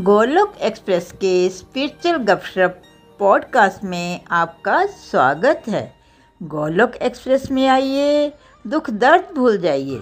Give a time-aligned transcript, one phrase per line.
[0.00, 2.82] Golok Express के spiritual गपशप
[3.18, 5.92] podcast में आपका स्वागत है।
[6.42, 8.32] गोलोक एक्सप्रेस में आइए,
[8.66, 10.00] दुख दर्द भूल जाइए।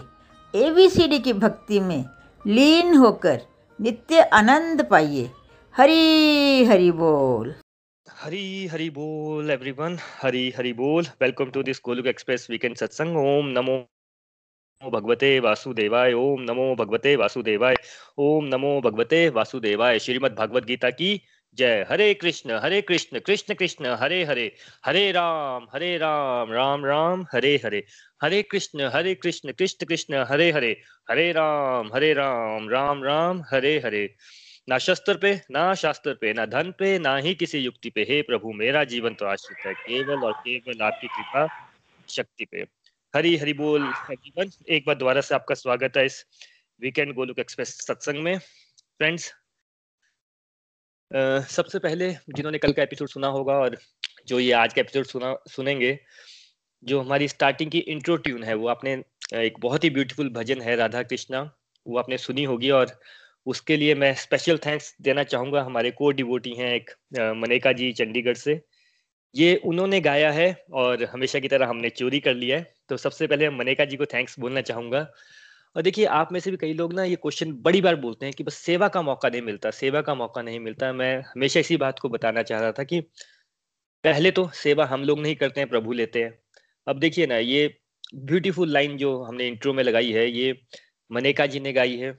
[0.54, 2.04] एबीसीडी की भक्ति में
[2.46, 3.41] लीन होकर
[3.80, 5.30] नित्य आनंद पाइए।
[5.77, 7.55] हरी हरी बोल।
[8.11, 13.46] हरी हरी बोल एवरीवन हरी हरी बोल। Welcome to this Goluk Express weekend सत्संग ओम
[13.46, 13.87] नमो
[14.84, 17.74] भगवते वासुदेवाय। ओम नमो भगवते वासुदेवाय।
[18.18, 21.20] ओम नमो भगवते वासुदेवाय। श्रीमद् भगवद गीता की
[21.55, 27.27] जय। हरे कृष्ण हरे कृष्ण कृष्ण कृष्ण, हरे हरे। हरे राम हरे राम राम राम,
[27.33, 27.84] हरे हरे।
[28.22, 33.83] हरे कृष्ण हरे कृष्ण कृष्ण कृष्ण, हरे हरे। हरे राम हरे राम राम राम, हरे
[33.84, 34.14] हरे।
[34.69, 38.22] ना शस्त्र पे, ना शास्त्र पे, ना धन पे, ना ही किसी युक्ति पे। हे
[38.22, 41.48] प्रभु, मेरा जीवन तो आश्रित है केवल और केवल आपकी कृपा,
[42.08, 42.77] शक्ति पे।
[43.15, 46.25] हरी हरी बोल एवरीवन एक बार दोबारा से आपका स्वागत है इस
[46.80, 49.33] वीकेंड गोलुक एक्सप्रेस सत्संग में। फ्रेंड्स
[51.50, 53.77] सबसे पहले जिन्होंने कल का एपिसोड सुना होगा और
[54.28, 55.98] जो ये आज का एपिसोड सुना, सुनेंगे,
[56.83, 58.92] जो हमारी स्टार्टिंग की इंट्रो ट्यून है, वो आपने
[59.37, 61.43] एक बहुत ही ब्यूटीफुल भजन है राधा कृष्णा
[61.87, 62.98] वो आपने सुनी होगी और
[63.47, 66.91] उसके लिए मैं स्पेशल थैंक्स देना चाहूँगा। हमारे को डिवोटी हैं एक
[67.37, 68.61] मनेका जी चंडीगढ़ से।
[69.34, 73.27] ये उन्होंने गाया है और हमेशा की तरह हमने चोरी कर लिया है। तो सबसे
[73.27, 75.06] पहले मनेका जी को थैंक्स बोलना चाहूँगा।
[75.77, 78.34] और देखिए, आप में से भी कई लोग ना ये क्वेश्चन बड़ी बार बोलते हैं
[78.34, 81.77] कि बस सेवा का मौका नहीं मिलता, सेवा का मौका नहीं मिलता। मैं हमेशा इसी
[81.77, 83.00] बात को बताना चाह रहा था कि
[84.05, 86.39] पहले तो सेवा हम लोग नहीं करते हैं, प्रभु लेते हैं।
[86.86, 87.78] अब देखिए ना, ये
[88.14, 90.61] ब्यूटीफुल लाइन जो हमने इंट्रो में लगाई है, ये
[91.12, 92.19] मनेका जी ने गाई है।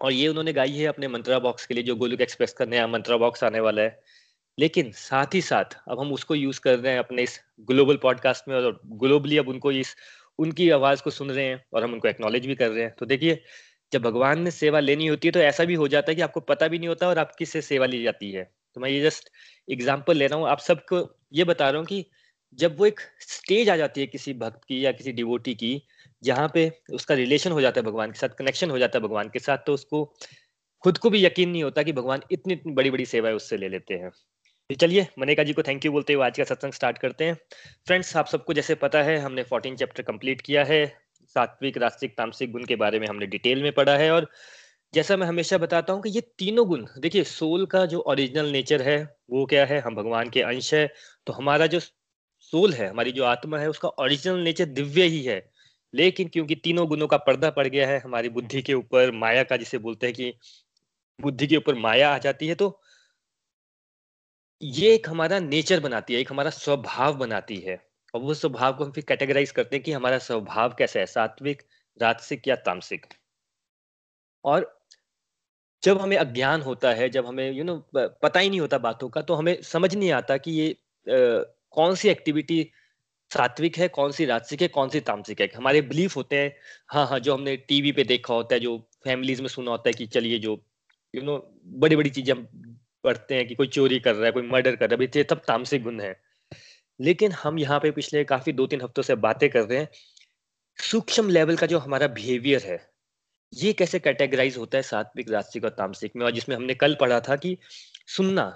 [0.00, 2.86] और ये उन्होंने गाई है अपने मंत्रा बॉक्स के लिए, जो गोलुक एक्सप्रेस का नया
[2.86, 4.00] मंत्रा बॉक्स आने वाला है।
[4.58, 7.38] लेकिन साथ ही साथ अब हम उसको यूज़ कर रहे हैं अपने इस
[7.70, 9.94] ग्लोबल पॉडकास्ट में और ग्लोबली अब उनको इस,
[10.38, 13.06] उनकी आवाज़ को सुन रहे हैं और हम उनको एक्नॉलेज भी कर रहे हैं। तो
[13.06, 13.42] देखिए,
[13.92, 16.40] जब भगवान ने सेवा लेनी होती है तो ऐसा भी हो जाता है कि आपको
[16.42, 18.44] पता भी नहीं होता और आपकी से सेवा ली जाती है।
[18.76, 19.28] तो मैं ये जस्ट
[19.68, 22.04] एग्ज़ाम्पल ले रहा हूँ। आप सबको ये बता रहा हूँ कि
[22.58, 25.82] जब वो एक स्टेज आ जाती है किसी भक्त की या किसी डिवोटी की,
[26.22, 29.28] जहाँ पे उसका रिलेशन हो जाता है भगवान के साथ कनेक्शन हो जाता है भगवान
[29.28, 30.04] के साथ तो उसको
[30.84, 33.68] खुद को भी यकीन नहीं होता कि भगवान इतनी इतनी बड़ी बड़ी सेवाएँ उससे ले
[33.68, 34.10] लेते हैं।
[34.70, 37.34] चलिए, मनेका जी को थैंक यू बोलते हुए आज का सत्संग स्टार्ट करते हैं।
[37.86, 40.86] फ्रेंड्स आप सबको जैसे पता है, हमने फोर्टीन चैप्टर कंप्लीट किया है।
[41.36, 44.30] सात्विक रास्तिक तामसिक गुण के बारे में हमने डिटेल में पढ़ा है और
[44.94, 48.82] जैसा मैं हमेशा बताता हूँ कि ये तीनों गुण, देखिए सोल का जो ओरिजिनल नेचर
[48.82, 48.96] है,
[49.30, 49.80] वो क्या है?
[49.80, 50.86] हम भगवान के अंश है
[51.26, 55.42] तो हमारा जो सोल है, हमारी जो आत्मा है, उसका ओरिजिनल नेचर दिव्य ही है।
[55.94, 59.56] लेकिन क्योंकि तीनों गुणों का पर्दा पड़ गया है, हमारी बुद्धि के ऊपर, माया का
[59.56, 60.32] जिसे बोलते हैं कि
[61.18, 62.80] बुद्धि के ऊपर माया आ जाती है तो
[64.60, 67.76] ये एक हमारा नेचर बनाती है एक हमारा स्वभाव बनाती है।
[68.14, 71.62] और वो स्वभाव को हम फिर कैटेगराइज करते हैं कि हमारा स्वभाव कैसा है सात्विक
[72.00, 73.06] राजसिक या तामसिक।
[74.44, 74.70] और
[75.82, 78.78] जब हमें अज्ञान होता है जब हमें यू you नो know, पता ही नहीं होता
[78.78, 82.62] बातों का तो हमें समझ नहीं आता कि ये आ, कौन सी एक्टिविटी
[83.30, 86.54] सात्विक है कौन सी राजसिक है कौन सी तामसिक है। हमारे बिलीफ होते हैं
[86.90, 89.94] हाँ हाँ जो हमने टीवी पे देखा होता है जो फैमिलीज़ में सुना होता है
[89.94, 90.58] कि चलिए जो
[91.14, 91.38] यू नो
[91.78, 92.34] बड़ी बड़ी चीज़ें
[93.04, 95.82] पढ़ते हैं कि कोई चोरी कर रहा है, कोई मर्डर कर रहा है सब तामसिक
[95.82, 96.14] गुण है।
[97.00, 99.88] लेकिन हम यहाँ पे पिछले काफ़ी दो तीन हफ्तों से बातें कर रहे हैं,
[100.78, 102.78] सूक्ष्म लेवल का जो हमारा बिहेवियर है,
[103.52, 106.24] ये कैसे कैटेगराइज होता है सात्विक रास्तिक और तामसिक में?
[106.26, 107.56] और जिसमें हमने कल पढ़ा था कि
[108.08, 108.46] सुनना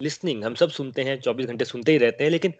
[0.00, 2.54] लिसनिंग हम सब सुनते हैं, चौबीस घंटे सुनते ही रहते हैं, लेकिन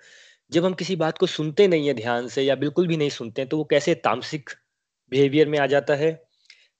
[0.52, 3.42] जब हम किसी बात को सुनते नहीं है ध्यान से या बिल्कुल भी नहीं सुनते
[3.42, 4.50] हैं तो वो कैसे तामसिक
[5.12, 6.12] बिहेवियर में आ जाता है?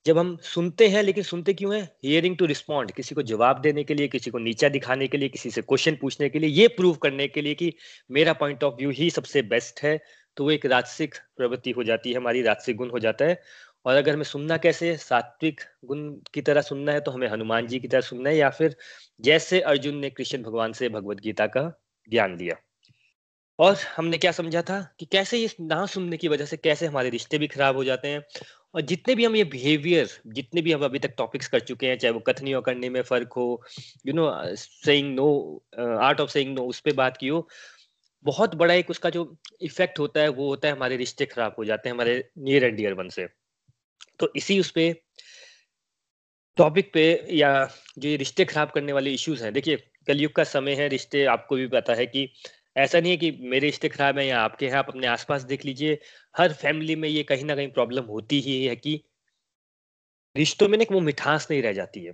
[0.07, 1.83] जब हम सुनते हैं, लेकिन सुनते क्यों हैं?
[2.05, 5.29] हियरिंग टू रिस्पॉन्ड किसी को जवाब देने के लिए, किसी को नीचा दिखाने के लिए,
[5.29, 7.73] किसी से क्वेश्चन पूछने के लिए, ये प्रूव करने के लिए कि
[8.11, 9.99] मेरा पॉइंट ऑफ़ व्यू ही सबसे बेस्ट है
[10.37, 13.41] तो वो एक राजसिक प्रवृत्ति हो जाती है, हमारी राजसिक गुण हो जाता है।
[13.87, 17.79] और अगर हमें सुनना कैसे सात्विक गुण की तरह सुनना है तो हमें हनुमान जी
[17.81, 18.77] की तरह सुनना है, या फिर
[19.21, 21.71] जैसे अर्जुन ने कृष्ण भगवान से भगवत गीता का
[22.09, 22.57] ज्ञान दिया
[23.59, 27.11] और हमने क्या समझा था कि कैसे ये ना सुनने की वजह से कैसे हमारे
[27.11, 28.23] रिश्ते भी खराब हो जाते हैं
[28.75, 31.99] और जितने भी हम ये बिहेवियर जितने भी हम अभी तक टॉपिक्स कर चुके हैं,
[31.99, 33.63] चाहे वो कथनी करने में फ़र्क हो
[34.07, 35.29] you know saying no
[35.79, 37.47] art of saying no उस पर बात की हो,
[38.25, 41.65] बहुत बड़ा एक उसका जो इफ़ेक्ट होता है, वो होता है हमारे रिश्ते खराब हो
[41.65, 43.27] जाते हैं, हमारे नियर एंड डियर वन से।
[44.21, 44.95] तो इसी उस पर
[46.57, 47.51] टॉपिक पे या
[47.99, 51.57] जो ये रिश्ते खराब करने वाले इश्यूज़ हैं, देखिए, कलयुग का समय है, रिश्ते, आपको
[51.57, 52.29] भी पता है कि
[52.77, 55.65] ऐसा नहीं है कि मेरे रिश्ते खराब है या आपके हैं, आप अपने आसपास देख
[55.65, 55.99] लीजिए।
[56.35, 59.01] हर फैमिली में ये कहीं ना कहीं प्रॉब्लम होती ही है कि
[60.37, 62.13] रिश्तों में ना वो मिठास नहीं रह जाती है।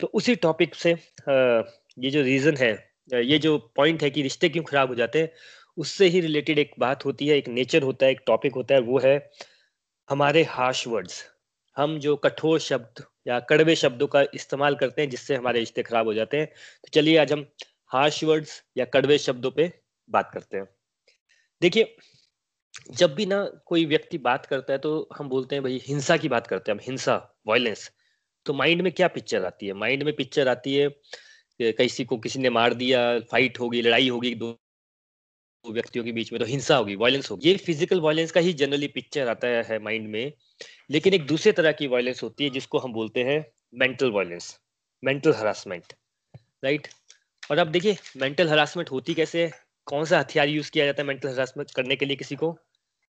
[0.00, 0.90] तो उसी टॉपिक से
[1.30, 2.72] ये जो रीजन है
[3.12, 5.30] ये जो पॉइंट है कि रिश्ते क्यों खराब हो जाते हैं,
[5.78, 8.80] उससे ही रिलेटेड एक बात होती है, एक नेचर होता है, एक टॉपिक होता है,
[8.80, 9.30] वो है
[10.08, 11.24] हमारे हार्श वर्ड्स
[11.76, 16.06] हम जो कठोर शब्द या कड़वे शब्दों का इस्तेमाल करते हैं, जिससे हमारे रिश्ते खराब
[16.06, 17.46] हो जाते हैं। तो चलिए आज हम
[17.90, 19.72] हार्श वर्ड्स या कड़वे शब्दों पे
[20.10, 20.66] बात करते हैं।
[21.62, 21.96] देखिए,
[22.92, 26.28] जब भी ना कोई व्यक्ति बात करता है तो हम बोलते हैं, भाई, हिंसा की
[26.28, 27.90] बात करते हैं हम, हिंसा वायलेंस
[28.46, 29.72] तो माइंड में क्या पिक्चर आती है?
[29.74, 30.88] माइंड में पिक्चर आती है
[31.60, 32.98] किसी को किसी ने मार दिया
[33.30, 34.58] फाइट होगी, लड़ाई होगी, दो
[35.64, 38.88] व्यक्तियों के बीच में तो हिंसा होगी वायलेंस होगी। ये फ़िज़िकल वायलेंस का ही जनरली
[38.88, 40.32] पिक्चर आता है माइंड में।
[40.90, 43.44] लेकिन एक दूसरे तरह की वायलेंस होती है जिसको हम बोलते हैं
[43.74, 44.58] mental violence
[45.02, 45.92] mental harassment
[46.64, 46.88] right
[47.50, 49.50] और अब देखिए मेंटल हरासमेंट होती कैसे
[49.86, 52.56] कौन सा हथियार यूज़ किया जाता है मेंटल हरासमेंट करने के लिए किसी को?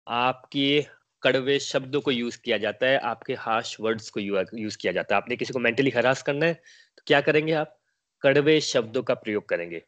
[0.07, 0.85] आपके
[1.23, 5.21] कड़वे शब्दों को यूज़ किया जाता है, आपके हार्श वर्ड्स को यूज़ किया जाता है।
[5.21, 7.77] आपने किसी को मेंटली हरास करना है तो क्या करेंगे आप?
[8.23, 9.81] कड़वे शब्दों का प्रयोग करेंगे।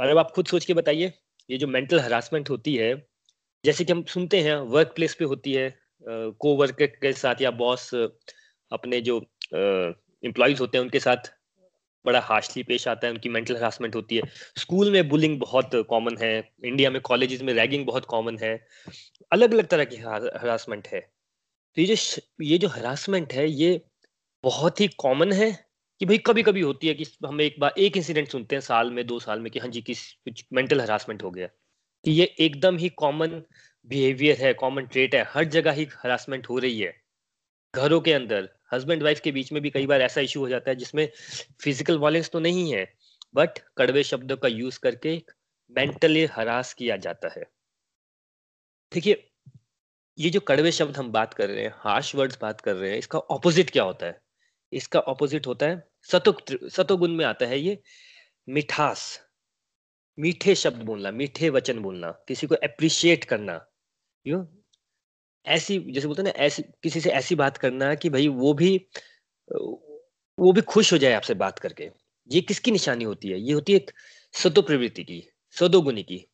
[0.00, 1.12] और अब आप खुद सोच के बताइए,
[1.50, 2.94] ये जो मेंटल हरासमेंट होती है,
[3.64, 5.72] जैसे कि हम सुनते हैं वर्क प्लेस पे होती है
[6.04, 9.18] को वर्कर के साथ या बॉस अपने जो
[9.54, 11.32] एम्प्लॉयज़ होते हैं उनके साथ
[12.06, 14.22] बड़ा हार्शली पेश आता है, उनकी मेंटल हरासमेंट होती है।
[14.58, 18.66] स्कूल में बुलिंग बहुत कॉमन है इंडिया में कॉलेजेस में रैगिंग बहुत कॉमन है।
[19.32, 21.00] अलग अलग तरह की हरासमेंट है।
[21.76, 23.82] तो ये जो ये जो हरासमेंट है, ये
[24.42, 25.66] बहुत ही कॉमन है
[26.00, 28.90] कि भाई कभी कभी होती है कि हम एक बार, एक इंसिडेंट सुनते हैं साल
[28.90, 31.46] में, दो साल में कि हाँ जी, किस, कुछ मेंटल हरासमेंट हो गया।
[32.04, 33.42] कि ये एकदम ही कॉमन
[33.86, 37.02] बिहेवियर है कॉमन ट्रेट है, हर जगह ही हरासमेंट हो रही है।
[37.74, 40.70] घरों के अंदर हस्बैंड वाइफ के बीच में भी कई बार ऐसा इशू हो जाता
[40.70, 41.08] है जिसमें
[41.62, 42.86] फ़िज़िकल वायलेंस तो नहीं है
[43.34, 45.16] बट कड़वे शब्दों का यूज़ करके
[45.76, 47.44] मेंटली हरास किया जाता है।
[48.92, 49.24] देखिए,
[50.18, 52.98] ये जो कड़वे शब्द हम बात कर रहे हैं हार्श वर्ड्स बात कर रहे हैं,
[52.98, 54.20] इसका ऑपोजिट क्या होता है?
[54.72, 56.36] इसका ऑपोजिट होता है सतो
[56.70, 57.78] सतोगुण में आता है ये
[58.48, 59.20] मिठास।
[60.18, 63.60] मीठे शब्द बोलना, मीठे वचन बोलना, किसी को अप्रिशिएट करना।
[64.26, 64.38] यू
[65.46, 68.76] ऐसी, जैसे बोलते हैं ना, ऐसी, किसी से ऐसी बात करना कि भाई वो भी
[70.38, 71.90] वो भी खुश हो जाए आपसे बात करके।
[72.30, 73.40] ये किसकी निशानी होती है?
[73.40, 73.90] ये होती है एक
[74.34, 76.26] सदो प्रवृत्ति की सदोगुनी की।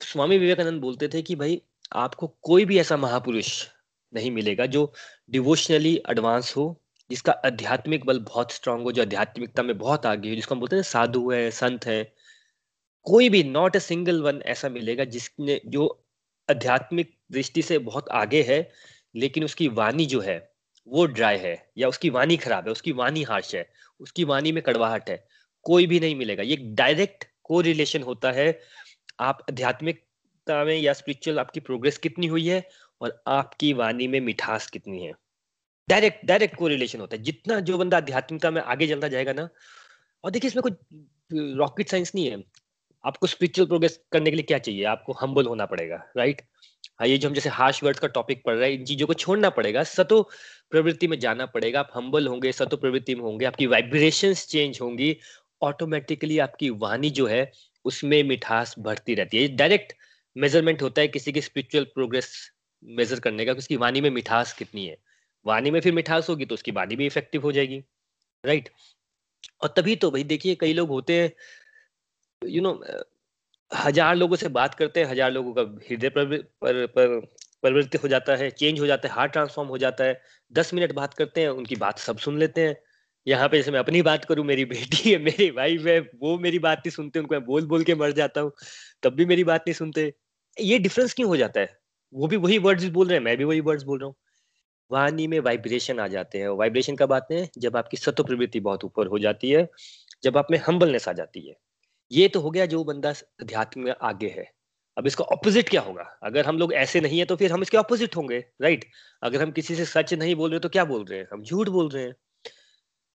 [0.00, 1.62] स्वामी विवेकानंद बोलते थे कि भाई,
[1.92, 3.68] आपको कोई भी ऐसा महापुरुष
[4.14, 4.92] नहीं मिलेगा जो
[5.30, 10.34] डिवोशनली एडवांस हो, जिसका आध्यात्मिक बल बहुत स्ट्रांग हो, जो आध्यात्मिकता में बहुत आगे हो,
[10.34, 12.14] जिसको हम बोलते हैं साधु है, संत है।
[13.02, 16.04] कोई भी नॉट ए सिंगल वन ऐसा मिलेगा जिसने, जो
[16.50, 18.70] आध्यात्मिक दृष्टि से बहुत आगे है,
[19.14, 20.52] लेकिन उसकी वाणी जो है,
[20.86, 24.62] वो ड्राई है, या उसकी वाणी खराब है, उसकी वाणी हार्श है, उसकी वाणी में
[24.62, 25.28] कड़वाहट है,
[25.62, 28.60] कोई भी नहीं मिलेगा। ये डायरेक्ट को रिलेशन होता है,
[29.20, 32.68] आप आध्यात्मिकता में या स्पिरिचुअल आपकी प्रोग्रेस कितनी हुई है,
[33.00, 35.12] और आपकी वाणी में मिठास कितनी है।
[35.88, 39.48] डायरेक्ट डायरेक्ट को होता है। जितना जो बंदा आध्यात्मिकता में आगे चलता जाएगा ना,
[40.24, 40.72] और देखिए इसमें कोई
[41.54, 42.42] रॉकेट साइंस नहीं है।
[43.04, 44.84] आपको स्पिरिचुअल प्रोग्रेस करने के लिए क्या चाहिए?
[44.84, 46.42] आपको हम्बल होना पड़ेगा राइट
[47.00, 49.14] हाँ ये जो हम जैसे हार्श वर्ड्स का टॉपिक पढ़ रहे हैं, इन चीज़ों को
[49.14, 50.22] छोड़ना पड़ेगा। सतो
[50.72, 55.16] प्रवृत्ति में जाना पड़ेगा, आप हम्बल होंगे, सतो प्रवृत्ति में होंगे, आपकी वाइब्रेशंस चेंज होंगी
[55.62, 57.50] ऑटोमेटिकली आपकी वाणी जो है,
[57.84, 59.92] उसमें मिठास बढ़ती रहती है। डायरेक्ट
[60.36, 62.32] मेज़रमेंट होता है किसी की स्पिरिचुअल प्रोग्रेस
[62.82, 64.96] मेजर करने का उसकी वाणी में मिठास कितनी है।
[65.46, 67.78] वाणी में फिर मिठास होगी तो उसकी वाणी भी इफ़ेक्टिव हो जाएगी
[68.44, 68.68] राइट
[69.62, 71.30] और तभी तो भाई देखिए, कई लोग होते हैं
[72.42, 72.72] यू नो
[73.72, 76.24] हज़ार लोगों से बात करते हैं हज़ार लोगों का हृदय पर,
[76.62, 77.20] पर, पर
[77.62, 80.20] प्रवृत्ति हो जाता है चेंज हो जाता है हार्ट ट्रांसफॉर्म हो जाता है।
[80.52, 82.76] दस मिनट बात करते हैं उनकी बात सब सुन लेते हैं।
[83.26, 86.58] यहाँ पे जैसे मैं अपनी बात करूँ मेरी बेटी है मेरी वाइफ है वो मेरी
[86.58, 88.52] बात नहीं सुनते उनको मैं बोल बोल के मर जाता हूँ।
[89.02, 90.12] तब भी मेरी बात नहीं सुनते।
[90.56, 91.76] ये डिफरेंस क्यों हो जाता है?
[92.12, 94.14] वो भी वही वर्ड्स बोल रहे हैं मैं भी वही वर्ड्स बोल रहा हूँ।
[94.90, 97.48] वाणी में वाइब्रेशन आ जाते हैं। वाइब्रेशन कब आते हैं?
[97.58, 99.68] जब आपकी सत्व प्रवृत्ति बहुत ऊपर हो जाती है
[100.24, 101.54] जब आप में हम्बलनेस आ जाती है।
[102.12, 104.50] ये तो हो गया जो बंदा अध्यात्म में आगे है।
[104.96, 106.02] अब इसका ऑपोजिट क्या होगा?
[106.22, 108.84] अगर हम लोग ऐसे नहीं है तो फिर हम इसके ऑपोजिट होंगे राइट
[109.22, 111.26] अगर हम किसी से सच नहीं बोल रहे तो क्या बोल रहे हैं?
[111.32, 112.14] हम झूठ बोल रहे हैं।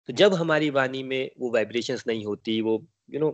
[0.08, 3.32] तो जब हमारी वाणी में वो वाइब्रेशंस नहीं होती, वो यू नो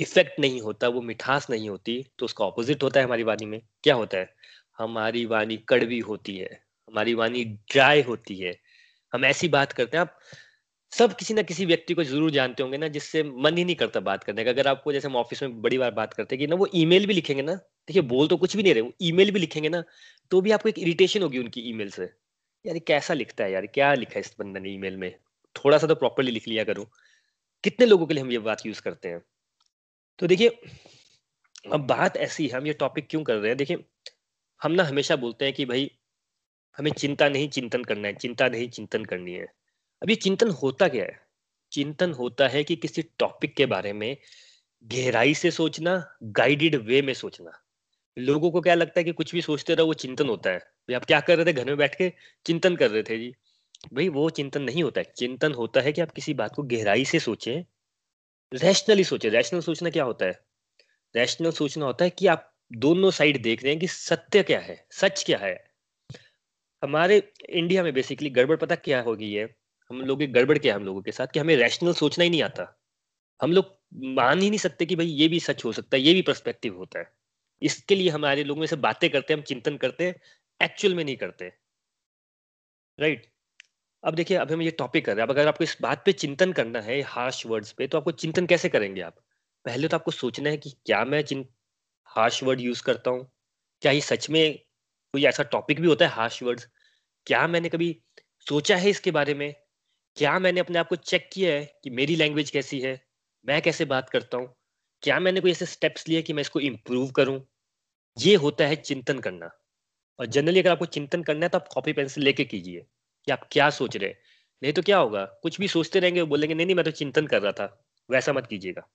[0.00, 3.60] इफ़ेक्ट नहीं होता, वो मिठास नहीं होती तो उसका ऑपोजिट होता है हमारी वाणी में।
[3.84, 4.34] क्या होता है?
[4.78, 6.50] हमारी वाणी कड़वी होती है,
[6.88, 8.54] हमारी वाणी ड्राई होती है।
[9.12, 10.18] हम ऐसी बात करते हैं, आप
[10.92, 14.00] सब किसी ना किसी व्यक्ति को ज़रूर जानते होंगे ना, जिससे मन ही नहीं करता
[14.00, 16.46] बात करने का। अगर आपको जैसे हम ऑफ़िस में बड़ी बार बात करते हैं कि
[16.46, 19.40] ना, वो ईमेल भी लिखेंगे ना, देखिए बोल तो कुछ भी नहीं रहे ईमेल भी
[19.40, 19.82] लिखेंगे ना
[20.30, 22.04] तो भी आपको एक इरिटेशन होगी उनकी ईमेल से।
[22.64, 25.14] यार कैसा लिखता है यार, क्या लिखा है इस बंदे ने ईमेल में?
[25.56, 26.84] थोड़ा सा तो प्रॉपरली लिख लिया करो।
[27.64, 29.22] कितने लोगों के लिए हम ये बात यूज़ करते हैं?
[30.18, 30.48] तो देखिए,
[31.72, 33.56] अब बात ऐसी है, हम ये टॉपिक क्यों कर रहे हैं?
[33.56, 33.84] देखिए,
[34.62, 35.90] हम ना हमेशा बोलते हैं कि भाई,
[36.78, 39.46] हमें चिंता नहीं चिंतन करना है, चिंता नहीं चिंतन करनी है।
[40.02, 41.20] अब ये चिंतन होता क्या है?
[41.72, 44.16] चिंतन होता है कि किसी टॉपिक के बारे में
[44.84, 47.62] गहराई से सोचना गाइडेड वे में सोचना।
[48.18, 50.94] लोगों को क्या लगता है कि कुछ भी सोचते रहो, वो चिंतन होता है। भाई,
[50.94, 51.52] आप क्या कर रहे थे?
[51.52, 52.12] घर में बैठ के
[52.46, 53.34] चिंतन कर रहे थे जी।
[53.92, 57.04] भाई, वो चिंतन नहीं होता है। चिंतन होता है कि आप किसी बात को गहराई
[57.04, 57.62] से सोचें
[58.54, 60.40] रैशनली सोचें। रैशनल सोचना क्या होता है?
[61.16, 64.86] रैशनल सोचना होता है कि आप दोनों साइड देख रहे हैं कि सत्य क्या है,
[64.90, 65.70] सच क्या है।
[66.82, 69.61] हमारे इंडिया में बेसिकली गड़बड़ पता क्या हो गई है?
[69.92, 72.42] हम लोग की गड़बड़ क्या हम लोगों के साथ कि हमें रैशनल सोचना ही नहीं
[72.42, 72.66] आता।
[73.40, 73.76] हम लोग
[74.14, 76.76] मान ही नहीं सकते कि भाई ये भी सच हो सकता है, ये भी पर्सपेक्टिव
[76.76, 77.12] होता है।
[77.62, 80.14] इसके लिए हमारे लोग में से बातें करते हैं, हम चिंतन करते हैं
[80.60, 81.52] एक्चुअल में नहीं करते।
[82.98, 83.26] राइट
[84.04, 86.12] अब देखिए अब हम ये टॉपिक कर रहे हैं। अब अगर आपको इस बात पे
[86.12, 89.14] चिंतन करना है हार्श वर्ड्स पे तो आपको चिंतन कैसे करेंगे आप?
[89.64, 91.44] पहले तो आपको सोचना है कि क्या मैं चिं
[92.10, 93.30] हार्श वर्ड यूज़ करता हूँ?
[93.82, 94.58] क्या ये सच में
[95.14, 96.68] कोई ऐसा टॉपिक भी होता है हार्श वर्ड्स
[97.26, 97.96] क्या मैंने कभी
[98.46, 99.54] सोचा है इसके बारे में?
[100.16, 103.00] क्या मैंने अपने आप को चेक किया है कि मेरी लैंग्वेज कैसी है?
[103.46, 104.54] मैं कैसे बात करता हूँ?
[105.02, 107.46] क्या मैंने कोई ऐसे स्टेप्स लिए कि मैं इसको इम्प्रूव करूँ?
[108.18, 109.50] ये होता है चिंतन करना।
[110.18, 112.86] और जनरली अगर आपको चिंतन करना है तो आप कॉपी पेंसिल लेके कीजिए
[113.24, 114.18] कि आप क्या सोच रहे हैं।
[114.62, 115.24] नहीं तो क्या होगा?
[115.24, 118.32] कुछ भी सोचते रहेंगे, वो बोलेंगे, नहीं नहीं, मैं तो चिंतन कर रहा था। वैसा
[118.32, 118.88] मत कीजिएगा।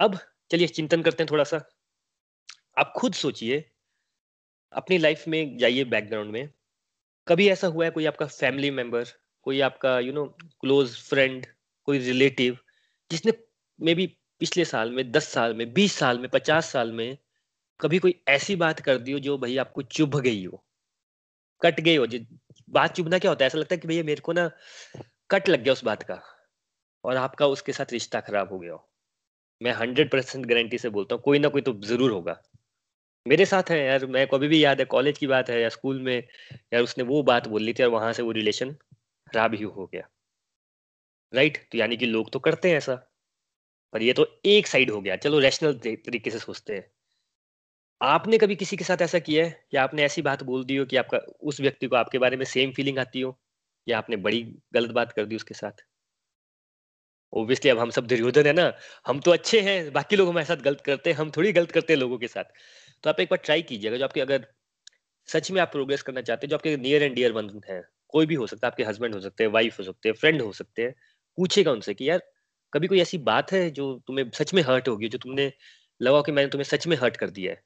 [0.00, 0.18] अब
[0.50, 1.56] चलिए चिंतन करते हैं थोड़ा सा
[2.78, 3.70] आप खुद सोचिए,
[4.72, 6.50] अपनी लाइफ में जाइए बैकग्राउंड में।
[7.28, 9.04] कभी ऐसा हुआ है कोई आपका फैमिली मेंबर
[9.42, 10.24] कोई आपका यू नो
[10.60, 11.46] क्लोज फ्रेंड
[11.88, 12.58] कोई रिलेटिव
[13.10, 13.32] जिसने
[13.78, 14.06] मे बी
[14.40, 17.16] पिछले साल में, दस साल में, बीस साल में, पचास साल में
[17.80, 20.62] कभी कोई ऐसी बात कर दी हो जो भाई आपको चुभ गई हो?
[21.62, 22.06] कट गई हो?
[22.70, 23.46] बात चुभना क्या होता है?
[23.46, 24.50] ऐसा लगता है कि भैया मेरे को ना
[25.30, 26.20] कट लग गया उस बात का
[27.04, 28.88] और आपका उसके साथ रिश्ता खराब हो गया हो।
[29.60, 32.40] मैं हंड्रेड परसेंट गारंटी से बोलता हूँ, कोई ना कोई तो ज़रूर होगा।
[33.26, 36.00] मेरे साथ है यार, मैं कभी भी याद है कॉलेज की बात है या स्कूल
[36.00, 36.16] में,
[36.74, 38.76] यार उसने वो बात बोल ली थी और वहाँ से वो रिलेशन
[39.32, 40.08] खराब ही गया।
[41.34, 42.94] राइट तो यानी कि लोग तो करते हैं ऐसा।
[43.92, 46.90] पर ये तो एक साइड हो गया। चलो रैशनल तरीके से सोचते हैं।
[48.02, 49.66] आपने कभी किसी के साथ ऐसा किया है?
[49.70, 52.44] कि आपने ऐसी बात बोल दी हो कि आपका उस व्यक्ति को आपके बारे में
[52.44, 53.40] सेम फीलिंग आती हो?
[53.88, 55.72] या आपने बड़ी गलत बात कर दी उसके साथ?
[57.32, 60.56] ओब्वियसली अब हम सब दुर्योधन है ना। हम तो अच्छे हैं। बाकी लोग हमारे साथ
[60.56, 62.44] गलत करते हैं। हम थोड़ी गलत करते हैं लोगों के साथ।
[63.02, 64.52] तो आप एक बार ट्राई कीजिएगा। जो आपके अगर
[65.26, 68.26] सच में आप प्रोग्रेस करना चाहते हैं, जो आपके नियर एंड डियर वन है। कोई
[68.26, 70.52] भी हो सकता है, आपके हस्बैंड हो सकते हैं वाइफ हो सकते हैं फ्रेंड हो
[70.54, 70.94] सकते हैं,
[71.38, 72.22] पूछेगा उनसे कि यार,
[72.72, 75.52] कभी कोई ऐसी बात है जो तुम्हें सच में हर्ट होगी, जो तुमने
[76.00, 77.62] लगा कि मैंने तुम्हें सच में हर्ट कर दिया है?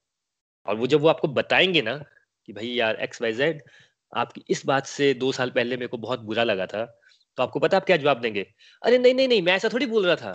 [0.66, 1.96] और वो जब वो आपको बताएँगे ना
[2.48, 3.62] कि भाई यार एक्स वाई जेड
[4.12, 6.84] आपकी इस बात से दो साल पहले मेरे को बहुत बुरा लगा था
[7.38, 8.42] तो आपको पता आप क्या जवाब देंगे?
[8.82, 10.32] अरे नहीं नहीं नहीं, मैं ऐसा थोड़ी बोल रहा था।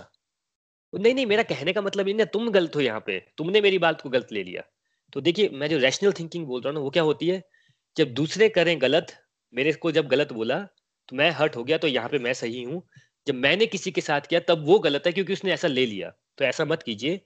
[0.93, 4.01] नहीं नहीं, मेरा कहने का मतलब नहीं तुम गलत हो यहाँ पे, तुमने मेरी बात
[4.01, 4.63] को गलत ले लिया।
[5.13, 7.41] तो देखिए, मैं जो रैशनल थिंकिंग बोल रहा हूँ ना, वो क्या होती है?
[7.97, 9.13] जब दूसरे करें गलत
[9.53, 10.60] मेरे को जब गलत बोला
[11.10, 12.81] तो मैं हर्ट हो गया तो यहाँ पे मैं सही हूँ।
[13.27, 16.10] जब मैंने किसी के साथ किया, तब वो गलत है, क्योंकि उसने ऐसा ले लिया।
[16.38, 17.20] तो ऐसा मत कीजिए।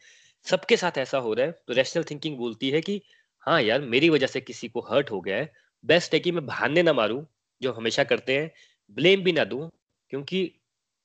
[0.47, 3.01] सबके साथ ऐसा हो रहा है तो रैशनल थिंकिंग बोलती है कि
[3.43, 5.51] हाँ यार, मेरी वजह से किसी को हर्ट हो गया है।
[5.83, 7.23] बेस्ट है कि मैं बहाने ना मारूं,
[7.61, 8.51] जो हमेशा करते हैं।
[8.97, 9.69] ब्लेम भी ना दूँ,
[10.09, 10.51] क्योंकि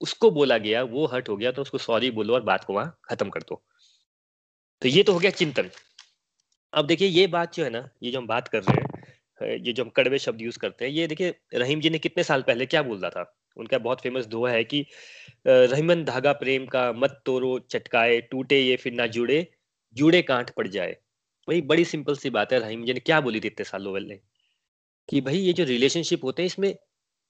[0.00, 2.98] उसको बोला गया, वो हर्ट हो गया तो उसको सॉरी बोलो और बात को वहाँ
[3.04, 3.62] खत्म कर दो।
[4.82, 5.70] तो ये तो हो गया चिंतन।
[6.72, 8.99] अब देखिए, ये बात जो है ना, ये जो हम बात कर रहे हैं
[9.40, 12.42] ये जो हम कड़वे शब्द यूज़ करते हैं, ये देखिए, रहीम जी ने कितने साल
[12.42, 13.24] पहले क्या बोल रहा था?
[13.56, 14.84] उनका बहुत फ़ेमस दोहा है कि
[15.46, 19.46] रहीमन धागा प्रेम का मत तोड़ो चटकाए, टूटे ये फिर ना जुड़े
[19.96, 20.96] जुड़े कांट पड़ जाए।
[21.48, 24.14] वही बड़ी सिंपल सी बात है, रहीम जी ने क्या बोली थी इतने सालों पहले?
[25.08, 26.74] कि भाई ये जो रिलेशनशिप होते हैं, इसमें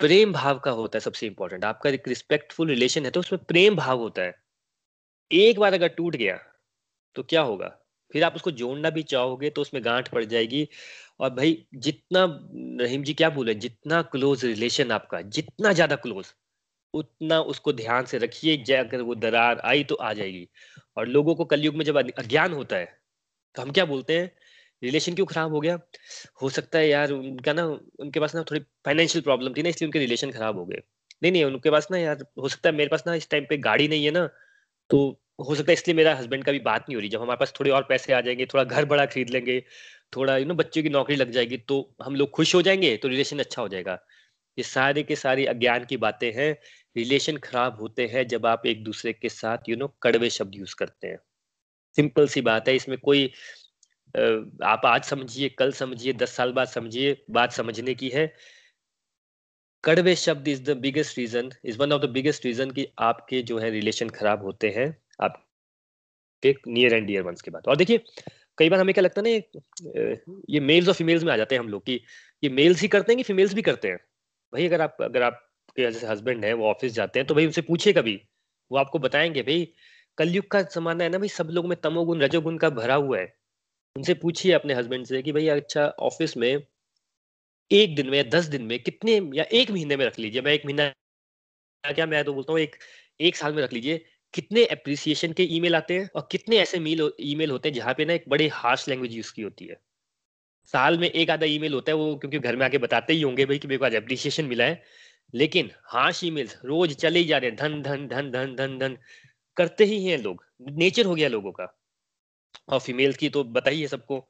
[0.00, 3.76] प्रेम भाव का होता है सबसे इंपॉर्टेंट आपका एक रिस्पेक्टफुल रिलेशन है तो उसमें प्रेम
[3.76, 4.34] भाव होता है।
[5.30, 6.38] एक बार अगर टूट गया
[7.16, 7.79] तो क्या होगा?
[8.10, 10.66] फिर आप उसको जोड़ना भी चाहोगे तो उसमें गांठ पड़ जाएगी।
[11.20, 12.24] और भाई, जितना
[12.82, 16.26] रहीम जी क्या बोले जितना क्लोज रिलेशन आपका, जितना ज़्यादा क्लोज
[16.94, 20.48] उतना उसको ध्यान से रखिए अगर वो दरार आई तो आ जाएगी।
[20.96, 22.86] और लोगों को कलयुग में जब अज्ञान होता है
[23.54, 24.30] तो हम क्या बोलते हैं
[24.82, 25.78] रिलेशन क्यों खराब हो गया?
[26.42, 27.64] हो सकता है यार, उनका ना,
[28.00, 30.82] उनके पास ना थोड़ी फाइनेंशियल प्रॉब्लम थी ना, इसलिए उनके रिलेशन खराब हो गए।
[31.22, 33.56] नहीं नहीं, उनके पास ना यार, हो सकता है मेरे पास ना इस टाइम पे
[33.60, 34.26] गाड़ी नहीं है ना
[34.90, 35.00] तो
[35.40, 37.52] हो सकता है इसलिए मेरा हस्बैंड का भी बात नहीं हो रही। जब हमारे पास
[37.60, 39.62] थोड़े और पैसे आ जाएँगे, थोड़ा घर बड़ा खरीद लेंगे,
[40.16, 43.08] थोड़ा यू नो बच्चों की नौकरी लग जाएगी तो हम लोग खुश हो जाएँगे तो
[43.08, 43.98] रिलेशन अच्छा हो जाएगा।
[44.58, 46.52] ये सारे के सारी अज्ञान की बातें हैं।
[46.96, 50.74] रिलेशन खराब होते हैं जब आप एक दूसरे के साथ यू नो कड़वे शब्द यूज़
[50.78, 51.18] करते हैं।
[51.96, 53.26] सिंपल सी बात है, इसमें कोई
[54.64, 58.26] आप आज समझिए, कल समझिए, दस साल बाद समझिए, बात समझने की है।
[59.84, 63.58] कड़वे शब्द is the biggest reason is one of the biggest reason कि आपके जो
[63.58, 64.88] है रिलेशन खराब होते हैं।
[66.42, 67.98] एक नियर एंड डियर वंस की बात और देखिए,
[68.58, 71.62] कई बार हमें क्या लगता है ना, ये मेल्स और फीमेल्स में आ जाते हैं
[71.62, 72.00] हम लोग की
[72.42, 73.96] ये मेल्स ही करते हैं कि फीमेल्स भी करते हैं?
[74.52, 77.62] भाई, अगर आप, अगर आपके जैसे हस्बैंड है, वो ऑफ़िस जाते हैं तो भाई उनसे
[77.62, 78.20] पूछे कभी।
[78.70, 79.68] वो आपको बताएँगे, भाई
[80.18, 83.34] कलयुग का जमाना है ना भाई, सब लोग में तमोगुण, रजोगुण का भरा हुआ है।
[83.96, 86.62] उनसे पूछिए अपने हस्बैंड से कि, भाई अच्छा ऑफ़िस में
[87.70, 90.52] एक दिन में या दस दिन में कितने या एक महीने में रख लीजिए। मैं
[90.52, 90.88] एक महीना,
[91.84, 92.76] क्या मैं तो बोलता हूँ, एक
[93.20, 97.10] एक साल में रख लीजिए। कितने अप्रिसिएशन के ईमेल आते हैं और कितने ऐसे मील
[97.20, 99.76] ईमेल होते हैं जहाँ पे ना एक बड़े हार्श लैंग्वेज यूज़ की होती है।
[100.74, 103.46] साल में एक आधा ईमेल होता है वो क्योंकि घर में आके बताते ही होंगे
[103.46, 104.82] भाई कि मेरे को आज अप्रिसिएशन मिला है।
[105.34, 108.98] लेकिन हार्श ईमेल रोज चले ही जा रहे हैं, धन धन धन धन धन धन।
[109.56, 111.78] करते ही हैं लोग। नेचर हो गया लोगों का।
[112.68, 114.20] और फीमेल्स की तो बताइए सबको।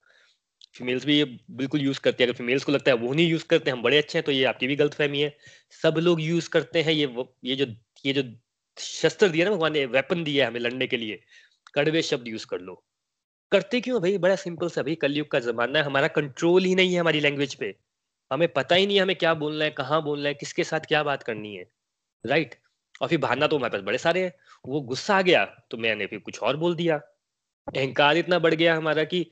[0.74, 3.46] फीमेल्स भी ये बिल्कुल यूज़ करती है। अगर फीमेल्स को लगता है वो नहीं यूज़
[3.46, 5.36] करते, हम बड़े अच्छे हैं तो ये आपकी भी गलत फहमी है।
[5.82, 7.14] सब लोग यूज़ करते हैं ये
[7.44, 7.66] ये जो
[8.06, 8.22] ये जो
[8.78, 11.22] शस्त्र दिया ना भगवान ने वेपन दिया हमें लड़ने के लिए।
[11.74, 12.84] कड़वे शब्द यूज़ कर लो।
[13.52, 14.18] करते क्यों भाई?
[14.18, 17.54] बड़ा सिंपल सा भाई, कलयुग का जमाना है, हमारा कंट्रोल ही नहीं है हमारी लैंग्वेज
[17.54, 17.76] पे।
[18.32, 21.02] हमें पता ही नहीं है हमें क्या बोलना है, कहाँ बोलना है, किसके साथ क्या
[21.02, 21.64] बात करनी है।
[22.26, 22.54] राइट
[23.02, 24.32] और फिर बहाना तो हमारे पास बड़े सारे हैं।
[24.66, 26.96] वो गुस्सा आ गया तो मैंने फिर कुछ और बोल दिया।
[27.76, 29.30] अहंकार इतना बढ़ गया हमारा कि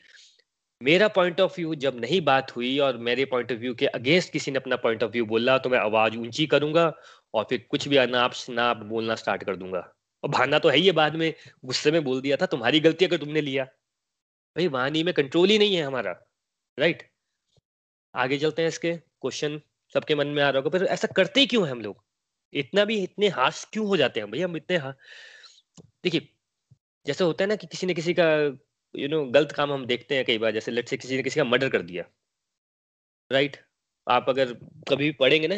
[0.82, 4.32] मेरा पॉइंट ऑफ़ व्यू जब नहीं बात हुई और मेरे पॉइंट ऑफ़ व्यू के अगेंस्ट
[4.32, 6.92] किसी ने अपना पॉइंट ऑफ़ व्यू बोला तो मैं आवाज़ ऊँची करूँगा
[7.34, 9.78] और फिर कुछ भी अनाप शनाप बोलना स्टार्ट कर दूँगा।
[10.24, 11.32] और भाना तो है ही बाद में,
[11.64, 15.58] गुस्से में बोल दिया था, तुम्हारी गलती अगर तुमने लिया। भाई, वाणी में कंट्रोल ही
[15.58, 16.12] नहीं है हमारा
[16.78, 17.02] राइट
[18.14, 19.60] आगे चलते हैं इसके क्वेश्चन
[19.94, 22.04] सबके मन में आ रहा होगा, पर ऐसा करते क्यों है हम लोग?
[22.52, 24.78] इतना भी, इतने हास क्यों हो जाते हैं भैया, हम इतने
[26.04, 26.28] देखिए,
[27.06, 28.26] जैसे होता है ना कि किसी ने किसी का
[28.94, 31.40] यू नो गलत काम हम देखते हैं कई बार, जैसे लेट से किसी ने किसी
[31.40, 32.04] का मर्डर कर दिया
[33.30, 33.66] राइट right?
[34.06, 34.52] आप अगर
[34.88, 35.54] कभी पढ़ेंगे ना,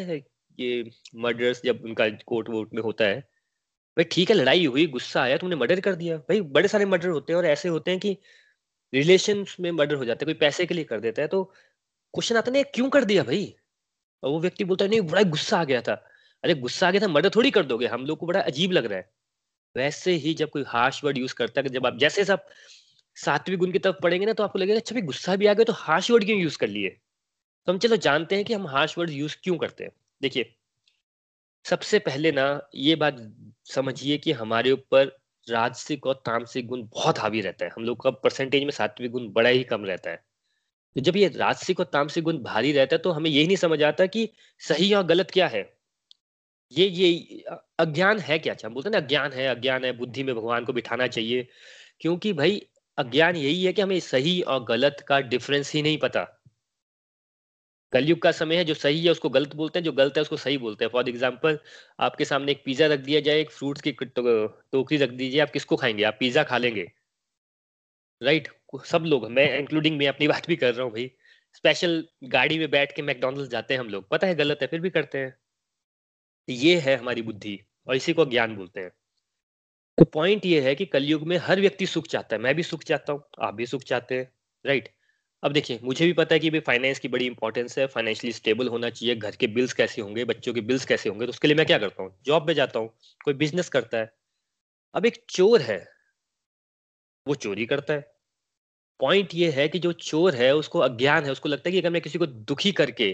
[0.58, 3.20] ये मर्डर्स जब उनका कोर्ट वोट में होता है,
[3.96, 7.08] भाई ठीक है, लड़ाई हुई, गुस्सा आया, तुमने मर्डर कर दिया। भाई बड़े सारे मर्डर
[7.08, 8.16] होते हैं और ऐसे होते हैं कि
[8.92, 12.37] रिलेशन में मर्डर हो जाते हैं, कोई पैसे के लिए कर देता है तो क्वेश्चन
[12.37, 13.54] आता नहीं क्यों कर दिया भाई?
[14.22, 15.94] और वो व्यक्ति बोलता है, नहीं, बड़ा गुस्सा आ गया था।
[16.44, 18.87] अरे गुस्सा आ गया था मर्डर थोड़ी कर दोगे, हम लोग को बड़ा अजीब लग
[18.87, 19.10] रहा है।
[19.76, 22.46] वैसे ही जब कोई हार्श वर्ड यूज़ करता है, जब आप, जैसे सब
[23.17, 25.64] सातवीं गुण की तरफ़ पढ़ेंगे ना तो आपको लगेगा अच्छा भाई, गुस्सा भी आ गया
[25.64, 26.88] तो हार्श वर्ड क्यों यूज़ कर लिए?
[27.67, 29.90] तो हम चलो जानते हैं कि हम हार्श वर्ड यूज़ क्यों करते हैं।
[30.23, 30.55] देखिए,
[31.64, 33.17] सबसे पहले ना, ये बात
[33.64, 35.07] समझिए कि हमारे ऊपर
[35.47, 39.28] राजसिक और तामसिक गुण बहुत हावी रहता है। हम लोग का परसेंटेज में सातवीं गुण
[39.32, 40.17] बड़ा ही कम रहता है।
[40.97, 43.82] तो जब ये राजसिक और तामसिक गुण भारी रहता है तो हमें यही नहीं समझ
[43.82, 44.28] आता कि
[44.61, 45.63] सही और गलत क्या है।
[46.73, 47.45] ये ये
[47.80, 48.52] अज्ञान है क्या?
[48.54, 51.49] अच्छा हम बोलते हैं ना, अज्ञान है अज्ञान है, बुद्धि में भगवान को बिठाना चाहिए।
[52.00, 52.63] क्योंकि भाई
[53.00, 56.25] अज्ञान यही है कि हमें सही और गलत का डिफरेंस ही नहीं पता।
[57.93, 60.36] कलयुग का समय है, जो सही है उसको गलत बोलते हैं, जो गलत है उसको
[60.36, 61.58] सही बोलते हैं। फॉर एग्ज़ाम्पल
[62.00, 65.76] आपके सामने एक पिज्जा रख दिया जाए, एक फ्रूट्स की टोकरी रख दीजिए आप किसको
[65.76, 66.04] खाएँगे?
[66.04, 66.86] आप पिज्जा खा लेंगे।
[68.21, 68.49] राइट?
[68.86, 71.10] सब लोग, मैं इंक्लूडिंग मैं अपनी बात भी कर रहा हूँ भाई।
[71.54, 74.80] स्पेशल गाड़ी में बैठ के मैकडोनल्ड जाते हैं हम लोग। पता है गलत है, फिर
[74.80, 75.34] भी करते हैं।
[76.49, 77.58] ये है हमारी बुद्धि
[77.89, 78.91] और इसी को ज्ञान बोलते हैं।
[80.00, 82.82] तो पॉइंट ये है कि कलयुग में हर व्यक्ति सुख चाहता है। मैं भी सुख
[82.82, 84.30] चाहता हूँ, आप भी सुख चाहते हैं
[84.65, 84.89] राइट
[85.43, 88.69] अब देखिए, मुझे भी पता है कि भाई फाइनेंस की बड़ी इंपॉर्टेंस है फाइनेंशियली स्टेबल
[88.69, 91.56] होना चाहिए, घर के बिल्स कैसे होंगे, बच्चों के बिल्स कैसे होंगे तो उसके लिए
[91.56, 92.13] मैं क्या करता हूँ?
[92.25, 92.89] जॉब पे जाता हूँ,
[93.25, 94.13] कोई बिज़नेस करता है।
[94.95, 95.78] अब एक चोर है,
[97.26, 98.00] वो चोरी करता है।
[99.00, 101.91] पॉइंट ये है कि जो चोर है, उसको अज्ञान है, उसको लगता है कि अगर
[101.91, 103.13] मैं किसी को दुखी करके,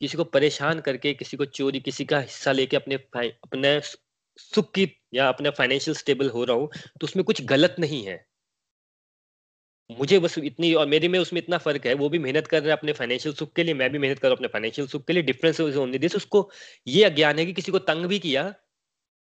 [0.00, 3.80] किसी को परेशान करके, किसी को चोरी, किसी का हिस्सा लेके अपने अपने
[4.54, 6.68] सुख की या अपने फाइनेंशियल स्टेबल हो रहा हूँ
[7.00, 8.24] तो उसमें कुछ गलत नहीं है।
[9.90, 12.70] मुझे बस इतनी और मेरे में उसमें इतना फ़र्क है, वो भी मेहनत कर रहे
[12.70, 15.04] हैं अपने फाइनेंशियल सुख के लिए, मैं भी मेहनत कर रहा हूँ अपने फाइनेंशियल सुख
[15.06, 16.48] के लिए डिफरेंस ओनली दिस उसको
[16.86, 18.48] ये अज्ञान है कि किसी को तंग भी किया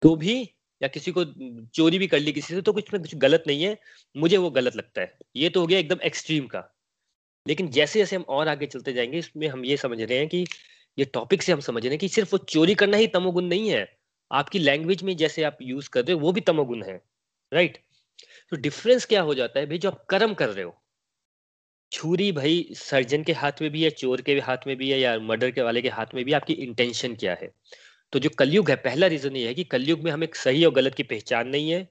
[0.02, 0.40] तो भी,
[0.80, 1.24] या किसी को
[1.74, 3.76] चोरी भी कर ली किसी से तो कुछ में कुछ गलत नहीं है,
[4.14, 6.64] मुझे वो गलत लगता है। ये तो हो गया एकदम एक्सट्रीम का।
[7.46, 10.44] लेकिन जैसे जैसे हम और आगे चलते जाएँगे, इसमें हम ये समझ रहे हैं कि,
[10.98, 13.70] ये टॉपिक से हम समझ रहे हैं कि सिर्फ़ वो चोरी करना ही तमोगुण नहीं
[13.70, 13.95] है।
[14.30, 17.00] आपकी लैंग्वेज में जैसे आप यूज़ कर रहे हो, वो भी तमोगुण है
[17.52, 17.78] राइट
[18.52, 20.76] तो डिफरेंस क्या हो जाता है भाई, जो आप कर्म कर रहे हो?
[21.92, 25.18] छुरी भाई सर्जन के हाथ में भी है, चोर के हाथ में भी है, या
[25.20, 27.50] मर्डर के वाले के हाथ में भी, आपकी इंटेंशन क्या है?
[28.12, 30.94] तो जो कलयुग है, पहला रीजन ये है कि कलयुग में हमें सही और गलत
[30.94, 31.88] की पहचान नहीं है।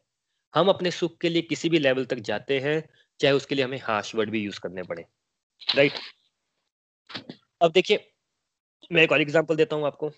[0.54, 2.82] हम अपने सुख के लिए किसी भी लेवल तक जाते हैं,
[3.20, 5.06] चाहे उसके लिए हमें हाश वर्ड भी यूज़ करने पड़े
[5.62, 5.94] राइट
[7.62, 8.00] अब देखिए,
[8.92, 10.12] मैं एक और एग्ज़ाम्पल देता हूँ आपको।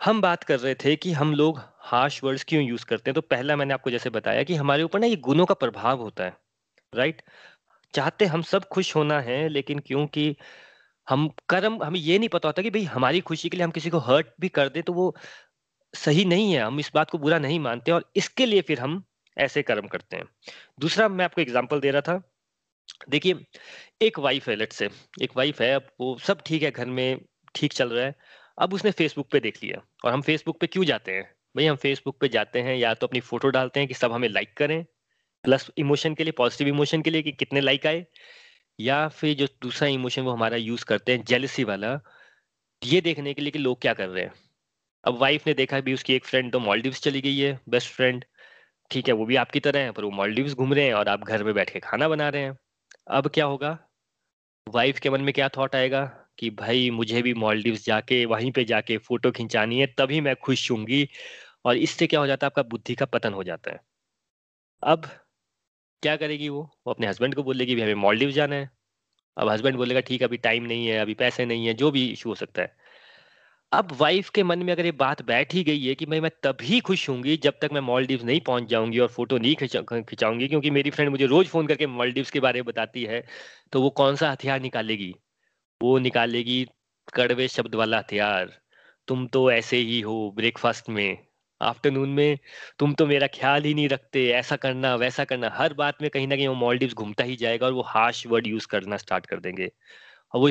[0.00, 3.14] हम बात कर रहे थे कि हम लोग हार्श वर्ड्स क्यों यूज़ करते हैं?
[3.14, 6.24] तो पहला मैंने आपको जैसे बताया कि हमारे ऊपर ना ये गुणों का प्रभाव होता
[6.24, 6.36] है
[6.92, 7.22] राइट
[7.94, 10.34] चाहते हम सब खुश होना है, लेकिन क्योंकि
[11.08, 13.90] हम कर्म, हमें ये नहीं पता होता कि भाई हमारी खुशी के लिए हम किसी
[13.90, 15.14] को हर्ट भी कर दे तो वो
[15.94, 19.02] सही नहीं है। हम इस बात को बुरा नहीं मानते और इसके लिए फिर हम
[19.36, 20.24] ऐसे कर्म करते हैं।
[20.80, 22.22] दूसरा मैं आपको एग्ज़ाम्पल दे रहा था।
[23.00, 23.34] देखिए,
[24.02, 24.88] एक वाइफ है लेट से
[25.22, 27.20] एक वाइफ है अब वो सब ठीक है, घर में
[27.54, 28.14] ठीक चल रहा है।
[28.58, 31.22] अब उसने फेसबुक पे देख लिया, और हम फेसबुक पे क्यों जाते हैं?
[31.56, 34.28] भाई, हम फेसबुक पे जाते हैं, या तो अपनी फ़ोटो डालते हैं कि सब हमें
[34.28, 34.84] लाइक करें
[35.44, 38.04] प्लस इमोशन के लिए पॉजिटिव इमोशन के लिए कि कितने लाइक आए,
[38.78, 41.98] या फिर जो दूसरा इमोशन वो हमारा यूज़ करते हैं जेलसी वाला,
[42.82, 44.32] ये देखने के लिए कि लोग क्या कर रहे हैं।
[45.04, 48.24] अब वाइफ ने देखा भी उसकी एक फ्रेंड तो मॉलडीव्स चली गई है बेस्ट फ्रेंड
[48.90, 51.24] ठीक है, वो भी आपकी तरह है, पर वो मॉलडीव्स घूम रहे हैं, और आप
[51.24, 52.56] घर में बैठ के खाना बना रहे हैं।
[53.08, 53.78] अब क्या होगा?
[54.68, 56.04] वाइफ के मन में क्या थॉट आएगा
[56.38, 60.70] कि भाई मुझे भी मॉलडीव्स जाके, वहीं पे जाके फ़ोटो खिंचानी है, तभी मैं खुश
[60.70, 61.08] हूँगी।
[61.64, 62.48] और इससे क्या हो जाता है?
[62.48, 63.80] आपका बुद्धि का पतन हो जाता है।
[64.82, 65.04] अब
[66.02, 66.62] क्या करेगी वो?
[66.86, 68.70] वो अपने हस्बैंड को बोलेगी भी हमें मॉलडीव जाना है।
[69.38, 72.08] अब हस्बैंड बोलेगा, ठीक है, अभी टाइम नहीं है, अभी पैसे नहीं है। जो भी
[72.10, 72.76] इशू हो सकता है।
[73.72, 76.30] अब वाइफ के मन में अगर ये बात बैठ ही गई है कि भाई मैं
[76.42, 80.70] तभी खुश होंगी जब तक मैं मॉलडीव्स नहीं पहुँच जाऊँगी और फ़ोटो नहीं खिंचाऊँगी, क्योंकि
[80.70, 83.22] मेरी फ्रेंड मुझे रोज फ़ोन करके मॉलडीव्स के बारे में बताती है।
[83.72, 85.12] तो वो कौन सा हथियार निकालेगी?
[85.80, 86.64] वो निकालेगी
[87.14, 88.52] कड़वे शब्द वाला हथियार।
[89.08, 91.18] तुम तो ऐसे ही हो ब्रेकफास्ट में।
[91.60, 92.38] आफ्टरनून में
[92.78, 96.28] तुम तो मेरा ख्याल ही नहीं रखते। ऐसा करना, वैसा करना। हर बात में कहीं
[96.28, 99.40] ना कहीं वो मॉलडीव्स घूमता ही जाएगा और वो हार्श वर्ड यूज़ करना स्टार्ट कर
[99.40, 99.70] देंगे।
[100.34, 100.50] और वो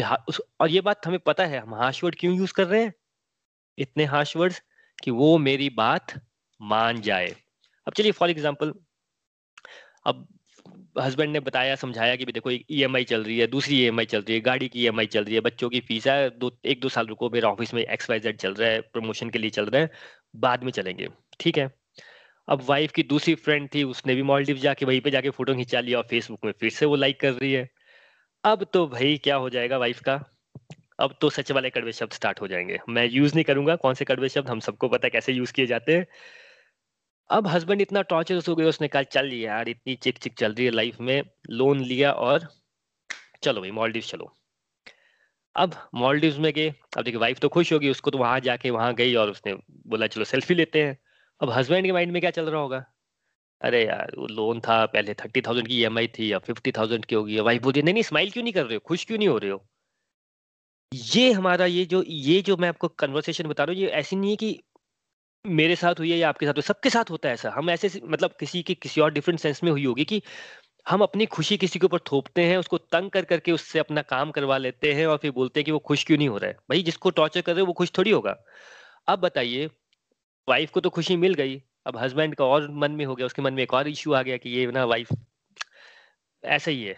[0.61, 2.93] और ये बात हमें पता है, हम हार्श वर्ड क्यों यूज़ कर रहे हैं?
[3.77, 4.61] इतने हार्श वर्ड्स
[5.03, 6.13] कि वो मेरी बात
[6.61, 7.35] मान जाए।
[7.87, 8.73] अब चलिए फॉर एग्ज़ाम्पल
[10.05, 10.27] अब
[10.99, 14.33] हस्बैंड ने बताया, समझाया कि देखो, एक ईएमआई चल रही है, दूसरी ईएमआई चल रही
[14.33, 17.07] है, गाड़ी की ईएमआई चल रही है, बच्चों की फ़ीस है, दो, एक, दो साल
[17.07, 19.81] रुको, मेरे ऑफ़िस में एक्स वाई जेड चल रहा है प्रमोशन के लिए चल रहा
[19.81, 19.91] है,
[20.35, 21.07] बाद में चलेंगे।
[21.39, 21.71] ठीक है?
[22.47, 25.79] अब वाइफ की दूसरी फ्रेंड थी, उसने भी मॉलडीव जाके वहीं पे जाके फ़ोटो खिंचा
[25.79, 27.69] लिया और फेसबुक में फिर से वो लाइक कर रही है।
[28.43, 30.36] अब तो भाई, क्या हो जाएगा वाइफ का?
[30.99, 34.05] अब तो सच वाले कड़वे शब्द स्टार्ट हो जाएँगे। मैं यूज़ नहीं करूँगा, कौन से
[34.05, 36.07] कड़वे शब्द हम सबको पता है कैसे यूज़ किए जाते हैं।
[37.29, 40.65] अब हस्बैंड इतना टॉर्चर हो गया, उसने कहा, चल यार, इतनी चिक चिक चल रही
[40.65, 42.47] है लाइफ में लोन लिया और
[43.43, 44.33] चलो भाई मॉलडीव चलो।
[45.55, 48.93] अब मॉलडीव में गए, अब देखिए वाइफ तो खुश होगी उसको तो वहाँ जाके वहाँ
[48.93, 49.53] गई और उसने
[49.87, 50.97] बोला, चलो सेल्फी लेते हैं।
[51.41, 52.85] अब हस्बैंड के माइंड में क्या चल रहा होगा?
[53.61, 57.15] अरे यार, वो लोन था, पहले थर्टी थाउज़ेंड की ई थी या फिफ्टी थाउज़ेंड की
[57.15, 58.79] होगी। वाइफ बोलती नहीं नहीं स्माइल क्यों नहीं कर रहे हो?
[58.79, 59.67] खुश क्यों नहीं हो रहे हो?
[60.91, 64.29] ये हमारा, ये जो ये जो मैं आपको कन्वर्सेशन बता रहा हूँ, ये ऐसी नहीं
[64.29, 64.59] है कि
[65.45, 68.01] मेरे साथ हुई है या आपके साथ हुई सबके साथ होता है ऐसा। हम ऐसे
[68.03, 70.21] मतलब किसी के, किसी और डिफरेंट सेंस में हुई होगी कि
[70.89, 74.31] हम अपनी खुशी किसी के ऊपर थोपते हैं, उसको तंग कर, करके उससे अपना काम
[74.31, 76.57] करवा लेते हैं और फिर बोलते हैं कि वो खुश क्यों नहीं हो रहा है।
[76.69, 78.35] भाई, जिसको टॉर्चर कर रहे हो, वो खुश थोड़ी होगा।
[79.07, 79.65] अब बताइए
[80.47, 83.41] वाइफ को तो खुशी मिल गई, अब हस्बैंड का और मन में हो गया, उसके
[83.41, 85.09] मन में एक और इश्यू आ गया कि ये ना वाइफ
[86.43, 86.95] ऐसा ही है।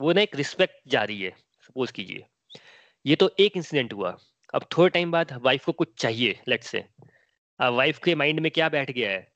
[0.00, 2.26] वो ना एक रिस्पेक्ट जा रही है सपोज़ कीजिए।
[3.06, 4.16] ये तो एक इंसिडेंट हुआ।
[4.54, 6.84] अब थोड़े टाइम बाद वाइफ को कुछ चाहिए लेट से
[7.60, 9.26] अब वाइफ के माइंड में क्या बैठ गया है?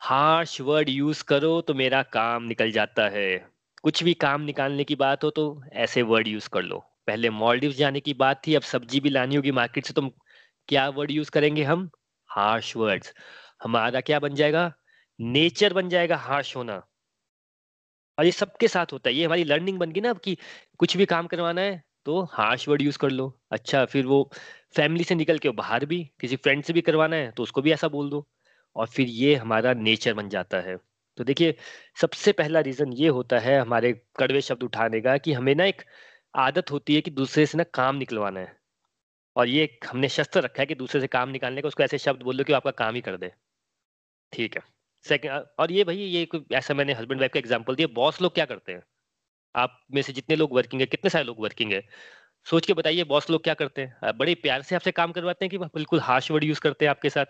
[0.00, 3.48] हार्श वर्ड यूज़ करो तो मेरा काम निकल जाता है।
[3.82, 7.72] कुछ भी काम निकालने की बात हो तो ऐसे वर्ड यूज़ कर लो। पहले मॉलडीव
[7.72, 10.10] जाने की बात थी, अब सब्ज़ी भी लानी होगी मार्केट से तुम
[10.68, 11.90] क्या वर्ड यूज़ करेंगे हम?
[12.30, 13.14] हार्श वर्ड्स
[13.62, 14.72] हमारा क्या बन जाएगा?
[15.18, 16.82] नेचर बन जाएगा हार्श होना।
[18.18, 20.36] और ये सबके साथ होता है। ये हमारी लर्निंग बन गई ना अब कि
[20.78, 24.22] कुछ भी काम करवाना है तो हार्श वर्ड यूज़ कर लो। अच्छा फिर वो
[24.74, 27.72] फैमिली से निकल के बाहर भी, किसी फ्रेंड से भी करवाना है तो उसको भी
[27.72, 28.26] ऐसा बोल दो।
[28.76, 30.76] और फिर ये हमारा नेचर बन जाता है।
[31.18, 31.54] तो देखिए,
[32.00, 35.82] सबसे पहला रीजन ये होता है हमारे कड़वे शब्द उठाने का कि हमें ना एक
[36.34, 38.56] आदत होती है कि दूसरे से ना काम निकलवाना है।
[39.36, 42.22] और ये हमने शस्त्र रखा है कि दूसरे से काम निकालने का, उसको ऐसे शब्द
[42.22, 43.32] बोल दो कि आपका काम ही कर दे।
[44.32, 44.62] ठीक है।
[45.04, 48.44] सेकंड और ये भाई, ये ऐसा मैंने हस्बैंड वाइफ का एग्जांपल दिया बॉस लोग क्या
[48.44, 48.82] करते हैं?
[49.56, 51.88] आप में से जितने लोग वर्किंग है, कितने सारे लोग वर्किंग है?
[52.44, 54.18] सोच के बताइए बॉस लोग क्या करते हैं?
[54.18, 57.10] बड़े प्यार से आपसे काम करवाते हैं कि बिल्कुल हार्श वर्ड यूज़ करते हैं आपके
[57.10, 57.24] साथ?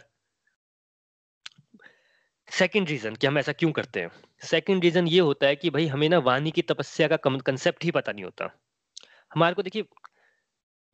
[2.51, 4.11] सेकंड रीजन कि हम ऐसा क्यों करते हैं?
[4.43, 7.91] सेकंड रीजन ये होता है कि भाई, हमें ना वाणी की तपस्या का कंसेप्ट ही
[7.91, 8.61] पता नहीं होता।
[9.35, 9.85] हमारे को देखिए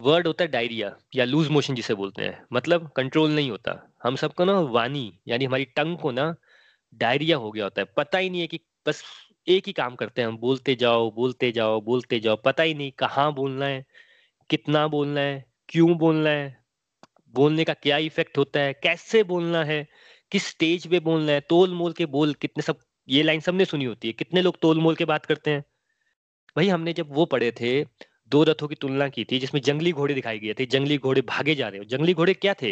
[0.01, 4.17] वर्ड होता है डायरिया या लूज मोशन जिसे बोलते हैं। मतलब कंट्रोल नहीं होता। हम
[4.17, 6.35] सबको ना वाणी, यानी हमारी टंग को ना
[6.95, 9.05] डायरिया हो गया होता है। पता ही नहीं है कि बस
[9.47, 12.93] एक ही काम करते हैं हम, बोलते जाओ बोलते जाओ बोलते जाओ, पता ही नहीं
[12.99, 13.85] कहाँ बोलना है,
[14.51, 16.57] कितना बोलना है, क्यों बोलना है,
[17.35, 19.87] बोलने का क्या इफ़ेक्ट होता है, कैसे बोलना है,
[20.33, 22.79] किस स्टेज पे बोलना है तोल मोल के बोल कितने सब,
[23.09, 25.65] ये लाइन सबने सुनी होती है, कितने लोग तोल मोल के बात करते हैं।
[26.57, 27.85] भाई हमने जब वो पढ़े थे,
[28.31, 31.55] दो रथों की तुलना की थी, जिसमें जंगली घोड़े दिखाई गए थे, जंगली घोड़े भागे
[31.55, 32.71] जा रहे हो जंगली घोड़े क्या थे,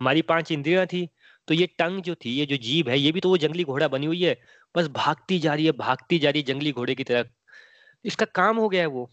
[0.00, 1.08] हमारी पाँच इंद्रियाँ थी
[1.48, 3.88] तो ये टंग जो थी, ये जो जीव है, ये भी तो वो जंगली घोड़ा
[3.88, 4.40] बनी हुई है।
[4.76, 7.24] बस भागती जा रही है, भागती जा रही है जंगली घोड़े की तरह।
[8.04, 9.10] इसका काम हो गया है वो।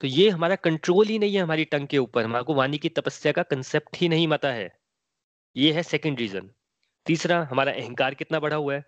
[0.00, 2.88] तो ये हमारा कंट्रोल ही नहीं है हमारी टंग के ऊपर। हमारे को वाणी की
[2.88, 4.70] तपस्या का कंसेप्ट ही नहीं पता है।
[5.56, 6.50] ये है सेकेंड रीजन
[7.06, 8.84] तीसरा, हमारा अहंकार कितना बढ़ा हुआ है।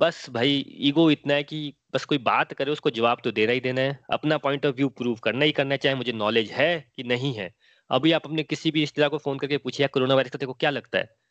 [0.00, 3.60] बस भाई ईगो इतना है कि बस कोई बात करे, उसको जवाब तो देना ही
[3.60, 7.02] देना है। अपना पॉइंट ऑफ़ व्यू प्रूव करना ही करना चाहे मुझे नॉलेज है कि
[7.02, 7.54] नहीं है।
[7.90, 10.70] अभी आप अपने किसी भी रिश्तेदार को फ़ोन करके पूछिए कोरोना वायरस का देखो क्या
[10.70, 11.21] लगता है?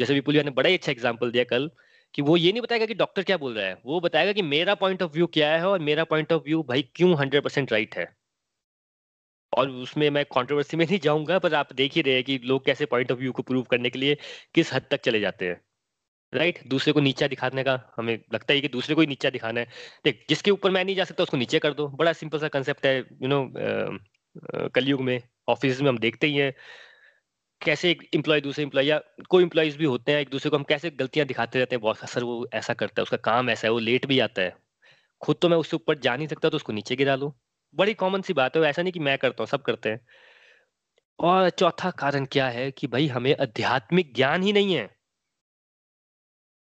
[0.00, 1.70] जैसे विपुल ने बड़ा ही अच्छा एग्ज़ाम्पल दिया कल,
[2.14, 4.74] कि वो ये नहीं बताएगा कि डॉक्टर क्या बोल रहा है, वो बताएगा कि मेरा
[4.76, 7.96] पॉइंट ऑफ़ व्यू क्या है और मेरा पॉइंट ऑफ़ व्यू भाई क्यों हंड्रेड परसेंट राइट
[7.96, 8.06] है।
[9.52, 12.64] और उसमें मैं कंट्रोवर्सी में नहीं जाऊँगा, पर आप देख ही रहे हैं कि लोग
[12.66, 14.16] कैसे पॉइंट ऑफ़ व्यू को प्रूव करने के लिए
[14.54, 15.60] किस हद तक चले जाते हैं।
[16.32, 16.70] Right right?
[16.70, 19.66] दूसरे को नीचा दिखाने का हमें लगता है कि दूसरे को ही नीचा दिखाना है।
[20.04, 22.86] देख, जिसके ऊपर मैं नहीं जा सकता उसको नीचे कर दो। बड़ा सिंपल सा कंसेप्ट
[22.86, 23.40] है यू नो
[24.74, 26.52] कलयुग में ऑफ़िस में हम देखते ही हैं।
[27.62, 30.62] कैसे एक इम्प्लॉय दूसरे इम्प्लॉय या कोई इम्प्लॉयज भी होते हैं, एक दूसरे को हम
[30.62, 33.72] कैसे गलतियाँ दिखाते रहते हैं बहुत सर वो ऐसा करता है, उसका काम ऐसा है,
[33.72, 34.56] वो लेट भी आता है।
[35.20, 37.36] खुद तो मैं उससे ऊपर जा नहीं सकता तो उसको नीचे गिरा लो।
[37.74, 40.00] बड़ी कॉमन सी बात है, ऐसा नहीं कि मैं करता हूँ, सब करते हैं।
[41.18, 44.96] और चौथा कारण क्या है कि भाई हमें आध्यात्मिक ज्ञान ही नहीं है।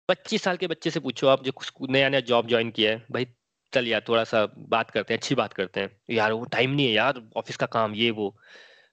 [0.09, 1.53] पच्चीस साल के बच्चे से पूछो आप, जो
[1.91, 3.27] नया नया जॉब ज्वाइन किया है, भाई
[3.73, 6.87] चल यार, थोड़ा सा बात करते हैं, अच्छी बात करते हैं। यार वो टाइम नहीं
[6.87, 8.37] है यार ऑफ़िस का काम ये वो।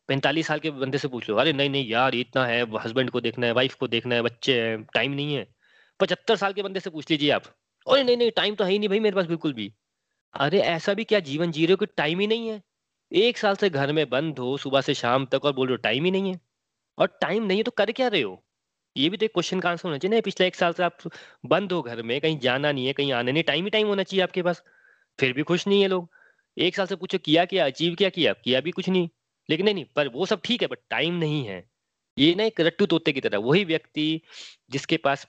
[0.09, 3.21] पैंतालीस साल के बंदे से पूछ लो, अरे नहीं नहीं यार इतना है हस्बैंड को
[3.21, 5.47] देखना है वाइफ को देखना है, बच्चे हैं टाइम नहीं है।
[5.99, 7.43] पचहत्तर साल के बंदे से पूछ लीजिए आप।
[7.87, 9.73] अरे नहीं नहीं टाइम तो है ही नहीं भाई मेरे पास बिल्कुल भी।
[10.33, 12.61] अरे ऐसा भी क्या जीवन जी रहे हो कि टाइम ही नहीं है?
[13.11, 15.77] एक साल से घर में बंद हो, सुबह से शाम तक और बोल रहे हो
[15.77, 16.39] टाइम ही नहीं है।
[16.97, 18.45] और टाइम नहीं है तो कर क्या रहे हो?
[18.97, 20.97] ये भी तो एक क्वेश्चन का आंसर होना चाहिए ना, पिछले एक साल से आप
[21.45, 24.03] बंद हो घर में, कहीं जाना नहीं है, कहीं आना नहीं टाइम ही टाइम होना
[24.03, 24.63] चाहिए आपके पास।
[25.19, 26.09] फिर भी खुश नहीं है लोग।
[26.57, 28.33] एक साल से पूछो, किया क्या अचीव क्या किया?
[28.33, 29.09] किया भी कुछ नहीं।
[29.49, 31.63] लेकिन नहीं नहीं, पर वो सब ठीक है बट टाइम नहीं है।
[32.17, 34.21] ये ना एक रट्टू तोते की तरह, वही व्यक्ति
[34.71, 35.27] जिसके पास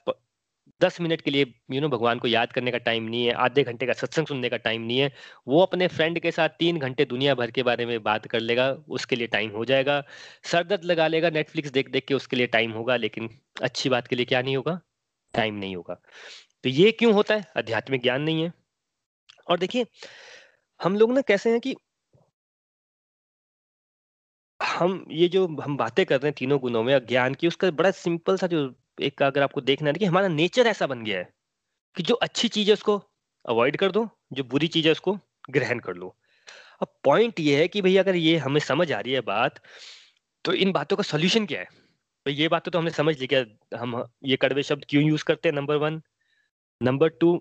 [0.80, 3.62] दस मिनट के लिए यू नो भगवान को याद करने का टाइम नहीं है, आधे
[3.62, 5.12] घंटे का सत्संग सुनने का टाइम नहीं है,
[5.48, 8.70] वो अपने फ्रेंड के साथ तीन घंटे दुनिया भर के बारे में बात कर लेगा,
[8.88, 10.02] उसके लिए टाइम हो जाएगा।
[10.44, 13.28] सरदर्द लगा लेगा नेटफ्लिक्स देख देख के उसके लिए टाइम होगा, लेकिन
[13.62, 14.80] अच्छी बात के लिए क्या नहीं होगा?
[15.34, 15.94] टाइम नहीं होगा।
[16.64, 17.44] तो ये क्यों होता है?
[17.56, 18.52] आध्यात्मिक ज्ञान नहीं है।
[19.48, 19.86] और देखिए,
[20.80, 21.74] हम लोग ना कैसे हैं कि
[24.80, 27.90] हम, ये जो हम बातें कर रहे हैं तीनों गुणों में ज्ञान की, उसका बड़ा
[27.92, 28.60] सिंपल सा जो
[29.00, 31.28] एक अगर आपको देखना है कि हमारा नेचर ऐसा बन गया है
[31.96, 32.96] कि जो अच्छी चीज़ है उसको
[33.44, 35.18] अवॉइड कर दो, जो बुरी चीज़ है उसको
[35.50, 36.14] ग्रहण कर लो।
[36.82, 39.60] अब पॉइंट ये है कि भाई अगर ये हमें समझ आ रही है बात
[40.44, 41.66] तो इन बातों का सोल्यूशन क्या है?
[42.26, 43.44] भाई ये बात तो हमने समझ ली, क्या
[43.80, 46.00] हम ये कड़वे शब्द क्यों यूज़ करते हैं नंबर वन
[46.80, 47.40] नंबर टू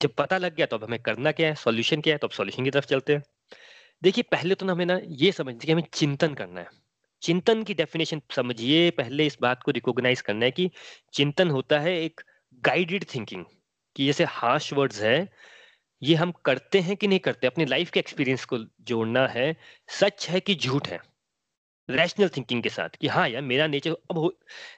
[0.00, 1.54] जब पता लग गया तो अब हमें करना क्या है?
[1.56, 2.18] सॉल्यूशन क्या है?
[2.18, 3.22] तो अब सॉल्यूशन की तरफ़ चलते हैं।
[4.02, 6.68] देखिए, पहले तो ना हमें ना ये समझते कि हमें चिंतन करना है।
[7.22, 10.70] चिंतन की डेफिनेशन समझिए, पहले इस बात को रिकॉग्नाइज करना है कि
[11.14, 12.20] चिंतन होता है एक
[12.62, 13.44] गाइडेड थिंकिंग
[13.96, 15.28] कि जैसे हार्श वर्ड्स है,
[16.02, 19.56] ये हम करते हैं कि नहीं करते, अपनी लाइफ के एक्सपीरियंस को जोड़ना है,
[19.90, 21.00] सच है कि झूठ है।
[21.88, 24.28] रैशनल थिंकिंग के साथ कि हाँ यार, मेरा नेचर अब हो,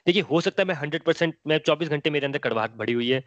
[0.07, 3.09] देखिए, हो सकता है मैं हंड्रेड परसेंट मैं चौबीस घंटे मेरे अंदर कड़वाहट बढ़ी हुई
[3.11, 3.23] है,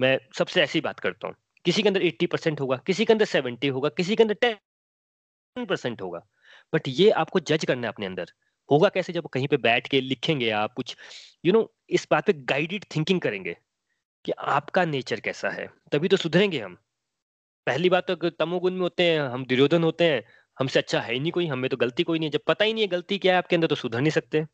[0.00, 3.24] मैं सबसे ऐसी बात करता हूँ। किसी के अंदर एट्टी परसेंट होगा, किसी के अंदर
[3.24, 4.56] सेवेंटी होगा, किसी के अंदर टेन
[5.56, 6.26] परसेंट होगा।
[6.74, 8.26] बट ये आपको जज करना है अपने अंदर।
[8.70, 10.96] होगा कैसे जब कहीं पे बैठ के लिखेंगे आप कुछ
[11.44, 13.56] यू नो इस बात पे गाइडेड थिंकिंग करेंगे
[14.24, 16.74] कि आपका नेचर कैसा है। तभी तो सुधरेंगे हम।
[17.66, 20.24] पहली बात तो तमोगुण में होते हैं, हम दुर्योधन होते हैं,
[20.58, 22.72] हमसे अच्छा है ही नहीं कोई, हमें तो गलती कोई नहीं है। जब पता ही
[22.72, 24.44] नहीं है गलती क्या है आपके अंदर तो सुधर नहीं सकते।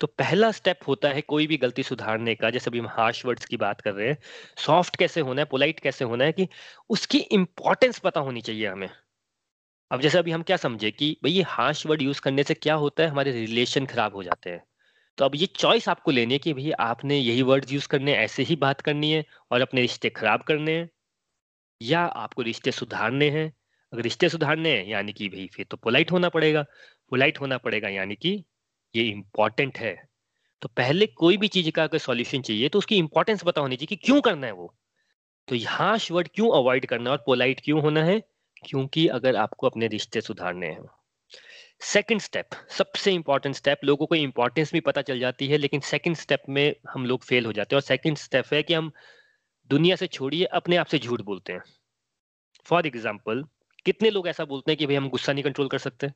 [0.00, 3.44] तो पहला स्टेप होता है कोई भी गलती सुधारने का, जैसे अभी हम हार्श वर्ड्स
[3.44, 4.18] की बात कर रहे हैं।
[4.58, 6.48] सॉफ्ट कैसे होना है पोलाइट कैसे होना है कि
[6.88, 8.88] उसकी इंपॉर्टेंस पता होनी चाहिए हमें।
[9.90, 12.74] अब जैसे अभी हम क्या समझे कि भाई ये हार्श वर्ड यूज़ करने से क्या
[12.74, 13.08] होता है?
[13.08, 14.62] हमारे रिलेशन खराब हो जाते हैं।
[15.18, 18.42] तो अब ये चॉइस आपको लेनी है कि भाई आपने यही वर्ड्स यूज़ करने ऐसे
[18.42, 20.88] ही बात करनी है और अपने रिश्ते खराब करने हैं
[21.80, 23.52] या आपको रिश्ते सुधारने हैं।
[23.92, 26.62] अगर रिश्ते सुधारने हैं, यानी कि भाई फिर तो पोलाइट होना पड़ेगा।
[27.10, 28.44] पोलाइट होना पड़ेगा, यानी कि
[28.94, 29.96] ये इंपॉर्टेंट है।
[30.62, 33.96] तो पहले कोई भी चीज़ का अगर सॉल्यूशन चाहिए तो उसकी इंपॉर्टेंस पता होनी चाहिए
[33.96, 34.74] कि क्यों करना है वो?
[35.48, 38.22] तो हार्श वर्ड क्यों अवॉइड करना है और पोलाइट क्यों होना है?
[38.64, 40.84] क्योंकि अगर आपको अपने रिश्ते सुधारने हैं।
[41.80, 46.16] सेकंड स्टेप सबसे इंपॉर्टेंट स्टेप लोगों को इंपॉर्टेंस भी पता चल जाती है, लेकिन सेकंड
[46.16, 48.92] स्टेप में हम लोग फेल हो जाते हैं। और सेकंड स्टेप है कि हम
[49.70, 51.62] दुनिया से छोड़िए, अपने आप से झूठ बोलते हैं।
[52.66, 53.44] फॉर एग्ज़ाम्पल
[53.86, 56.10] कितने लोग ऐसा बोलते हैं कि भाई हम गुस्सा नहीं कंट्रोल कर सकते?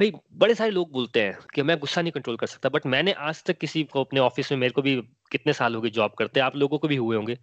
[0.00, 3.12] भाई बड़े सारे लोग बोलते हैं कि मैं गुस्सा नहीं कंट्रोल कर सकता बट मैंने
[3.12, 4.94] आज तक किसी को अपने ऑफ़िस में मेरे को भी
[5.32, 7.36] कितने साल हो गए जॉब करते आप लोगों को भी हुए होंगे।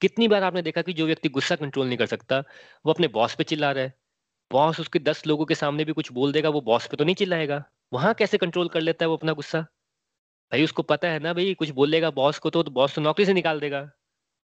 [0.00, 2.38] कितनी बार आपने देखा कि जो व्यक्ति गुस्सा कंट्रोल नहीं कर सकता
[2.86, 3.94] वो अपने बॉस पे चिल्ला रहा है?
[4.50, 7.14] बॉस उसके दस लोगों के सामने भी कुछ बोल देगा वो बॉस पे तो नहीं
[7.14, 9.60] चिल्लाएगा। वहाँ कैसे कंट्रोल कर लेता है वो अपना गुस्सा?
[10.52, 13.26] भाई उसको पता है ना भाई कुछ बोलेगा बॉस को तो, तो बॉस तो नौकरी
[13.26, 13.82] से निकाल देगा।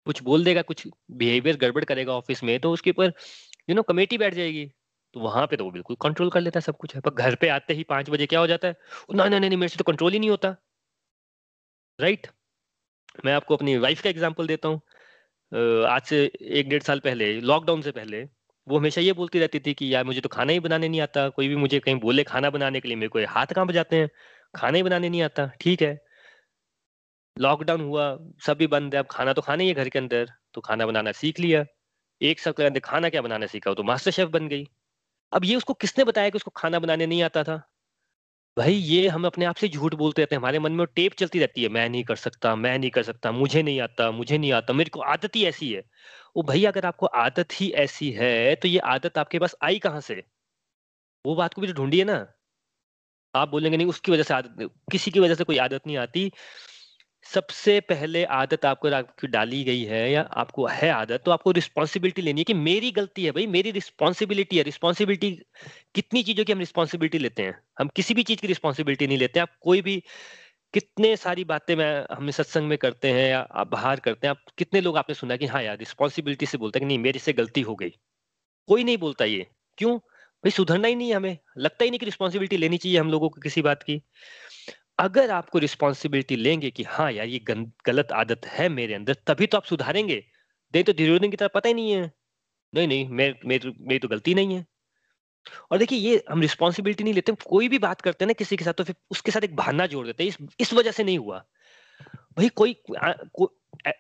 [0.07, 3.13] कुछ बोल देगा कुछ बिहेवियर गड़बड़ करेगा ऑफ़िस में तो उसके ऊपर
[3.71, 4.71] यू नो कमेटी बैठ जाएगी।
[5.15, 7.35] तो वहाँ पे तो वो बिल्कुल कंट्रोल कर लेता है सब कुछ। है पर घर
[7.35, 8.77] पे आते ही पाँच बजे क्या हो जाता है?
[9.15, 10.55] ना नहीं नहीं, मेरे से तो कंट्रोल ही नहीं होता।
[11.99, 12.27] राइट
[13.25, 14.81] मैं आपको अपनी वाइफ का एग्ज़ाम्पल देता हूँ।
[15.87, 18.23] आज से एक डेढ़ साल पहले लॉकडाउन से पहले,
[18.67, 21.29] वो हमेशा ये बोलती रहती थी कि, यार, मुझे तो खाना ही बनाने नहीं आता।
[21.29, 24.09] कोई भी मुझे कहीं बोले खाना बनाने के लिए, मेरे को हाथ कहाँ बजाते हैं?
[24.55, 25.99] खाना ही बनाने नहीं आता। ठीक है।
[27.37, 28.07] लॉकडाउन हुआ,
[28.47, 30.87] सब भी बंद है। अब खाना तो खाना ही है घर के अंदर। तो खाना
[30.87, 31.65] बनाना सीख लिया।
[32.21, 33.75] एक साल के अंदर खाना क्या बनाना सीखा?
[33.75, 34.67] तो मास्टर शेफ बन गई।
[35.33, 37.57] अब ये उसको किसने बताया कि उसको खाना बनाने नहीं आता था?
[38.57, 41.39] भाई, ये हम अपने आप से झूठ बोलते रहते हैं। हमारे मन में टेप चलती
[41.39, 44.53] रहती है, मैं नहीं कर सकता, मैं नहीं कर सकता, मुझे नहीं आता, मुझे नहीं
[44.53, 45.83] आता, मेरे को आदत ही ऐसी है।
[46.37, 50.01] वो भाई, अगर आपको आदत ही ऐसी है तो ये आदत आपके पास आई कहाँ
[50.01, 50.23] से?
[51.25, 52.27] वो बात को भी तो ढूंढिए ना।
[53.35, 56.33] आप बोलेंगे नहीं, उसकी वजह से आदत, किसी की वजह से कोई आदत नहीं आती।
[57.25, 62.23] सबसे पहले आदत आपको आपकी डाली गई है या आपको है आदत तो आपको रिस्पॉन्सिबिलिटी
[62.23, 65.31] लेनी है कि मेरी गलती है भाई, मेरी रिस्पॉन्सिबिलिटी है। रिस्पॉन्सिबिलिटी
[65.95, 67.63] कितनी चीज़ों की हम रिस्पॉन्सिबिलिटी लेते हैं?
[67.79, 70.03] हम किसी भी चीज़ की रिस्पॉन्सिबिलिटी नहीं लेते। आप कोई भी,
[70.75, 74.39] कितने सारी बातें मैं हम सत्संग में करते हैं या आप बाहर करते हैं, आप
[74.59, 77.33] कितने लोग आपने सुना कि हाँ यार रिस्पॉन्सिबिलिटी से बोलते हैं कि नहीं, मेरे से
[77.33, 77.93] गलती हो गई।
[78.69, 79.47] कोई नहीं बोलता ये।
[79.79, 79.99] क्यों?
[79.99, 83.29] भाई सुधरना ही नहीं है हमें। लगता ही नहीं कि रिस्पॉन्सिबिलिटी लेनी चाहिए हम लोगों
[83.29, 84.03] को किसी बात की।
[84.99, 87.39] अगर आपको रिस्पॉन्सिबिलिटी लेंगे कि हाँ यार ये
[87.87, 90.25] गलत आदत है मेरे अंदर तभी तो आप सुधारेंगे।
[90.75, 92.13] नहीं तो दुर्योधन की तरह पता ही नहीं है।
[92.75, 94.67] नहीं नहीं मेरी मेरी मेरी तो गलती नहीं है।
[95.71, 98.65] और देखिए ये हम रिस्पॉन्सिबिलिटी नहीं लेते कोई भी बात करते हैं ना किसी के
[98.65, 101.19] साथ तो फिर उसके साथ एक बहाना जोड़ देते हैं। इस इस वजह से नहीं
[101.19, 101.39] हुआ।
[102.37, 103.45] भाई कोई आ, को,
[103.89, 103.91] आ,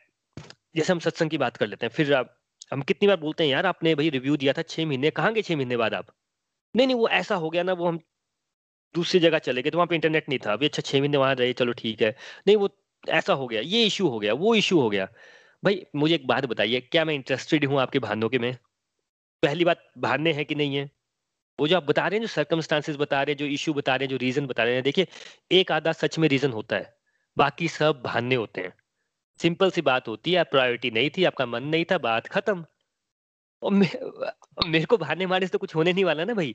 [0.76, 2.38] जैसे हम सत्संग की बात कर लेते हैं फिर आप
[2.72, 5.42] हम कितनी बार बोलते हैं यार आपने भाई रिव्यू दिया था छह महीने कहाँ गए
[5.42, 6.06] छह महीने बाद आप?
[6.76, 7.98] नहीं नहीं वो ऐसा हो गया ना वो हम
[8.94, 11.34] दूसरी जगह चले गए तो वहाँ पे इंटरनेट नहीं था। अभी अच्छा छह महीने वहाँ
[11.34, 12.68] रहे, चलो ठीक है। नहीं, वो
[13.08, 15.08] ऐसा हो गया, ये इशू हो गया, वो इशू हो गया।
[15.64, 18.56] भाई, मुझे एक बात बताइए, क्या मैं इंटरेस्टेड हूँ आपके बहानों के में?
[19.42, 20.90] पहली बात, बहाने हैं कि नहीं है?
[21.60, 24.04] वो जो आप बता रहे हैं, जो सर्कमस्टांसिस बता रहे हैं, जो इश्यू बता रहे
[24.04, 25.06] हैं, जो रीजन बता रहे हैं, देखिए,
[25.52, 26.94] एक आधा सच में रीजन होता है,
[27.36, 28.74] बाकी सब बहाने होते हैं।
[29.40, 32.64] सिंपल सी बात होती है प्रायोरिटी नहीं थी, आपका मन नहीं था, बात खत्म।
[33.62, 36.54] और मेरे को बहाने मारने से तो कुछ होने नहीं वाला ना भाई।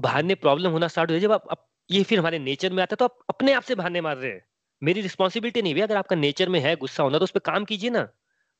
[0.00, 2.96] बहाने प्रॉब्लम होना स्टार्ट हो जाए जब आप, ये फिर हमारे नेचर में आता है
[2.96, 4.44] तो आप अपने आप से बहाने मार रहे हैं।
[4.82, 7.64] मेरी रिस्पॉन्सिबिलिटी नहीं है अगर आपका नेचर में है गुस्सा होना तो उस पर काम
[7.64, 8.08] कीजिए ना।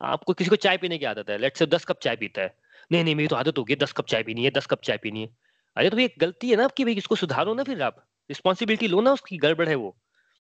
[0.00, 2.54] आपको किसी को चाय पीने की आदत है लेट से दस कप चाय पीता है।
[2.90, 5.22] नहीं नहीं मेरी तो आदत होगी दस कप चाय पीनी है दस कप चाय पीनी
[5.22, 5.28] है।
[5.76, 9.00] अरे तो भाई गलती है ना आपकी भाई इसको सुधारो ना फिर आप। रिस्पॉन्सिबिलिटी लो
[9.00, 9.96] ना उसकी गड़बड़ है वो।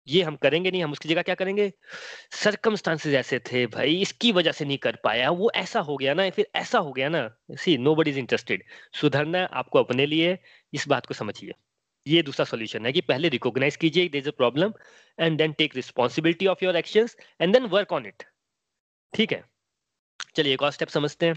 [0.07, 1.73] ये हम करेंगे नहीं, हम उसकी जगह क्या करेंगे?
[2.31, 6.29] सरकमस्टांसेस ऐसे थे भाई, इसकी वजह से नहीं कर पाया, वो ऐसा हो गया ना,
[6.29, 8.63] फिर ऐसा हो गया ना। See nobody is interested
[8.93, 10.37] सुधरना आपको अपने लिए,
[10.73, 11.53] इस बात को समझिए।
[12.07, 14.73] ये दूसरा सोल्यूशन है कि पहले रिकॉग्नाइज कीजिए there a problem
[15.19, 17.07] and then take responsibility of your action
[17.41, 18.23] and then work on it
[19.13, 19.43] ठीक है?
[20.35, 21.35] चलिए एक और स्टेप समझते हैं।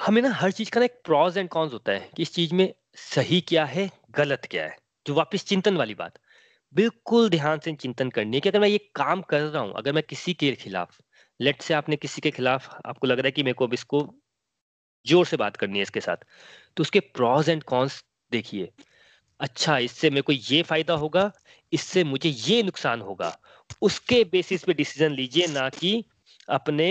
[0.00, 2.54] हमें ना हर चीज़ का ना एक प्रॉज एंड कॉन्स होता है कि इस चीज़
[2.54, 6.18] में सही क्या है, गलत क्या है। जो वापस चिंतन वाली बात।
[6.74, 9.92] बिल्कुल ध्यान से चिंतन करनी है कि अगर मैं ये काम कर रहा हूँ, अगर
[9.92, 10.98] मैं किसी के खिलाफ
[11.40, 14.02] लेट से आपने किसी के खिलाफ, आपको लग रहा है कि मेरे को अब इसको
[15.06, 16.24] ज़ोर से बात करनी है इसके साथ
[16.76, 18.02] तो उसके प्रॉज एंड कॉन्स
[18.32, 18.70] देखिए।
[19.40, 21.30] अच्छा इससे मेरे को ये फ़ायदा होगा,
[21.72, 23.36] इससे मुझे ये नुकसान होगा।
[23.82, 26.04] उसके बेसिस पे डिसीज़न लीजिए ना कि
[26.50, 26.88] अपने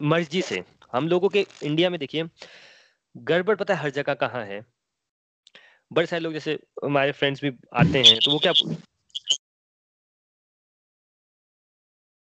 [0.00, 2.24] मर्ज़ी से। हम लोगों के इंडिया में देखिए,
[3.14, 4.64] गड़बड़ पता है हर जगह कहाँ है?
[5.94, 8.52] बड़े सारे लोग जैसे हमारे फ्रेंड्स भी आते हैं तो वो क्या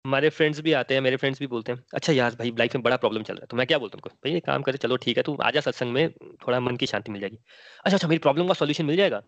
[0.04, 2.82] हमारे फ्रेंड्स भी आते हैं, मेरे फ्रेंड्स भी बोलते हैं अच्छा यार भाई लाइफ में
[2.82, 4.96] बड़ा प्रॉब्लम चल रहा है। तो मैं क्या बोलता हूँ भाई ये काम करे, चलो
[4.96, 6.10] ठीक है, तू आजा सत्संग में,
[6.46, 7.36] थोड़ा मन की शांति मिल जाएगी।
[7.84, 9.20] अच्छा अच्छा मेरी प्रॉब्लम का सोल्यूशन मिल जाएगा?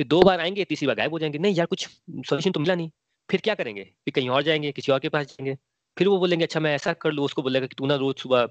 [0.00, 1.86] फिर दो बार आएँगे, तीसरी बार गायब हो जाएँगे। नहीं यार, कुछ
[2.28, 2.90] सोल्यूशन तो मिला नहीं।
[3.28, 3.84] फिर क्या करेंगे?
[3.84, 5.56] फिर कहीं और जाएँगे, किसी और के पास जाएँगे।
[5.96, 8.48] फिर वो बोलेंगे अच्छा मैं ऐसा कर लूँ, उसको बोलेगा कि, तू ना रोज सुबह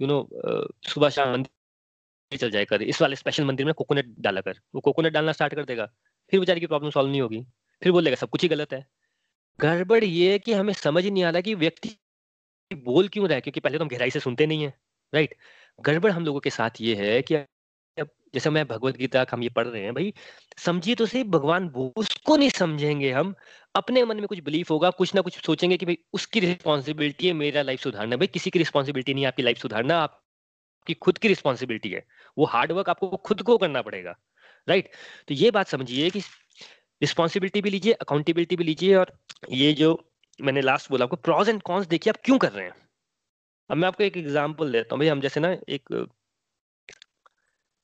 [0.00, 0.28] यू नो
[0.88, 1.44] सुबह शाम
[2.36, 5.54] चल जाए कर। इस वाले स्पेशल मंदिर में कोकोनट डाला कर। वो कोकोनट डालना स्टार्ट
[5.54, 5.86] कर देगा।
[6.30, 7.46] फिर बेचारी की प्रॉब्लम सॉल्व नहीं होगी।
[7.82, 8.86] फिर बोलेगा सब कुछ ही गलत है।
[9.60, 11.90] गड़बड़ ये है कि हमें समझ ही नहीं आ रहा कि व्यक्ति
[12.74, 13.40] बोल क्यों रहा है?
[13.40, 14.74] क्योंकि पहले तो हम गहराई से सुनते नहीं है।
[15.14, 15.34] राइट
[15.80, 17.36] गड़बड़ हम लोगों के साथ ये है कि
[18.34, 20.14] जैसे मैं भगवत गीता हम ये पढ़ रहे हैं, भाई,
[20.58, 23.34] समझिए तो सही, भगवान उसको नहीं समझेंगे हम।
[23.74, 27.32] अपने मन में कुछ बिलीफ होगा, कुछ ना कुछ सोचेंगे कि भाई उसकी रिस्पॉन्सिबिलिटी है
[27.32, 30.20] मेरा लाइफ सुधारना। भाई, किसी की रिस्पॉन्सिबिलिटी नहीं आपकी लाइफ सुधारना।
[30.88, 32.04] आपकी खुद की रिस्पॉन्सिबिलिटी है।
[32.36, 34.16] वो हार्डवर्क आपको खुद को करना पड़ेगा
[34.68, 34.90] राइट
[35.28, 36.20] तो ये बात समझिए कि
[37.02, 39.12] रिस्पॉन्सिबिलिटी भी लीजिए अकाउंटेबिलिटी भी लीजिए और
[39.52, 39.90] ये जो
[40.40, 42.74] मैंने लास्ट बोला आपको प्रॉज एंड कॉन्स देखिए आप क्यों कर रहे हैं।
[43.70, 46.08] अब मैं आपको एक एग्जांपल देता हूँ भाई, हम जैसे ना एक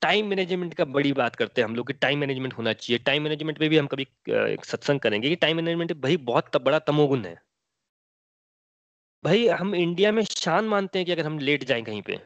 [0.02, 3.22] टाइम मैनेजमेंट का बड़ी बात करते हैं हम लोग कि टाइम मैनेजमेंट होना चाहिए। टाइम
[3.22, 7.24] मैनेजमेंट पे भी हम कभी एक सत्संग करेंगे कि टाइम मैनेजमेंट भाई बहुत बड़ा तमोगुण
[7.24, 7.34] है।
[9.24, 12.18] भाई हम इंडिया में शान मानते हैं कि अगर हम लेट जाएँ कहीं पे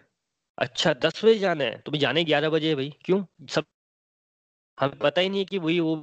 [0.58, 1.78] अच्छा दस बजे जाना है?
[1.78, 2.90] तो जाने ग्यारह बजे भाई?
[3.04, 3.24] क्यों?
[3.50, 3.64] सब
[4.78, 5.96] हमें पता ही नहीं है कि वही, वो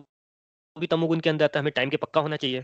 [0.75, 2.63] भी तमोगुण के अंदर आता है, हमें टाइम के पक्का होना चाहिए।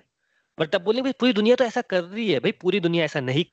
[0.57, 3.19] बट तब बोले भाई, पूरी दुनिया तो ऐसा कर रही है। भाई, पूरी दुनिया ऐसा
[3.21, 3.43] नहीं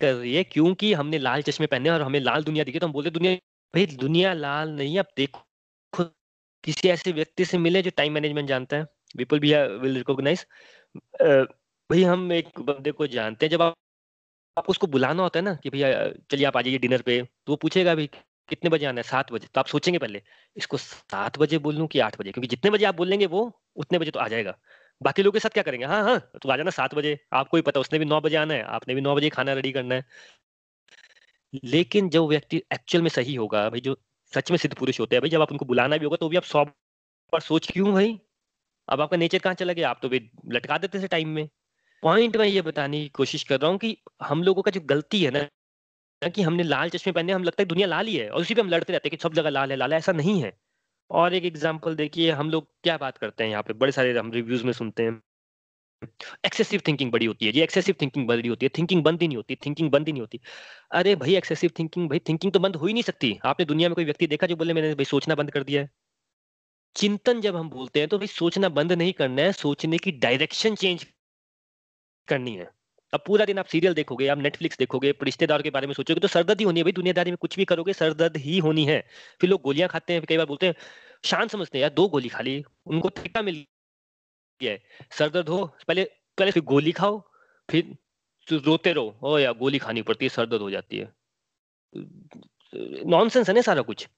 [0.00, 2.92] कर रही है, क्योंकि हमने लाल चश्मे पहने और हमें लाल दुनिया दिखी तो हम
[2.92, 3.34] बोलते दुनिया,
[3.74, 5.44] भाई, दुनिया लाल नहीं है। अब देखो
[6.64, 8.84] किसी ऐसे व्यक्ति से मिले जो टाइम मैनेजमेंट जानता है।
[9.18, 10.46] पीपल भी विल रिकॉग्नाइज
[11.22, 13.74] भाई, हम एक बंदे को जानते हैं, जब आप
[14.56, 15.88] आपको उसको बुलाना होता है ना कि भैया,
[16.30, 18.06] चलिए आप आ जाइए डिनर पे। तो वो पूछेगा भाई
[18.48, 19.02] कितने बजे आना है?
[19.02, 20.22] सात बजे। तो आप सोचेंगे पहले,
[20.56, 22.32] इसको सात बजे बोल लूँ कि आठ बजे?
[22.32, 23.42] क्योंकि जितने बजे आप बोलेंगे वो,
[23.76, 24.56] उतने बजे तो आ जाएगा।
[25.00, 25.86] बाकी लोगों के साथ क्या करेंगे?
[25.86, 28.54] हाँ हाँ तो आ जाना सात बजे। आपको ही पता, उसने भी नौ बजे आना
[28.54, 30.04] है, आपने भी नौ बजे खाना रेडी करना है।
[31.64, 33.96] लेकिन जो व्यक्ति एक्चुअल में सही होगा, भाई जो
[34.32, 36.36] सच में सिद्ध पुरुष होते हैं, भाई जब आप उनको बुलाना भी होगा तो भी
[36.36, 36.64] आप सौ
[37.32, 38.18] पर सोच, क्यों भाई?
[38.88, 39.90] अब आपका नेचर कहाँ चला गया?
[39.90, 41.48] आप तो भी लटका देते थे टाइम में।
[42.02, 45.22] पॉइंट मैं ये बताने की कोशिश कर रहा हूँ कि हम लोगों का जो गलती
[45.22, 45.42] है ना,
[46.22, 48.60] कि हमने लाल चश्मे पहने हम लगता है दुनिया लाल ही है और उसी पे
[48.60, 50.52] हम लड़ते रहते हैं कि सब जगह लाल है लाल है, ऐसा नहीं है।
[51.10, 53.72] और एक एग्ज़ाम्पल देखिए, हम लोग क्या बात करते हैं यहाँ पे?
[53.74, 55.20] बड़े सारे हम रिव्यूज़ में सुनते हैं।
[56.46, 59.36] एक्सेसिव थिंकिंग बड़ी होती है जी एक्सेसिव थिंकिंग बड़ी होती है। थिंकिंग बंद ही नहीं
[59.36, 60.40] होती थिंकिंग बंद ही नहीं होती।
[60.92, 63.94] अरे भाई एक्सेसिव थिंकिंग भाई थिंकिंग तो बंद हो ही नहीं सकती। आपने दुनिया में
[63.94, 65.90] कोई व्यक्ति देखा जो बोले, मैंने भाई सोचना बंद कर दिया है।
[66.96, 70.74] चिंतन जब हम बोलते हैं तो भाई सोचना बंद नहीं करना है, सोचने की डायरेक्शन
[70.76, 71.06] चेंज
[72.30, 72.68] करनी है।
[73.12, 76.28] अब पूरा दिन आप सीरियल देखोगे, आप नेटफ्लिक्स देखोगे रिश्तेदार के बारे में सोचोगे तो
[76.28, 79.00] सरदर्द ही होनी है भाई, दुनियादारी में कुछ भी करोगे, सरदर्द ही होनी है।
[79.40, 80.74] फिर लोग गोलियाँ खाते हैं कई बार बोलते हैं,
[81.24, 83.64] शांत समझते हैं, यार, दो गोली खा ली, उनको तरीका मिल
[84.60, 84.76] गया
[85.10, 86.04] सरदर्द हो, पहले
[86.38, 87.20] पहले फिर गोली खाओ,
[87.68, 87.96] फिर
[88.46, 91.12] रोते रहो, ओ यार, गोली खानी पड़ती है, सरदर्द हो जाती है।
[93.06, 94.08] नॉनसेंस है ना सारा कुछ।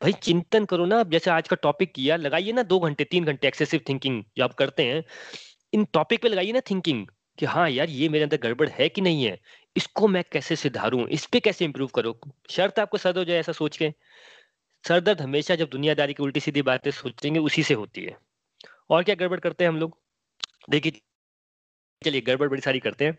[0.00, 3.48] भाई, चिंतन करो ना जैसे आज का टॉपिक किया, लगाइए ना दो घंटे, तीन घंटे
[3.48, 5.04] एक्सेसिव थिंकिंग जो आप करते हैं,
[5.72, 7.06] इन टॉपिक पे लगाइए ना थिंकिंग
[7.38, 9.40] कि हाँ यार, ये मेरे अंदर गड़बड़ है कि नहीं है?
[9.76, 11.08] इसको मैं कैसे सुधारूं?
[11.08, 12.20] इस पे कैसे इंप्रूव करो?
[12.50, 13.94] शर्त आपको सर हो जाए ऐसा सोच के।
[14.88, 18.16] सर दर्द हमेशा जब दुनियादारी की उल्टी सीधी बातें सोचेंगे, उसी से होती है।
[18.90, 19.98] और क्या गड़बड़ करते हैं हम लोग?
[20.70, 20.92] देखिए,
[22.04, 23.18] चलिए गड़बड़ बड़ी सारी करते हैं।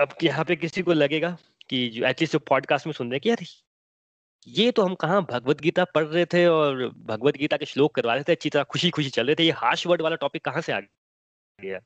[0.00, 1.38] अब यहाँ पे किसी को लगेगा
[1.68, 3.44] कि जो एटलीस्ट जो पॉडकास्ट में सुन रहे हैं कि यार,
[4.48, 8.14] ये तो हम कहाँ भगवत गीता पढ़ रहे थे और भगवत गीता के श्लोक करवा
[8.14, 10.60] रहे थे, अच्छी तरह खुशी खुशी चल रहे थे। ये हार्श वर्ड वाला टॉपिक कहाँ
[10.60, 10.80] से आ
[11.60, 11.80] गया?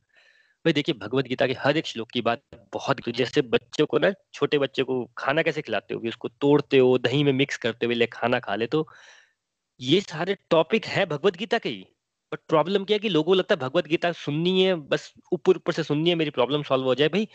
[0.65, 2.43] भाई देखिए, भगवत गीता के हर एक श्लोक की बात
[2.73, 6.01] बहुत जैसे बच्चों को ना, छोटे बच्चे को खाना कैसे खिलाते हो?
[6.01, 8.89] कि उसको तोड़ते हो, दही में मिक्स करते हुए खाना खा ले। तो
[9.81, 11.87] ये सारे टॉपिक है भगवत गीता के ही।
[12.33, 15.57] बट प्रॉब्लम क्या है कि लोगों को लगता है भगवत गीता सुननी है, बस ऊपर
[15.57, 17.29] ऊपर से सुननी है, मेरी प्रॉब्लम सॉल्व हो जाए। भाई,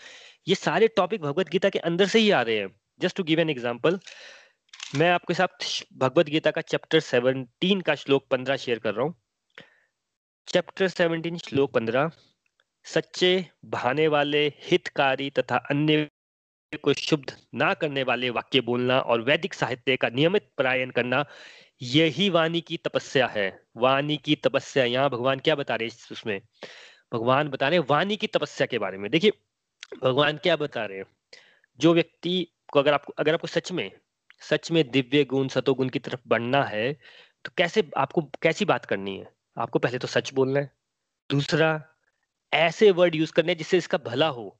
[0.47, 3.39] ये सारे टॉपिक भगवत गीता के अंदर से ही आ रहे हैं। Just to give
[3.39, 3.99] an example
[4.95, 5.65] मैं आपके साथ
[5.97, 9.15] भगवत गीता का चैप्टर सेवनटीन का श्लोक पंद्रह शेयर कर रहा हूँ।
[10.47, 12.11] चैप्टर सेवनटीन श्लोक पंद्रह।
[12.87, 16.07] सच्चे भाने वाले, हितकारी तथा अन्य
[16.83, 21.25] को शुद्ध ना करने वाले वाक्य बोलना और वैदिक साहित्य का नियमित परायण करना,
[21.81, 26.39] यही वाणी की तपस्या है। वाणी की तपस्या, यहाँ भगवान क्या बता रहे हैं उसमें?
[27.13, 29.31] भगवान बता रहे वाणी की तपस्या के बारे में। देखिए,
[30.03, 31.05] भगवान क्या बता रहे हैं?
[31.79, 33.91] जो व्यक्ति को अगर आपको अगर आपको सच में
[34.41, 36.93] सच में दिव्य गुण, सतोगुण की तरफ़ बढ़ना है
[37.45, 39.31] तो कैसे आपको, कैसी बात करनी है?
[39.57, 40.71] आपको पहले तो सच बोलना है।
[41.29, 41.69] दूसरा
[42.53, 44.57] ऐसे वर्ड यूज़ करने जिससे इसका भला हो।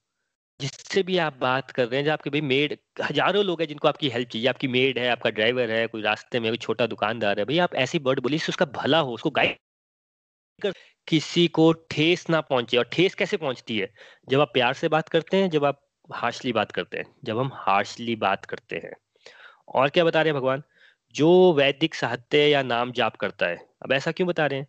[0.59, 3.87] जिससे भी आप बात कर रहे हैं, जो आपके भाई मेड हज़ारों लोग हैं जिनको
[3.87, 7.39] आपकी हेल्प चाहिए। आपकी मेड है, आपका ड्राइवर है, कोई रास्ते में, कोई छोटा दुकानदार
[7.39, 9.57] है, भाई आप ऐसी वर्ड बोलिए उसका भला हो, उसको गाइड
[10.61, 10.71] कर
[11.07, 13.93] किसी को ठेस ना पहुँचे। और ठेस कैसे पहुँचती है?
[14.29, 15.81] जब आप प्यार से बात करते हैं, जब आप
[16.13, 18.91] हार्शली बात करते हैं, जब हम हार्शली बात करते हैं।
[19.75, 20.63] और क्या बता रहे हैं भगवान?
[21.15, 24.67] जो वैदिक साहित्य या नाम जाप करता है। अब ऐसा क्यों बता रहे हैं?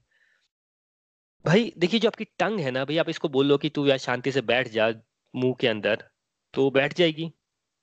[1.49, 4.33] भाई देखिए जो आपकी टंग है ना भाई आप इसको बोलो कि तू यार शांति
[4.33, 4.89] से बैठ जा
[5.35, 6.03] मुँह के अंदर
[6.55, 7.31] तो बैठ जाएगी।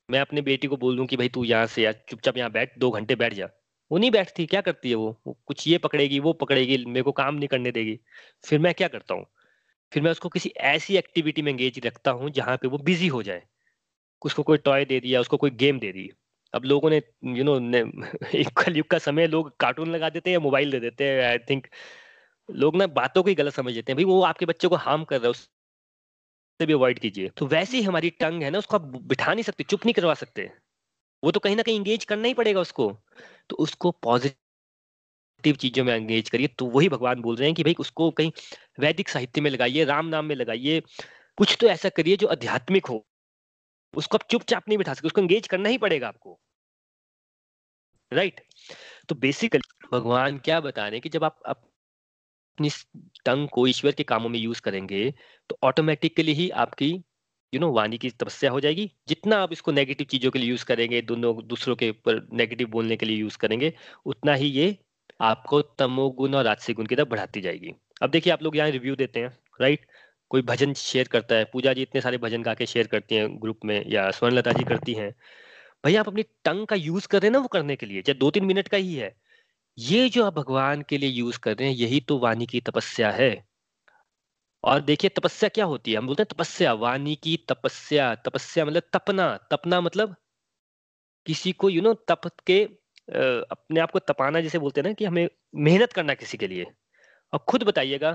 [0.09, 2.78] मैं अपने बेटी को बोल दूँ कि भाई तू यहाँ से यार चुपचाप यहाँ बैठ
[2.80, 3.49] दो घंटे बैठ जा।
[3.91, 7.36] वो नहीं बैठती क्या करती है वो, कुछ ये पकड़ेगी वो पकड़ेगी मेरे को काम
[7.36, 7.99] नहीं करने देगी।
[8.43, 9.26] फिर मैं क्या करता हूँ?
[9.91, 13.24] फिर मैं उसको किसी ऐसी एक्टिविटी में एंगेज रखता हूँ जहाँ पे वो बिज़ी हो
[13.24, 13.43] जाए।
[14.22, 16.09] उसको कोई टॉय दे दिया उसको कोई गेम दे दी।
[16.53, 17.59] अब लोगों ने यू नो
[18.36, 21.38] एक कलयुग का समय लोग कार्टून लगा देते हैं या मोबाइल दे देते हैं आई
[21.49, 21.68] थिंक
[22.49, 25.03] लोग ना बातों को ही गलत समझ लेते हैं। भाई वो आपके बच्चे को हार्म
[25.03, 25.63] कर रहा है उससे
[26.59, 29.63] भी अवॉइड कीजिए। तो वैसे ही हमारी टंग है ना उसको आप बिठा नहीं सकते
[29.63, 30.51] चुप नहीं करवा सकते।
[31.23, 32.91] वो तो कहीं ना कहीं इंगेज करना ही पड़ेगा उसको।
[33.49, 37.75] तो उसको पॉजिटिव चीज़ों में एंगेज करिए। तो वही भगवान बोल रहे हैं कि भाई
[37.79, 38.31] उसको कहीं
[38.79, 40.81] वैदिक साहित्य में लगाइए राम नाम में लगाइए।
[41.37, 43.05] कुछ तो ऐसा करिए जो आध्यात्मिक हो।
[43.93, 46.39] उसको आप चुपचाप नहीं बिठा सकते उसको एंगेज करना ही पड़ेगा आपको।
[48.11, 49.07] Right right?
[49.09, 51.61] तो बेसिकली भगवान क्या बता रहे हैं कि जब आप, आप
[52.57, 52.69] अपनी
[53.25, 55.13] टंग को ईश्वर के कामों में यूज़ करेंगे
[55.49, 56.89] तो ऑटोमेटिकली ही आपकी
[57.53, 60.65] यू नो वाणी की तपस्या हो जाएगी। जितना आप इसको नेगेटिव चीज़ों के लिए यूज़
[60.65, 63.73] करेंगे, दोनों, दूसरों के ऊपर नेगेटिव बोलने के लिए यूज़ करेंगे,
[64.05, 64.77] उतना ही ये
[65.21, 68.95] आपको तमोगुण और राजसिक गुण की तरफ़ बढ़ाती जाएगी। अब देखिए, आप लोग यहाँ रिव्यू
[68.95, 69.29] देते हैं
[69.61, 69.85] राइट
[70.31, 73.27] कोई भजन शेयर करता है, पूजा जी इतने सारे भजन गा के शेयर करती हैं
[73.41, 75.11] ग्रुप में, या स्वर्णलता जी करती हैं।
[75.83, 78.17] भाई आप अपनी टंग का यूज़ कर रहे हैं ना वो करने के लिए चाहे
[78.19, 79.15] दो तीन मिनट का ही है
[79.78, 83.09] ये जो आप भगवान के लिए यूज़ कर रहे हैं यही तो वाणी की तपस्या
[83.11, 83.30] है।
[84.63, 85.97] और देखिए तपस्या क्या होती है?
[85.97, 90.15] हम बोलते हैं तपस्या वाणी की तपस्या। तपस्या मतलब तपना। तपना मतलब
[91.26, 92.63] किसी को यू नो तप के
[93.51, 96.65] अपने आप को तपाना जैसे बोलते हैं ना कि हमें मेहनत करना किसी के लिए।
[97.34, 98.13] और खुद बताइएगा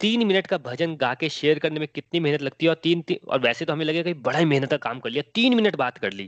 [0.00, 3.02] तीन मिनट का भजन गा के शेयर करने में कितनी मेहनत लगती है और तीन,
[3.02, 5.54] तीन और वैसे तो हमें लगेगा कि बड़ा ही मेहनत का काम कर लिया तीन
[5.56, 6.24] मिनट बात कर ली।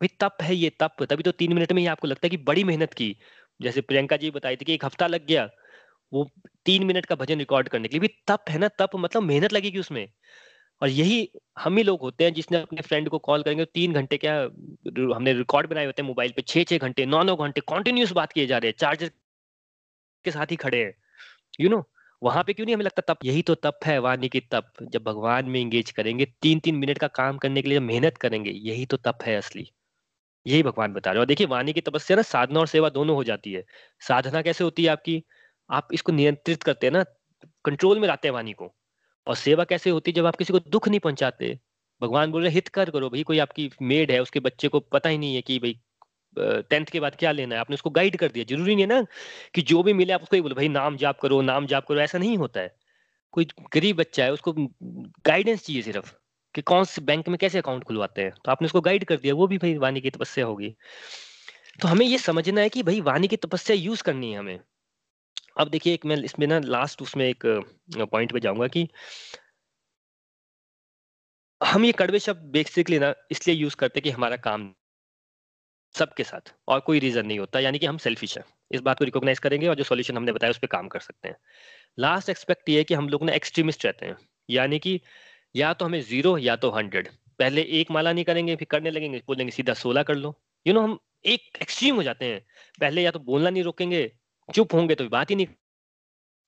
[0.00, 2.36] भाई तप है ये तप। तभी तो तीन मिनट में ही आपको लगता है कि
[2.44, 3.16] बड़ी मेहनत की।
[3.60, 5.48] जैसे प्रियंका जी बताई थी कि एक हफ़्ता लग गया,
[6.12, 6.30] वो
[6.64, 9.52] तीन मिनट का भजन रिकॉर्ड करने के लिए भी तप है ना, तप मतलब मेहनत
[9.52, 10.08] लगेगी उसमें।
[10.82, 11.28] और यही
[11.58, 14.34] हम ही लोग होते हैं जिसने अपने फ्रेंड को कॉल करेंगे तीन घंटे क्या
[15.14, 18.46] हमने रिकॉर्ड बनाए होते हैं मोबाइल पे छह घंटे नौ नौ घंटे कॉन्टिन्यूस बात किए
[18.46, 19.10] जा रहे हैं चार्जर
[20.24, 20.94] के साथ ही खड़े हैं।
[21.60, 21.82] यू नो
[22.22, 23.24] वहाँ पे क्यों नहीं हमें लगता तप?
[23.24, 26.98] यही तो तप है वाणी की तप। जब भगवान में एंगेज करेंगे तीन तीन मिनट
[26.98, 29.70] का काम करने के लिए मेहनत करेंगे, यही तो तप है असली।
[30.48, 33.24] यही भगवान बता रहे और देखिए, वाणी की तपस्या ना साधना और सेवा दोनों हो
[33.24, 33.64] जाती है।
[34.00, 35.22] साधना कैसे होती है आपकी?
[35.70, 37.04] आप इसको नियंत्रित करते हैं ना
[37.64, 38.74] कंट्रोल में लाते हैं वाणी को।
[39.26, 41.58] और सेवा कैसे होती है जब आप किसी को दुख नहीं पहुंचाते?
[42.02, 45.08] भगवान बोल रहे हित कर करो। भाई, कोई आपकी मेड है, उसके बच्चे को पता
[45.08, 45.80] ही नहीं है कि भाई
[46.70, 49.06] टेंथ के बाद क्या लेना है। आपने उसको गाइड कर दिया। ज़रूरी नहीं है ना
[49.54, 52.18] कि जो भी मिले आप उसको बोलो, भाई, नाम जाप करो, नाम जाप करो। ऐसा
[52.18, 52.76] नहीं होता है।
[53.32, 54.54] कोई गरीब बच्चा है, उसको
[55.26, 56.14] गाइडेंस चाहिए सिर्फ़।
[56.54, 58.32] कि कौन से बैंक में कैसे अकाउंट खुलवाते हैं?
[58.44, 60.74] तो आपने उसको गाइड कर दिया, वो भी भाई वाणी की तपस्या होगी।
[61.82, 64.58] तो हमें ये समझना है कि भाई वाणी की तपस्या यूज़ करनी है हमें।
[65.60, 67.46] अब देखिए, एक मैं इसमें ना लास्ट उसमें एक
[68.02, 68.88] पॉइंट पे जाऊँगा कि
[71.60, 74.74] हम ये कड़वे शब्द बेसिकली ना इसलिए यूज़ करते कि हमारा काम
[75.94, 79.04] सबके साथ, और कोई रीजन नहीं होता, यानी कि हम सेल्फिश हैं। इस बात को
[79.04, 81.36] रिकॉग्नाइज करेंगे और जो सॉल्यूशन हमने बताया उस पर काम कर सकते हैं।
[81.98, 84.16] लास्ट एक्सपेक्ट ये है कि हम लोग ना एक्सट्रीमिस्ट रहते हैं।
[84.50, 85.00] यानी कि
[85.56, 89.22] या तो हमें ज़ीरो या तो हंड्रेड। पहले एक माला नहीं करेंगे फिर करने लगेंगे
[89.26, 90.28] बोलेंगे सीधा सोलह कर लो।
[90.66, 92.46] यू you नो know, हम एक एक्सट्रीम हो जाते हैं।
[92.80, 94.12] पहले या तो बोलना नहीं रोकेंगे
[94.54, 95.46] चुप होंगे तो बात ही नहीं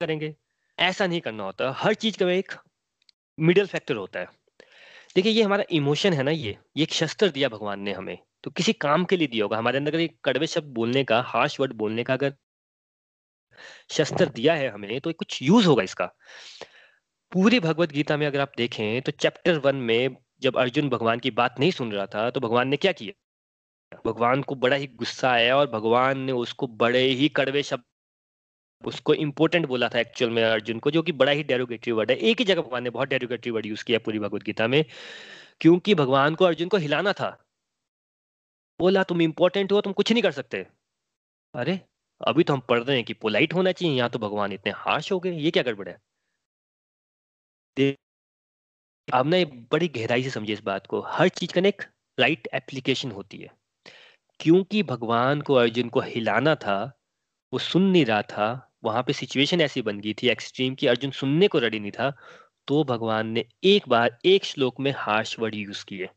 [0.00, 0.34] करेंगे।
[0.78, 2.52] ऐसा नहीं करना होता। हर चीज़ का एक
[3.38, 4.26] मिडिल फैक्टर होता है।
[5.14, 8.50] देखिए ये हमारा इमोशन है ना ये। ये एक शस्त्र दिया भगवान ने हमें। तो
[8.50, 11.72] किसी काम के लिए दिया होगा। हमारे अंदर एक कड़वे शब्द बोलने का हार्श वर्ड
[11.72, 12.34] बोलने का अगर
[13.90, 16.14] शस्त्र दिया है हमें तो कुछ यूज़ होगा इसका।
[17.32, 21.30] पूरी भगवत गीता में अगर आप देखें तो चैप्टर वन में जब अर्जुन भगवान की
[21.30, 23.12] बात नहीं सुन रहा था तो भगवान ने क्या किया?
[24.06, 27.82] भगवान को बड़ा ही गुस्सा आया और भगवान ने उसको बड़े ही कड़वे शब्द,
[28.84, 32.16] उसको इंपोर्टेंट बोला था एक्चुअल में अर्जुन को, जो कि बड़ा ही डेरोगेटरी वर्ड है।
[32.16, 34.84] एक ही जगह भगवान ने बहुत डेरोगेटरी वर्ड यूज़ किया पूरी भगवत गीता में,
[35.60, 37.30] क्योंकि भगवान को अर्जुन को हिलाना था।
[38.80, 40.66] बोला, तुम इंपॉर्टेंट हो, तुम कुछ नहीं कर सकते।
[41.54, 41.80] अरे,
[42.20, 45.12] अभी तो हम पढ़ रहे हैं कि पोलाइट होना चाहिए, यहाँ तो भगवान इतने हार्श
[45.12, 45.98] हो गए, ये क्या गड़बड़ है?
[49.12, 51.82] अब ना बड़ी गहराई से समझिए इस बात को। हर चीज़ का एक
[52.20, 53.48] राइट एप्लीकेशन होती है।
[54.40, 57.00] क्योंकि भगवान को अर्जुन को हिलाना था,
[57.52, 61.10] वो सुन नहीं रहा था, वहाँ पे सिचुएशन ऐसी बन गई थी एक्सट्रीम की अर्जुन
[61.10, 62.16] सुनने को रेडी नहीं था
[62.68, 66.08] तो भगवान ने एक बार एक श्लोक में हार्श वर्ड यूज़ किए।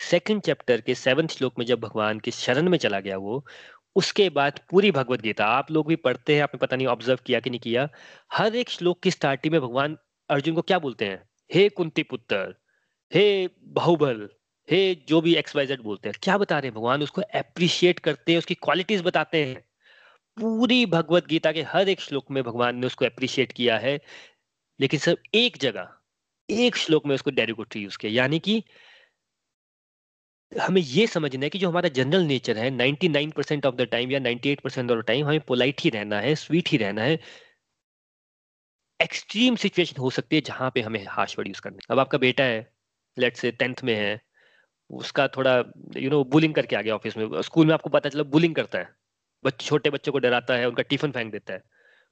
[0.00, 3.46] सेकंड चैप्टर के सेवंथ श्लोक में जब भगवान के शरण में चला गया वो,
[3.96, 7.40] उसके बाद पूरी भगवत गीता, आप लोग भी पढ़ते हैं, आपने पता नहीं ऑब्ज़र्व किया
[7.40, 7.88] कि नहीं किया,
[8.32, 9.96] हर एक श्लोक की स्टार्टिंग में भगवान
[10.30, 11.22] अर्जुन को क्या बोलते हैं?
[11.54, 12.54] हे कुंती पुत्र,
[13.14, 14.28] हे बाहुबल,
[14.70, 17.02] हे जो भी एक्स वाई जेड बोलते हैं, क्या बता रहे हैं भगवान?
[17.02, 19.64] उसको अप्रिशिएट करते हैं, उसकी क्वालिटीज बताते हैं।
[20.36, 24.00] पूरी भगवत गीता के हर एक श्लोक में भगवान ने उसको अप्रिशिएट किया है,
[24.80, 25.88] लेकिन सिर्फ़ एक जगह,
[26.50, 28.64] एक श्लोक में उसको डेरिगोटरी यूज़ किया, यानी कि
[30.60, 34.10] हमें ये समझना है कि जो हमारा जनरल नेचर है 99 परसेंट ऑफ़ द टाइम
[34.12, 37.18] या 98 परसेंट ऑफ़ द टाइम हमें पोलाइट ही रहना है स्वीट ही रहना है
[39.00, 42.44] एक्सट्रीम सिचुएशन हो सकती है जहाँ पे हमें हाश वर्ड यूज़ करना अब आपका बेटा
[42.44, 42.66] है
[43.16, 44.20] लेट से टेंथ में है,
[44.90, 45.56] उसका थोड़ा
[45.96, 48.78] यू नो बुलिंग करके आ गया ऑफ़िस में। स्कूल में आपको पता चला बुलिंग करता
[48.78, 48.88] है।
[49.44, 51.62] बच्चे, छोटे बच्चों को डराता है, उनका टिफ़िन फेंक देता है।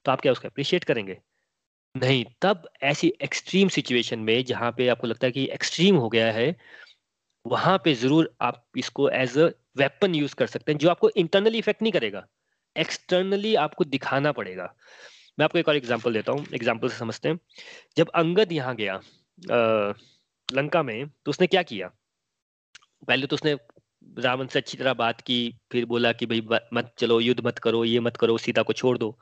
[0.05, 1.17] तो आप क्या उसका अप्रिशिएट करेंगे?
[1.95, 6.31] नहीं, तब ऐसी एक्सट्रीम सिचुएशन में जहाँ पे आपको लगता है कि एक्सट्रीम हो गया
[6.31, 6.55] है,
[7.45, 9.45] वहाँ पे ज़रूर आप इसको एज अ
[9.77, 12.27] वेपन यूज़ कर सकते हैं, जो आपको इंटरनली इफ़ेक्ट नहीं करेगा।
[12.75, 14.73] एक्सटर्नली आपको दिखाना पड़ेगा।
[15.37, 17.39] मैं आपको एक और एग्ज़ाम्पल देता हूँ एग्ज़ाम्पल से समझते हैं।
[17.97, 19.93] जब अंगद यहाँ गया आ,
[20.49, 21.87] लंका में तो उसने क्या किया?
[23.07, 23.53] पहले तो उसने
[24.17, 25.37] रावण से अच्छी तरह बात की
[25.71, 26.41] फिर बोला कि भाई
[26.73, 29.17] मत चलो युद्ध मत करो ये मत करो सीता को छोड़ दो।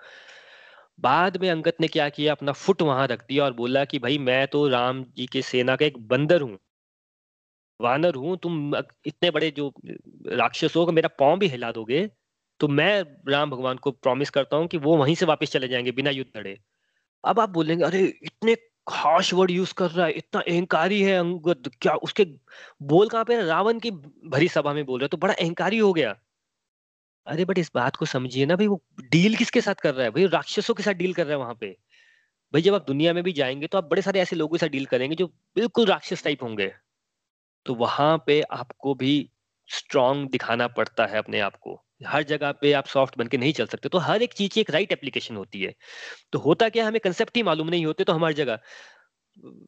[1.00, 2.34] बाद में अंगत ने क्या किया?
[2.34, 5.76] अपना फुट वहाँ रख दिया और बोला कि भाई मैं तो राम जी के सेना
[5.76, 6.58] का एक बंदर हूँ।
[7.80, 9.74] वानर हूँ तुम इतने बड़े जो
[10.34, 12.10] राक्षस हो मेरा पाँव भी हिला दोगे
[12.60, 15.92] तो मैं राम भगवान को प्रॉमिस करता हूँ कि वो वहीं से वापस चले जाएँगे
[15.92, 16.58] बिना युद्ध लड़े।
[17.24, 18.56] अब आप बोलेंगे, अरे, इतने
[18.88, 22.26] खास वर्ड यूज़ कर रहा है, इतना अहंकारी है अंगद, क्या उसके
[22.84, 23.92] बोल कहाँ पे रावण की
[24.30, 26.16] भरी सभा में बोल रहे तो बड़ा अहंकारी हो गया।
[27.28, 28.82] अरे बट इस बात को समझिए ना भाई, वो
[29.12, 30.12] डील किसके साथ कर रहा है?
[30.12, 31.68] भाई, राक्षसों के साथ डील कर रहा है वहाँ पे।
[32.54, 34.86] भाई, जब आप दुनिया में भी जाएँगे तो आप बड़े सारे ऐसे लोगों से डील
[34.86, 36.72] करेंगे, जो बिल्कुल राक्षस टाइप होंगे।
[37.66, 39.16] तो वहाँ पे आपको भी
[39.70, 43.54] स्ट्रांग दिखाना पड़ता है अपने आप को। हर जगह पे आप सॉफ्ट बन के नहीं
[43.54, 45.74] चल सकते तो हर एक चीज़ की एक राइट एप्लीकेशन होती है।
[46.34, 48.60] तो होता क्या हमें कंसेप्ट ही मालूम नहीं होते तो हमारी जगह,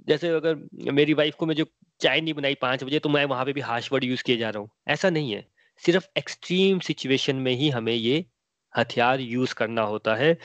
[0.08, 0.56] जैसे अगर
[0.94, 1.66] मेरी वाइफ को मैं जो
[2.02, 4.50] चाय नहीं बनाई पाँच बजे तो मैं वहाँ पे भी हार्श वर्ड यूज़ किए जा
[4.50, 5.46] रहा हूँ। ऐसा नहीं है।
[5.84, 8.26] सिर्फ़ एक्सट्रीम सिचुएशन में ही हमें ये
[8.74, 10.38] हथियार यूज़ करना होता है।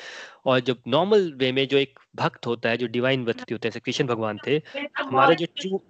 [0.47, 3.80] और जब नॉर्मल वे में जो एक भक्त होता है, जो डिवाइन व्यक्ति होते हैं
[3.85, 4.57] कृष्ण भगवान थे,
[5.01, 5.80] हमारा जो ट्रू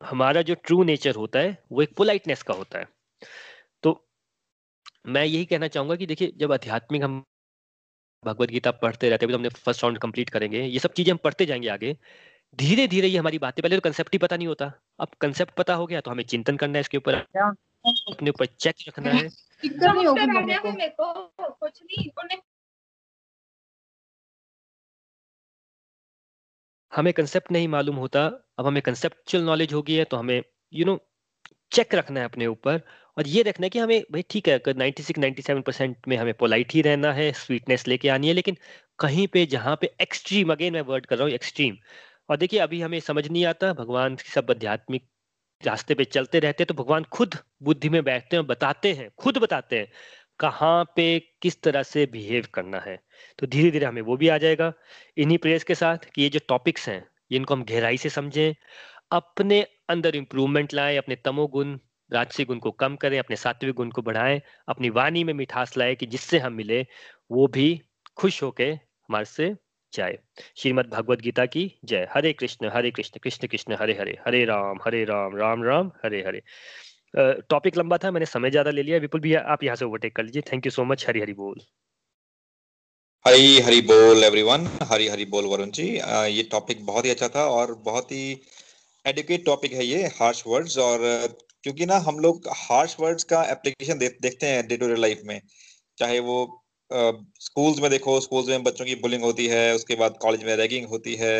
[0.00, 2.88] हमारा जो ट्रू नेचर होता है, वो एक पोलाइटनेस का होता है।
[5.04, 7.22] मैं यही कहना चाहूँगा कि देखिए जब आध्यात्मिक हम
[8.24, 11.18] भगवत गीता पढ़ते रहते हैं तो हमने फ़र्स्ट राउंड कंप्लीट करेंगे। ये सब चीज़ें हम
[11.24, 11.96] पढ़ते जाएँगे आगे।
[12.58, 15.74] धीरे धीरे ये हमारी बातें पहले तो कंसेप्ट ही पता नहीं होता। अब कंसेप्ट पता
[15.74, 19.28] हो गया तो हमें चिंतन करना है इसके ऊपर। अपने ऊपर चेक रखना है।
[26.92, 28.24] हमें कंसेप्ट नहीं मालूम होता।
[28.58, 30.42] अब हमें कंसेप्चुअल नॉलेज होगी है तो हमें
[30.72, 30.98] यू नो
[31.74, 32.80] चेक रखना है अपने ऊपर
[33.16, 36.32] और ये रखना है कि हमें, भाई ठीक है अगर 96 97 परसेंट में हमें
[36.34, 38.56] पोलाइट ही रहना है स्वीटनेस लेके आनी है, लेकिन
[38.98, 41.76] कहीं पे जहाँ पे एक्सट्रीम अगेन मैं वर्ड कर रहा हूँ एक्सट्रीम
[42.30, 45.08] और देखिए, अभी हमें समझ नहीं आता, भगवान की सब आध्यात्मिक
[45.62, 49.08] रास्ते पे चलते रहते हैं तो भगवान खुद बुद्धि में बैठते हैं और बताते हैं,
[49.18, 49.88] खुद बताते हैं
[50.40, 52.96] कहाँ पे किस तरह से बिहेव करना है।
[53.38, 54.72] तो धीरे धीरे हमें वो भी आ जाएगा।
[55.16, 58.54] इन्हीं प्रेयर्स के साथ कि ये जो टॉपिक्स हैं, इनको हम गहराई से समझें
[59.14, 59.60] अपने
[59.90, 61.78] अंदर इंप्रूवमेंट लाएँ, अपने तमोगुण
[62.10, 65.94] राजसी गुण को कम करें, अपने सात्विक गुण को बढ़ाएँ, अपनी वाणी में मिठास लाए
[65.94, 66.80] कि जिससे हम मिले,
[67.30, 67.68] वो भी
[68.16, 69.54] खुश होके हमारे से
[69.92, 70.18] जाए।
[70.56, 74.78] श्रीमद भगवद गीता की जय। हरे कृष्ण हरे कृष्ण कृष्ण कृष्ण, हरे हरे। हरे राम
[74.86, 76.42] हरे राम राम राम, हरे हरे।
[77.50, 80.22] टॉपिक लंबा था, मैंने समय ज़्यादा ले लिया। विपुल भी आप यहाँ से ओवरटेक कर
[80.22, 81.60] लीजिए। Thank you so much Hari Hari बोल।
[83.24, 85.88] हरी हरी बोल एवरीवन हरी हरी बोल, वरुण जी।
[86.30, 88.40] ये टॉपिक बहुत ही अच्छा था और बहुत ही
[89.04, 91.00] एडुकेट टॉपिक है ये हार्श वर्ड्स और
[91.62, 95.20] क्योंकि ना हम लोग हार्श वर्ड्स का एप्लीकेशन दे, देखते हैं डे टू डे लाइफ
[95.24, 95.40] में।
[95.98, 96.36] चाहे वो
[96.90, 100.86] स्कूल्स में देखो स्कूल्स में बच्चों की बुलिंग होती है उसके बाद कॉलेज में रैगिंग
[100.88, 101.36] होती है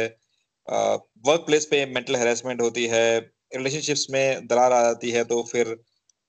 [0.69, 3.19] वर्क प्लेस पे मेंटल हेरासमेंट होती है
[3.55, 5.77] रिलेशनशिप्स में दरार आ जाती है तो फिर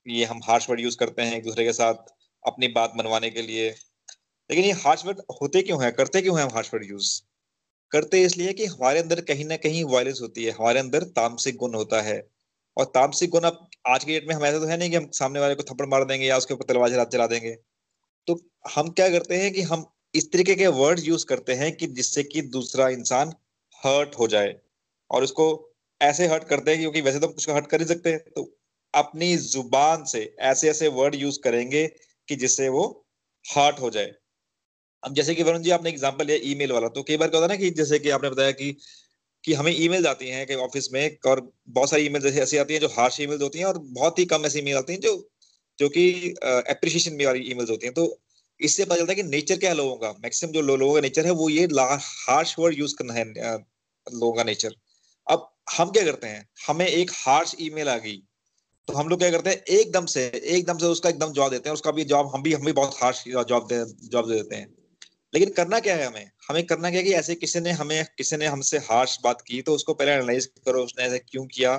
[0.05, 2.11] ये हम हार्श वर्ड यूज़ करते हैं एक दूसरे के साथ
[2.43, 3.69] अपनी बात मनवाने के लिए।
[4.49, 7.09] लेकिन ये हार्श वर्ड होते क्यों है करते क्यों है हम हार्श वर्ड यूज़
[7.95, 11.75] करते इसलिए कि हमारे अंदर कहीं ना कहीं वायलेंस होती है, हमारे अंदर तामसिक गुण
[11.75, 12.21] होता है।
[12.77, 15.09] और तामसिक गुण अब आज के डेट में हम ऐसा तो है नहीं कि हम
[15.13, 17.55] सामने वाले को थप्पड़ मार देंगे या उसके ऊपर तलवार चला चला देंगे।
[18.27, 18.39] तो
[18.75, 22.23] हम क्या करते हैं कि हम इस तरीके के वर्ड यूज़ करते हैं कि जिससे
[22.23, 23.33] कि दूसरा इंसान
[23.83, 24.55] हर्ट हो जाए।
[25.11, 25.47] और उसको
[26.01, 28.43] ऐसे हर्ट करते हैं क्योंकि वैसे तो हम कुछ हर्ट कर ही सकते। हैं तो
[28.93, 31.87] अपनी ज़ुबान से ऐसे ऐसे वर्ड यूज़ करेंगे
[32.27, 32.85] कि जिससे वो
[33.45, 34.13] हर्ट हो जाए।
[35.05, 37.53] अब जैसे कि वरुण जी, आपने एग्जांपल लिया ईमेल वाला तो कई बार क्या होता
[37.53, 38.75] है ना कि जैसे कि आपने बताया कि
[39.43, 42.73] कि हमें ईमेल आती हैं कि ऑफ़िस में, और बहुत सारी ईमेल जैसे ऐसी आती
[42.73, 45.11] हैं जो हार्श ईमेल होती हैं, और बहुत ही कम ऐसी ईमेल आती हैं जो
[45.79, 46.05] जो कि
[46.41, 48.05] अप्रिशिएशन में वाली ईमेल्स होती हैं। तो
[48.59, 51.25] इससे पता चलता है कि नेचर क्या है लोगों का। मैक्सिमम जो लोगों का नेचर
[51.25, 54.75] है, वो ये हार्श वर्ड यूज़ करना है लोगों का नेचर
[55.27, 56.47] अब हम क्या करते हैं?
[56.67, 58.17] हमें एक हार्श ईमेल आ गई
[58.87, 59.57] तो हम लोग क्या करते हैं?
[59.71, 62.65] एकदम से एकदम से उसका एकदम जवाब देते हैं, उसका भी जवाब हम भी हम
[62.65, 64.73] भी बहुत हार्श जवाब दे जवाब दे देते हैं।
[65.35, 66.31] लेकिन करना क्या है हमें?
[66.49, 69.61] हमें करना क्या है कि ऐसे किसी ने हमें, किसी ने हमसे हार्श बात की
[69.61, 71.77] तो उसको पहले एनालाइज करो, उसने ऐसे क्यों किया?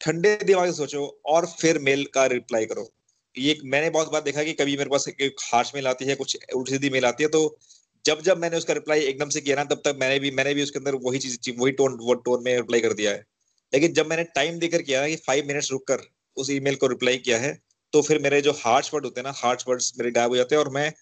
[0.00, 2.92] ठंडे दिमाग से सोचो और फिर मेल का रिप्लाई करो।
[3.38, 5.08] ये मैंने बहुत बार देखा कि कभी मेरे पास
[5.42, 7.58] हार्श मेल आती है, कुछ उल्टी सीधी मेल आती है तो
[8.04, 10.62] जब जब मैंने उसका रिप्लाई एकदम से किया ना, तब तक मैंने भी मैंने भी
[10.62, 13.24] उसके अंदर वही चीज़, वही टोन वो टोन में रिप्लाई कर दिया है।
[13.72, 15.98] लेकिन जब मैंने टाइम देकर किया ना कि फाइव मिनट्स रुक कर
[16.36, 17.58] उस ईमेल को रिप्लाई किया है
[17.92, 20.54] तो फिर मेरे जो हार्श वर्ड होते हैं ना हार्श वर्ड्स मेरे गायब हो जाते
[20.54, 20.92] हैं और मैं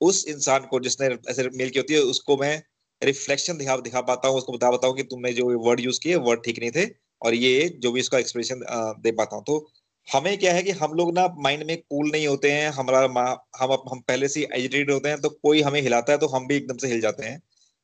[0.00, 2.62] उस इंसान को जिसने ऐसे मेल की होती है, उसको मैं
[3.02, 6.14] रिफ्लेक्शन दिखा दिखा पाता हूँ, उसको बता पाता हूँ कि तुमने जो वर्ड यूज़ किए
[6.22, 6.86] वर्ड ठीक नहीं थे
[7.22, 8.60] और ये जो भी इसका एक्सप्रेशन
[9.02, 9.66] दे पाता हूँ। तो
[10.08, 13.72] हमें क्या है कि हम लोग ना माइंड में कूल नहीं होते हैं, हमारा हम
[13.84, 16.76] हम पहले से एजिटेटेड होते हैं तो कोई हमें हिलाता है तो हम भी एकदम
[16.76, 17.38] से हिल जाते हैं।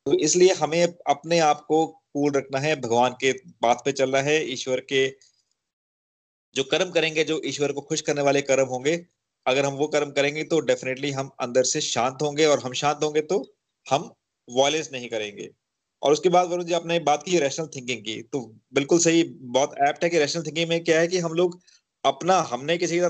[0.05, 4.35] तो इसलिए हमें अपने आप को कूल रखना है, भगवान के बात पे चलना है,
[4.51, 5.07] ईश्वर के
[6.55, 8.95] जो कर्म करेंगे, जो ईश्वर को खुश करने वाले कर्म होंगे
[9.45, 13.03] अगर हम वो कर्म करेंगे तो डेफिनेटली हम अंदर से शांत होंगे और हम शांत
[13.03, 13.43] होंगे तो
[13.87, 14.11] हम
[14.47, 15.49] वॉयलेंस नहीं करेंगे।
[16.01, 18.39] और उसके बाद वरुण जी, आपने बात की रैशनल थिंकिंग की तो
[18.73, 21.59] बिल्कुल सही, बहुत एप्ट है कि रैशनल थिंकिंग में क्या है कि हम लोग
[22.03, 23.09] अपना, हमने किसी का,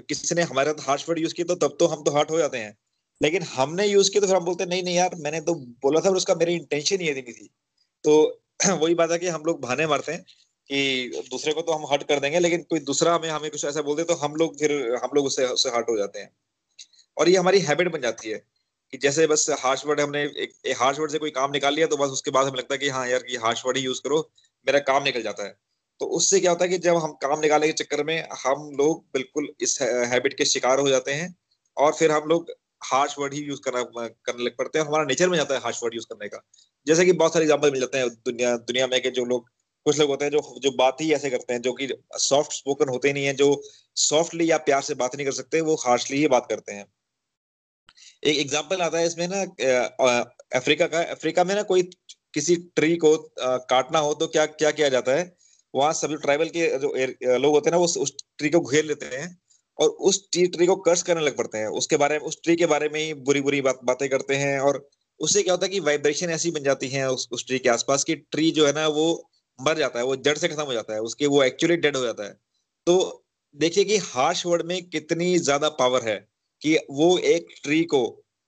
[0.00, 2.38] किसी ने हमारे साथ हार्श वर्ड यूज़ किया तो तब तो हम तो हार्ट हो
[2.38, 2.76] जाते हैं।
[3.20, 6.10] लेकिन हमने यूज़ किया तो फिर हम बोलते नहीं नहीं यार, मैंने तो बोला था
[6.12, 7.48] उसका मेरी इंटेंशन ही नहीं थी।
[8.04, 8.42] तो
[8.82, 10.24] वही बात है कि हम लोग बहाने मारते हैं।
[10.70, 13.82] कि दूसरे को तो हम हर्ट कर देंगे लेकिन कोई दूसरा हमें हमें कुछ ऐसा
[13.82, 14.72] बोल दे तो हम लोग फिर
[15.04, 16.30] हम लोग उससे उससे हर्ट हो जाते हैं।
[17.16, 18.38] और ये हमारी हैबिट बन जाती है
[18.92, 21.86] कि जैसे बस हार्श वर्ड हमने एक, एक हार्श वर्ड से कोई काम निकाल लिया
[21.86, 24.00] तो बस उसके बाद हमें लगता है कि हाँ यार ये हार्श वर्ड ही यूज़
[24.02, 24.18] करो
[24.66, 25.56] मेरा काम निकल जाता है।
[26.00, 29.04] तो उससे क्या होता है कि जब हम काम निकालने के चक्कर में हम लोग
[29.14, 31.34] बिल्कुल इस हैबिट के शिकार हो जाते हैं
[31.76, 32.50] और फिर हम लोग
[32.84, 35.80] हार्श वर्ड ही यूज़ करना करने लग पड़ते हैं हमारा नेचर में जाता है हार्श
[35.82, 36.42] वर्ड यूज़ करने का।
[36.86, 39.48] जैसे कि बहुत सारे एग्ज़ाम्पल मिल जाते हैं दुनिया दुनिया में के जो लोग
[39.86, 41.88] कुछ लोग होते हैं जो जो बात ही ऐसे करते हैं जो कि
[42.20, 43.48] सॉफ्ट स्पोकन होते नहीं है जो
[43.96, 46.86] सॉफ्टली या प्यार से बात नहीं कर सकते वो हार्शली ही बात करते हैं।
[48.22, 49.40] एक एग्ज़ाम्पल आता है इसमें ना
[50.54, 51.82] अफ्रीका का अफ्रीका में ना कोई
[52.34, 53.16] किसी ट्री को
[53.70, 55.24] काटना हो तो क्या क्या किया जाता है?
[55.74, 59.06] वहाँ सभी ट्राइबल के जो लोग होते हैं ना वो उस ट्री को घेर लेते
[59.14, 59.28] हैं
[59.78, 62.56] और उस ट्री ट्री को कर्स करने लग पड़ते हैं। उसके बारे में उस ट्री
[62.56, 64.86] के बारे में ही बुरी बुरी बात बातें करते हैं और
[65.20, 68.04] उससे क्या होता है कि वाइब्रेशन ऐसी बन जाती है उस, उस ट्री के आसपास
[68.04, 69.06] की ट्री जो है ना वो
[69.58, 72.04] मर जाता है, वो जड़ से खत्म हो जाता है, उसके वो एक्चुअली डेड हो
[72.04, 72.36] जाता है।
[72.86, 76.16] तो देखिए कि हार्श वर्ड में कितनी ज़्यादा पावर है
[76.62, 78.00] कि वो एक ट्री को,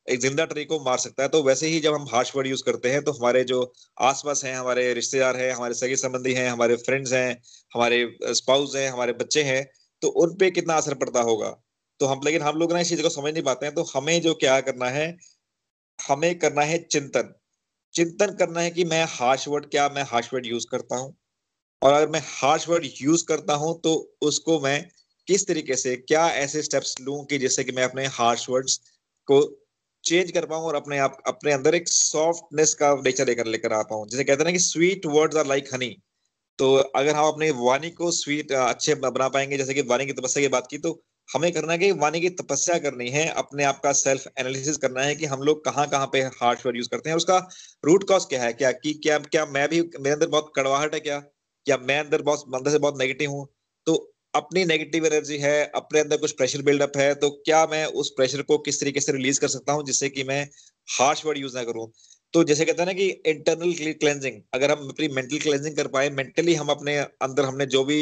[0.07, 2.63] एक ज़िंदा ट्री को मार सकता है। तो वैसे ही जब हम हार्श वर्ड यूज़
[2.65, 3.61] करते हैं तो हमारे जो
[4.01, 7.31] आसपास हैं, हमारे रिश्तेदार हैं, हमारे सगे संबंधी हैं, हमारे फ्रेंड्स हैं,
[7.73, 9.65] हमारे स्पाउस हैं, हमारे बच्चे हैं
[10.03, 11.51] तो उन पे कितना असर पड़ता होगा?
[12.01, 14.21] तो हम, लेकिन हम लोग ना इस चीज़ को समझ नहीं पाते हैं तो हमें
[14.23, 15.17] जो क्या करना है,
[15.99, 17.35] हमें करना है चिंतन।
[17.99, 21.17] चिंतन करना है कि मैं हार्श वर्ड क्या, मैं हार्श वर्ड यूज़ करता हूँ?
[21.83, 24.89] और अगर मैं हार्श वर्ड यूज़ करता हूँ तो उसको मैं
[25.29, 28.77] किस तरीके से, क्या ऐसे स्टेप्स लूँ कि जिससे कि मैं अपने हार्श वर्ड्स
[29.29, 29.41] को
[30.05, 33.83] चेंज कर पाऊँ और अपने आप, अपने अंदर एक सॉफ्टनेस का नेचर लेकर लेकर आ
[33.83, 34.09] पाऊँ?
[34.09, 35.97] जैसे कहते हैं कि sweet words are like honey
[36.59, 40.13] तो अगर हम हाँ अपने वाणी को स्वीट अच्छे बना पाएँगे, जैसे कि वाणी की
[40.13, 43.65] तपस्या की बात की तो हमें करना है कि वाणी की तपस्या करनी है, अपने
[43.65, 46.89] आप का सेल्फ एनालिसिस करना है कि हम लोग कहाँ कहाँ पे हार्श वर्ड यूज़
[46.89, 47.39] करते हैं। उसका
[47.85, 48.53] रूट कॉज क्या है?
[48.53, 51.19] क्या, कि, क्या क्या मैं भी, मेरे अंदर बहुत कड़वाहट है क्या?
[51.67, 53.47] क्या मैं अंदर बहुत अंदर से बहुत नेगेटिव हूँ?
[53.87, 53.95] तो
[54.35, 58.43] अपनी नेगेटिव एनर्जी है, अपने अंदर कुछ प्रेशर बिल्डअप है तो क्या मैं उस प्रेशर
[58.43, 60.49] को किस तरीके से रिलीज़ कर सकता हूँ जिससे कि मैं
[60.89, 61.93] हार्श वर्ड यूज़ ना करूँ?
[62.35, 66.11] तो जैसे कहते हैं ना कि इंटरनल क्लेंजिंग अगर हम अपनी मेंटल क्लेंजिंग कर पाए
[66.11, 67.99] मेंटली हम अपने अंदर हमने जो भी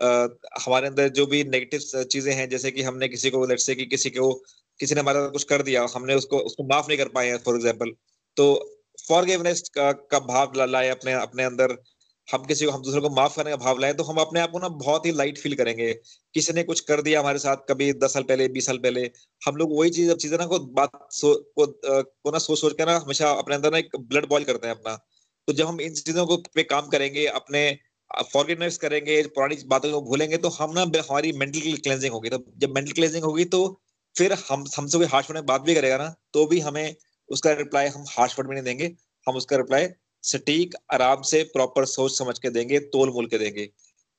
[0.00, 3.86] हमारे अंदर जो भी नेगेटिव चीज़ें हैं जैसे कि हमने किसी को लेट्स से कि
[3.86, 4.32] किसी को
[4.80, 7.90] किसी ने हमारा कुछ कर दिया हमने उसको उसको माफ़ नहीं कर पाए फॉर एग्ज़ाम्पल
[8.36, 8.46] तो
[9.08, 11.76] फॉरगिवनेस का, का भाव लाए अपने अपने अंदर।
[12.28, 14.50] हम किसी को हम दूसरे को माफ़ करने का भाव लाए तो हम अपने आप
[14.50, 15.92] को ना बहुत ही लाइट फील करेंगे।
[16.34, 19.02] किसी ने कुछ कर दिया हमारे साथ कभी दस साल पहले बीस साल पहले
[19.42, 22.84] हम लोग वही चीज़ चीज़ें ना को बात सो, को, को ना सोच सोच के
[22.84, 24.94] ना हमेशा अपने अंदर ना एक ब्लड बॉयल करते हैं अपना।
[25.48, 27.68] तो जब हम इन चीज़ों को पे काम करेंगे अपने
[28.10, 32.74] फॉरगिवनेस करेंगे पुरानी बातों को भूलेंगे तो हम ना हमारी मेंटल क्लेंजिंग होगी। तो जब
[32.74, 33.60] मेंटल क्लेंजिंग होगी तो
[34.16, 36.94] फिर हम हमसे कोई हार्श वर्ड में बात भी करेगा ना तो भी हमें
[37.28, 38.86] उसका रिप्लाई हम हार्श वर्ड में नहीं देंगे।
[39.26, 39.88] हम उसका रिप्लाई
[40.24, 43.66] सटीक आराम से प्रॉपर सोच समझ के देंगे तोल मोल के देंगे।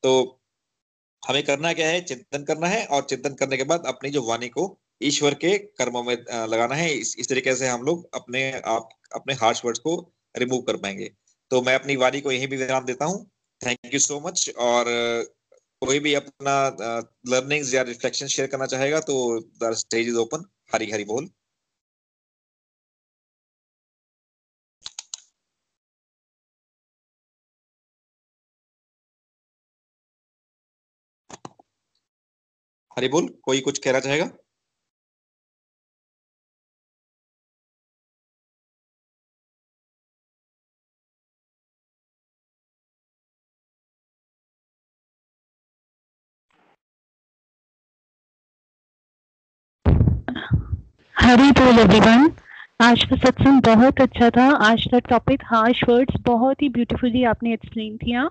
[0.04, 0.40] तो
[1.24, 2.02] हमें करना क्या है?
[2.02, 4.66] चिंतन करना है और चिंतन करने के बाद अपनी जो वाणी को
[5.04, 9.34] ईश्वर के कर्मों में लगाना है इस, इस तरीके से हम लोग अपने आप अपने
[9.34, 9.96] हार्श वर्ड्स को
[10.36, 11.12] रिमूव कर पाएँगे।
[11.52, 13.30] तो मैं अपनी वाणी को यही भी विराम देता हूँ।
[13.62, 14.86] थैंक यू सो मच और
[15.82, 16.54] कोई भी अपना
[17.30, 19.16] लर्निंग्स या रिफ्लेक्शन शेयर करना चाहेगा तो
[19.64, 21.30] the stage is open Hari Hari बोल।
[32.98, 34.30] हरी बोल, कोई कुछ कहना चाहेगा?
[51.32, 52.32] हरी बोल एवरीवन
[52.82, 57.54] आज का सत्संग बहुत अच्छा था। आज का टॉपिक हार्श वर्ड्स बहुत ही ब्यूटीफुली आपने
[57.54, 58.30] एक्सप्लेन किया।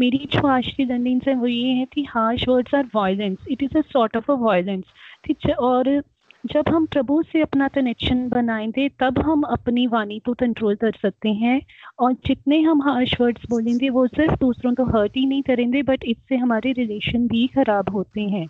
[0.00, 3.62] मेरी जो आज की लर्निंग्स है वो ये है कि harsh words are violence it
[3.62, 4.84] is a sort of a violence
[5.24, 5.54] ठीक है?
[5.54, 6.02] और
[6.46, 11.28] जब हम प्रभु से अपना कनेक्शन बनाएँगे, तब हम अपनी वाणी को कंट्रोल कर सकते
[11.28, 11.60] हैं।
[11.98, 16.04] और जितने हम हार्श वर्ड्स बोलेंगे, वो सिर्फ़ दूसरों को हर्ट ही नहीं करेंगे बट
[16.04, 18.46] इससे हमारे रिलेशन भी खराब होते हैं।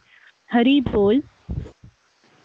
[0.53, 1.23] हरी बोल।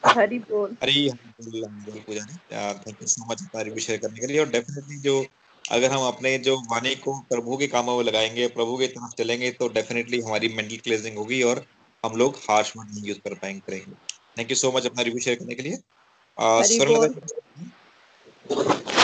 [0.08, 4.50] हरी बोल। हरी बोल Puja thank you so much हमारी शेयर करने के लिए। और
[4.50, 5.26] डेफिनेटली जो
[5.66, 9.52] अगर हम अपने जो वाणी को प्रभु के कामों में लगाएँगे प्रभु की तरफ़ चलेंगे
[9.52, 11.66] तो डेफिनेटली हमारी मेंटल क्लेजिंग होगी और
[12.04, 13.96] हम लोग हार्श वर्ड नहीं यूज़ कर पाएँगे करेंगे।
[14.38, 15.78] थैंक यू सो मच अपना रिव्यू शेयर करने के लिए।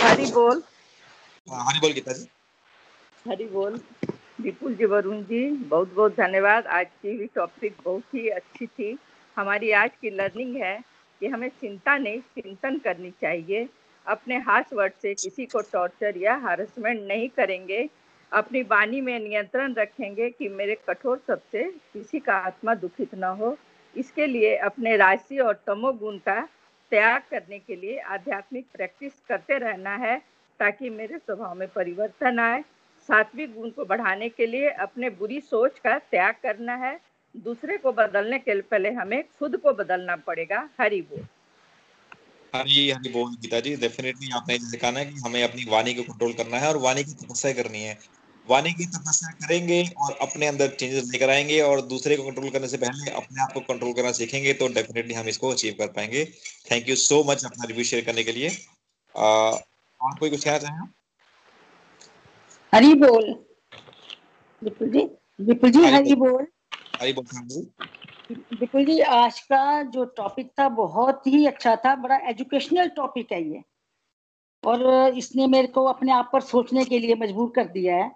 [0.04, 0.62] हरी बोल।
[1.48, 2.28] हरी बोल। गीता जी।
[3.26, 3.80] हरी बोल।
[4.42, 8.98] विपुल जी वरुण जी बहुत बहुत धन्यवाद। आज की भी टॉपिक बहुत ही अच्छी थी।
[9.38, 10.74] हमारी आज की लर्निंग है।
[11.22, 13.68] कि हमें चिंता नहीं, चिंतन करनी चाहिए।
[14.08, 17.90] अपने हाथ वर्ड से किसी को टॉर्चर या हारसमेंट नहीं करेंगे।
[18.32, 21.64] अपनी वाणी में नियंत्रण रखेंगे कि मेरे कठोर सबसे
[21.94, 23.58] किसी का आत्मा दुखित न हो।
[23.96, 26.42] इसके लिए अपने राशि और तमोगुण का
[26.92, 30.22] त्याग करने के लिए आध्यात्मिक प्रैक्टिस करते रहना है,
[30.60, 32.64] ताकि मेरे स्वभाव में परिवर्तन आए।
[33.10, 37.00] सात्विक गुण को बढ़ाने के लिए अपने बुरी सोच का त्याग करना है।
[37.36, 41.28] दूसरे को बदलने के लिए पहले हमें खुद को बदलना पड़ेगा। हरि बोल।
[42.54, 46.04] हरी हरी बोल गीता जी डेफिनेटली आपने जैसे कहा ना कि हमें अपनी वाणी को
[46.04, 47.98] कंट्रोल करना है और वाणी की तपस्या करनी है।
[48.48, 52.68] वाणी की तपस्या करेंगे और अपने अंदर चेंजेस लेकर आएँगे और दूसरे को कंट्रोल करने
[52.68, 56.26] से पहले अपने आप को कंट्रोल करना सीखेंगे तो डेफिनेटली हम इसको अचीव कर पाएँगे।
[56.72, 58.50] थैंक यू सो मच अपना रिव्यू शेयर करने के लिए।
[59.16, 60.88] और कोई कुछ कहना चाहें
[62.74, 63.34] हरी बोल।
[64.62, 65.10] विपुल जी।
[65.40, 66.46] विपुल जी हरी बोल।
[67.02, 67.26] हरी बोल
[68.60, 73.42] विपुल जी, आज का जो टॉपिक था बहुत ही अच्छा था, बड़ा एजुकेशनल टॉपिक है
[73.44, 73.62] ये।
[74.64, 78.12] और इसने मेरे को अपने आप पर सोचने के लिए मजबूर कर दिया है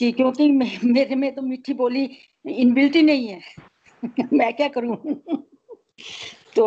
[0.00, 0.50] कि क्योंकि
[0.84, 2.04] मेरे में तो मीठी बोली
[2.46, 3.40] इनबिल्ट नहीं है।
[4.32, 4.96] मैं क्या करूँ?
[6.56, 6.66] तो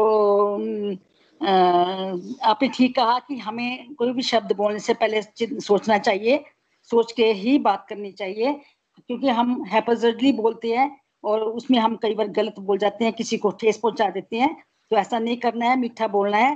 [1.42, 5.22] आपने ठीक कहा कि हमें कोई भी शब्द बोलने से पहले
[5.62, 6.44] सोचना चाहिए,
[6.84, 8.54] सोच के ही बात करनी चाहिए,
[8.98, 13.38] क्योंकि हम हैपजर्डली बोलते हैं और उसमें हम कई बार गलत बोल जाते हैं, किसी
[13.38, 14.56] को ठेस पहुँचा देते हैं
[14.92, 16.56] तो ऐसा नहीं करना है, मीठा बोलना है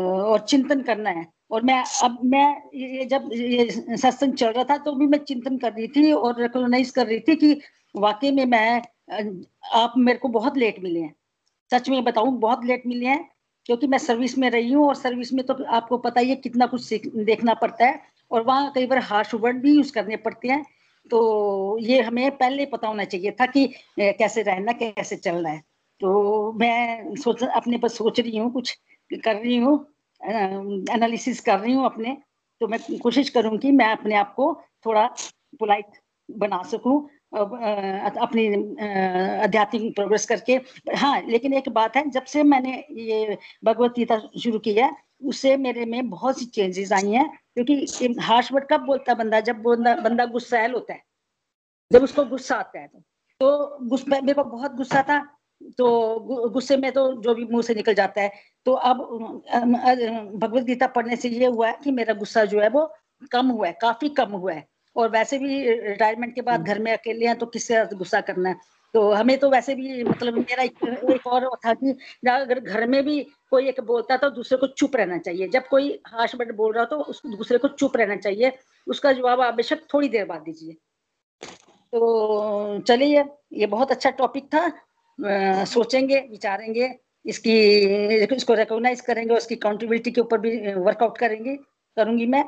[0.00, 4.76] और चिंतन करना है। और मैं अब मैं ये जब ये सत्संग चल रहा था
[4.78, 7.60] तो भी मैं चिंतन कर रही थी और रिकोगनाइज कर रही थी कि
[7.94, 8.82] वाकई में मैं
[9.74, 11.14] आप मेरे को बहुत लेट मिले हैं।
[11.70, 13.28] सच में बताऊँ, बहुत लेट मिले हैं,
[13.66, 16.66] क्योंकि मैं सर्विस में रही हूँ और सर्विस में तो आपको पता ही है कितना
[16.66, 18.00] कुछ देखना पड़ता है
[18.30, 20.64] और वहाँ कई बार हार्श वर्ड भी यूज़ करने पड़ते हैं।
[21.10, 23.66] तो ये हमें पहले पता होना चाहिए था कि
[23.98, 25.62] कैसे रहना, कैसे चलना है।
[26.00, 28.72] तो मैं सोच, अपने पर सोच रही हूँ, कुछ
[29.24, 29.76] कर रही हूँ
[30.20, 32.16] एनालिसिस कर रही हूँ अपने।
[32.60, 34.52] तो मैं कोशिश करूँगी, मैं अपने आप को
[34.86, 35.06] थोड़ा
[35.58, 35.98] पोलाइट
[36.28, 38.46] बना सकूँ अपनी
[39.42, 40.52] आध्यात्मिक प्रोग्रेस करके।
[40.96, 44.90] हाँ लेकिन एक बात है, जब से मैंने ये भगवत गीता शुरू की है
[45.22, 49.40] उससे मेरे में बहुत सी चेंजेस आई हैं क्योंकि हार्श वर्ड कब बोलता है बंदा?
[49.40, 51.02] जब बंदा बंदा गुस्सैल होता है।
[51.90, 52.98] जब उसको गुस्सा आता है तो,
[53.40, 55.18] तो गुस्सा मेरे को बहुत गुस्सा था
[55.78, 58.32] तो गुस्से में तो जो भी मुँह से निकल जाता है।
[58.66, 58.98] तो अब
[60.34, 62.86] भगवत गीता पढ़ने से ये हुआ है कि मेरा गुस्सा जो है वो
[63.32, 64.66] कम हुआ है काफ़ी कम हुआ है।
[64.96, 68.56] और वैसे भी रिटायरमेंट के बाद घर में अकेले हैं तो किससे गुस्सा करना है?
[68.94, 70.76] तो हमें तो वैसे भी मतलब मेरा एक,
[71.10, 71.90] एक और था कि
[72.30, 73.20] अगर घर में भी
[73.50, 76.84] कोई एक बोलता तो दूसरे को चुप रहना चाहिए। जब कोई हाश बट बोल रहा
[76.84, 78.52] हो तो उस दूसरे को चुप रहना चाहिए।
[78.86, 80.72] उसका जवाब आप बेशक थोड़ी देर बाद दीजिए।
[81.92, 84.64] तो चलिए ये बहुत अच्छा टॉपिक था।
[85.18, 86.90] आ, सोचेंगे विचारेंगे
[87.24, 87.54] इसकी
[88.34, 91.56] इसको रिकॉग्नाइज करेंगे उसकी काउंटेबिलिटी के ऊपर भी वर्कआउट करेंगे।
[91.96, 92.44] करूँगी मैं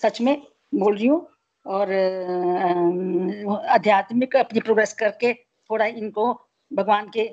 [0.00, 0.36] सच में
[0.74, 1.26] बोल रही हूँ।
[1.66, 1.92] और
[3.68, 5.32] आध्यात्मिक अपनी प्रोग्रेस करके
[5.70, 6.32] थोड़ा इनको
[6.70, 7.28] भगवान के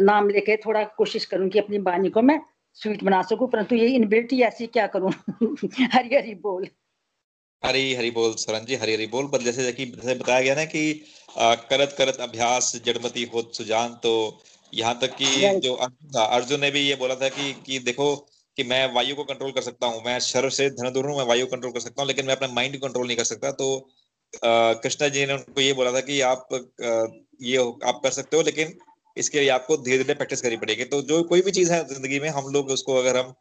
[0.00, 2.40] नाम लेके थोड़ा कोशिश करूँगी अपनी बानी को मैं
[2.74, 5.10] स्वीट बना सकूँ। परंतु ये इनबिलिटी ऐसी क्या करूँ?
[5.94, 6.66] हरी हरी बोल।
[7.62, 10.64] हरी हरी बोल सरन जी हरी हरी बोल। पर जैसे कि जैसे बताया गया ना
[10.64, 10.84] कि
[11.38, 14.12] आ, करत करत अभ्यास जड़मती हो सुजान तो
[14.72, 18.14] यहाँ तक कि जो। अर्जुन था अर्जुन ने भी ये बोला था कि कि देखो
[18.56, 21.24] कि मैं वायु को कंट्रोल कर सकता हूँ। मैं शर से धन दूर हूँ मैं
[21.26, 23.68] वायु कंट्रोल कर सकता हूँ लेकिन मैं अपने माइंड को कंट्रोल नहीं कर सकता। तो
[24.34, 27.06] कृष्णा जी ने उनको ये बोला था कि आप आ,
[27.42, 28.74] ये आप कर सकते हो लेकिन
[29.16, 32.20] इसके लिए आपको धीरे धीरे प्रैक्टिस करनी पड़ेगी। तो जो कोई भी चीज़ है ज़िंदगी
[32.20, 33.34] में हम लोग उसको अगर हम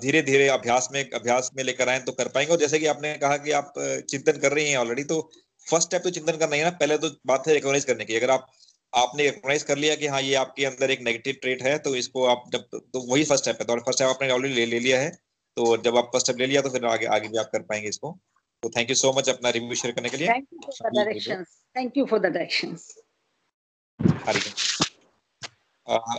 [0.00, 3.12] धीरे धीरे अभ्यास में अभ्यास में लेकर आए तो कर पाएँगे। और जैसे कि आपने
[3.18, 3.72] कहा कि आप
[4.10, 5.20] चिंतन कर रही हैं ऑलरेडी तो
[5.66, 8.30] फ़र्स्ट स्टेप तो चिंतन करना ही ना। पहले तो बात है रिकॉग्नाइज करने की। अगर
[8.30, 8.46] आप
[8.92, 12.24] आपने रिकॉग्नाइज कर लिया कि हाँ ये आपके अंदर एक नेगेटिव ट्रेट है तो इसको
[12.26, 15.00] आप जब तो वही फ़र्स्ट स्टेप है। तो फ़र्स्ट स्टेप आपने ऑलरेडी ले, ले लिया
[15.00, 15.10] है।
[15.56, 17.88] तो जब आप फ़र्स्ट स्टेप ले लिया तो फिर आगे आगे भी आप कर पाएँगे
[17.88, 18.16] इसको।
[18.62, 20.96] तो थैंक यू सो मच अपना रिव्यू शेयर करने के लिए। Thank you for the
[20.96, 23.02] directions thank you for the directions Hari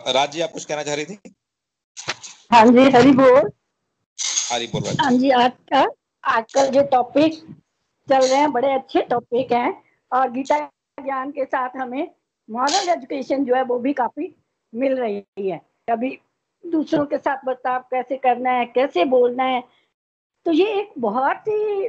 [0.07, 1.33] Raj ji आप कुछ कहना चाह रही थी?
[2.51, 3.49] हाँ जी हरी बोल।
[4.51, 5.85] हरी बोल हाँ जी आज का
[6.23, 7.33] आज का जो टॉपिक
[8.07, 9.71] चल रहे हैं बड़े अच्छे टॉपिक हैं।
[10.11, 10.57] और गीता
[10.97, 12.09] ज्ञान के साथ हमें
[12.49, 14.33] मॉरल एजुकेशन जो है वो भी काफ़ी
[14.73, 15.57] मिल रही है।
[15.89, 16.17] कभी
[16.63, 19.63] दूसरों के साथ बर्ताव कैसे करना है कैसे बोलना है
[20.49, 21.85] तो ये एक बहुत ही,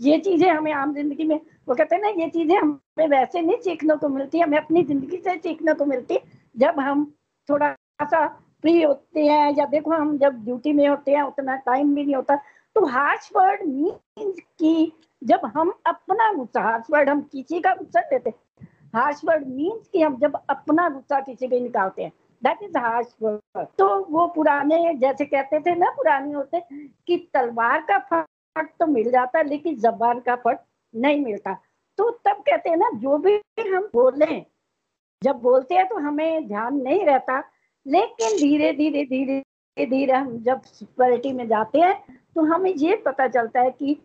[0.00, 3.56] ये चीज़ें हमें आम ज़िंदगी में, वो कहते हैं ना, ये चीज़ें हमें वैसे नहीं
[3.56, 6.18] सीखने को मिलती, हमें अपनी ज़िंदगी से सीखने को मिलती,
[6.54, 7.04] जब हम
[7.48, 7.70] थोड़ा
[8.02, 8.26] सा
[8.62, 12.14] फ्री होते हैं, या देखो हम जब ड्यूटी में होते हैं, उतना टाइम भी नहीं
[12.14, 12.36] होता
[12.76, 14.92] तो हार्श वर्ड मीन्स की
[15.22, 18.30] जब हम अपना गुस्सा हार्श वर्ड हम किसी का गुस्सा देते
[18.94, 22.12] हार्श वर्ड मीन्स कि हम जब अपना गुस्सा किसी पे निकालते हैं
[22.42, 26.60] दैट इज़ हार्श वर्ड तो वो पुराने, जैसे कहते थे ना, पुराने होते,
[27.06, 30.58] कि तलवार का फट तो मिल जाता, लेकिन जबान का फट
[30.94, 31.54] नहीं मिलता।
[31.98, 33.34] तो तब कहते हैं ना, जो भी
[33.70, 34.40] हम बोले,
[35.22, 37.38] जब बोलते हैं तो हमें ध्यान नहीं रहता,
[37.86, 39.42] लेकिन धीरे धीरे धीरे
[39.76, 41.94] धीरे हम जब स्पिरिटी में जाते हैं
[42.34, 43.96] तो हमें ये पता चलता है कि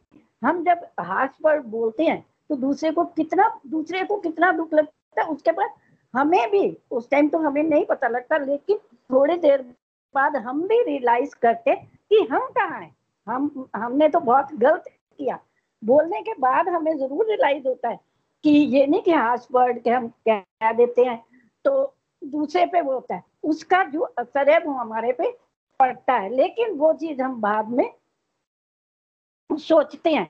[0.43, 2.19] हम जब हार्श वर्ड बोलते हैं
[2.49, 5.69] तो दूसरे को कितना, दूसरे को कितना दुख लगता है, उसके बाद
[6.15, 8.77] हमें भी, उस टाइम तो हमें नहीं पता लगता, लेकिन
[9.09, 9.61] थोड़ी देर
[10.15, 12.95] बाद हम भी रियलाइज़ करते कि हम कहाँ हैं।
[13.27, 15.39] हम, हमने तो बहुत गलत किया।
[15.83, 17.99] बोलने के बाद हमें ज़रूर रियलाइज़ होता है
[18.43, 21.23] कि ये नहीं कि हाश वर्ड के हम कह देते हैं
[21.65, 25.31] तो दूसरे पे वो होता है। उसका जो असर है वो हमारे पे
[25.79, 27.89] पड़ता है, लेकिन वो चीज़ हम बाद में
[29.49, 30.29] सोचते हैं।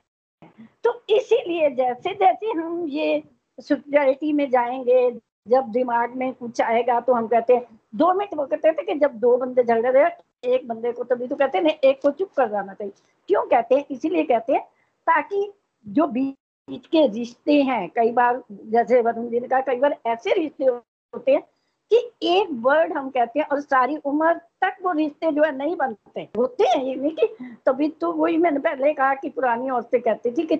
[0.84, 3.22] तो इसीलिए जैसे जैसे हम ये
[3.58, 5.10] सुपरियरिटी में जाएँगे
[5.46, 8.94] जब दिमाग में कुछ आएगा तो हम कहते हैं, दो मिनट वो कहते थे कि
[8.98, 12.30] जब दो बंदे झगड़ रहे एक बंदे को तभी तो कहते हैं, एक को चुप
[12.36, 12.92] कर जाना चाहिए।
[13.28, 13.84] क्यों कहते हैं?
[13.90, 14.62] इसीलिए कहते हैं,
[15.06, 15.52] ताकि
[15.86, 20.34] जो बीच के रिश्ते हैं, कई बार जैसे वरुण जी ने कहा, कई बार ऐसे
[20.34, 21.42] रिश्ते होते हैं
[21.90, 21.96] कि
[22.28, 24.32] एक वर्ड हम कहते हैं और सारी उम्र
[24.62, 28.36] तक वो रिश्ते जो है नहीं बनते। होते हैं ये नहीं कि तभी तो वही
[28.36, 30.56] मैंने पहले कहा कि पुरानी औरतें कहती थी कि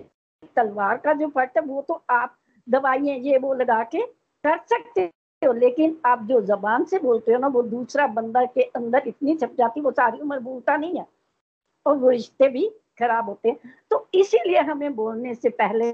[0.55, 4.01] तलवार का जो फट है, वो तो आप दवाइयाँ ये वो लगा के
[4.43, 5.01] कर सकते
[5.41, 9.35] हो, लेकिन आप जो जबान से बोलते हो ना, वो दूसरा बंदा के अंदर इतनी
[9.35, 11.05] छप जाती वो सारी उम्र बोलता नहीं है
[11.85, 12.67] और वो रिश्ते भी
[12.99, 15.89] खराब होते हैं। तो इसीलिए हमें बोलने से पहले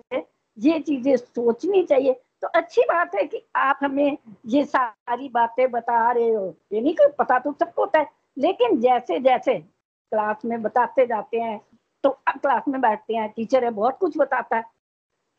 [0.57, 4.17] ये चीज़ें सोचनी चाहिए। तो अच्छी बात है कि आप हमें
[4.47, 8.79] ये सारी बातें बता रहे हो। ये नहीं कोई पता तो सबको होता है, लेकिन
[8.81, 11.59] जैसे जैसे क्लास में बताते जाते हैं
[12.03, 14.63] तो अब क्लास में बैठते हैं, टीचर है, बहुत कुछ बताता है,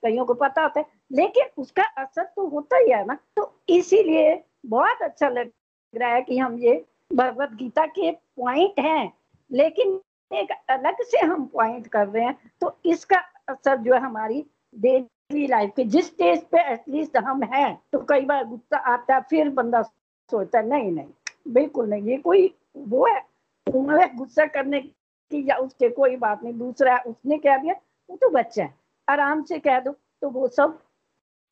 [0.03, 4.43] कईयों को पता होता है। लेकिन उसका असर तो होता ही है ना। तो इसीलिए
[4.67, 5.51] बहुत अच्छा लग
[5.95, 9.13] रहा है कि हम ये भगवत गीता के पॉइंट हैं,
[9.51, 10.01] लेकिन
[10.31, 14.45] एक अलग से हम पॉइंट कर रहे हैं। तो इसका असर जो है हमारी
[14.75, 19.21] डेली लाइफ के, जिस स्टेज पे एटलीस्ट हम हैं तो कई बार गुस्सा आता है,
[19.21, 21.07] फिर बंदा सोचता है, नहीं नहीं,
[21.49, 23.21] बिल्कुल नहीं, ये कोई वो है
[23.67, 27.75] उम्र गुस्सा करने की या उसके कोई बात नहीं, दूसरा है, उसने कह दिया,
[28.09, 28.75] वो तो बच्चा है,
[29.09, 30.79] आराम से कह दो तो वो सब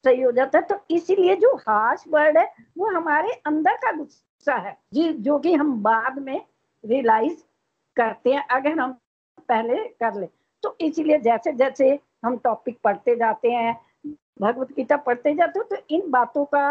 [0.05, 2.45] सही हो जाता है। तो इसीलिए जो हार्श वर्ड है,
[2.79, 6.41] वो हमारे अंदर का गुस्सा है। जी, जो कि हम बाद में
[6.85, 7.43] रियलाइज़
[7.97, 8.93] करते हैं, अगर हम
[9.49, 10.29] पहले कर ले।
[10.63, 13.77] तो इसीलिए जैसे जैसे हम टॉपिक पढ़ते जाते हैं,
[14.41, 16.67] भगवत गीता पढ़ते जाते हो तो इन बातों का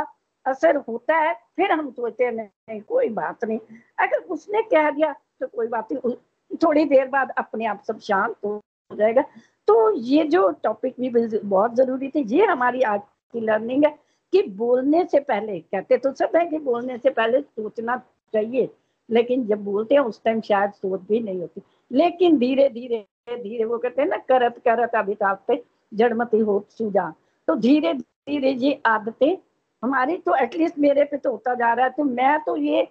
[0.46, 3.60] असर होता है। फिर हम सोचते हैं, नहीं, कोई बात नहीं।
[4.00, 6.16] अगर उसने कह दिया तो कोई बात नहीं।
[6.58, 8.60] थोड़ी देर बाद अपने आप सब शांत हो
[8.92, 9.22] जाएगा।
[9.68, 11.10] तो ये जो टॉपिक भी
[11.40, 13.02] बहुत ज़रूरी थे, ये हमारी आज
[13.34, 13.98] की लर्निंग है,
[14.34, 17.98] कि बोलने से पहले, कहते तो सब है कि बोलने से पहले सोचना
[18.34, 18.70] चाहिए,
[19.10, 21.62] लेकिन जब बोलते हैं, उस टाइम शायद सोच भी नहीं होती।
[21.92, 25.62] लेकिन धीरे धीरे धीरे, वो कहते हैं ना, करत करत अभितापते
[25.92, 27.14] जड़मती हो सूजा।
[27.48, 29.38] तो धीरे धीरे ये आदतें
[29.84, 32.88] हमारी तो एटलीस्ट मेरे पे तो होता जा रहा है तो मैं तो ये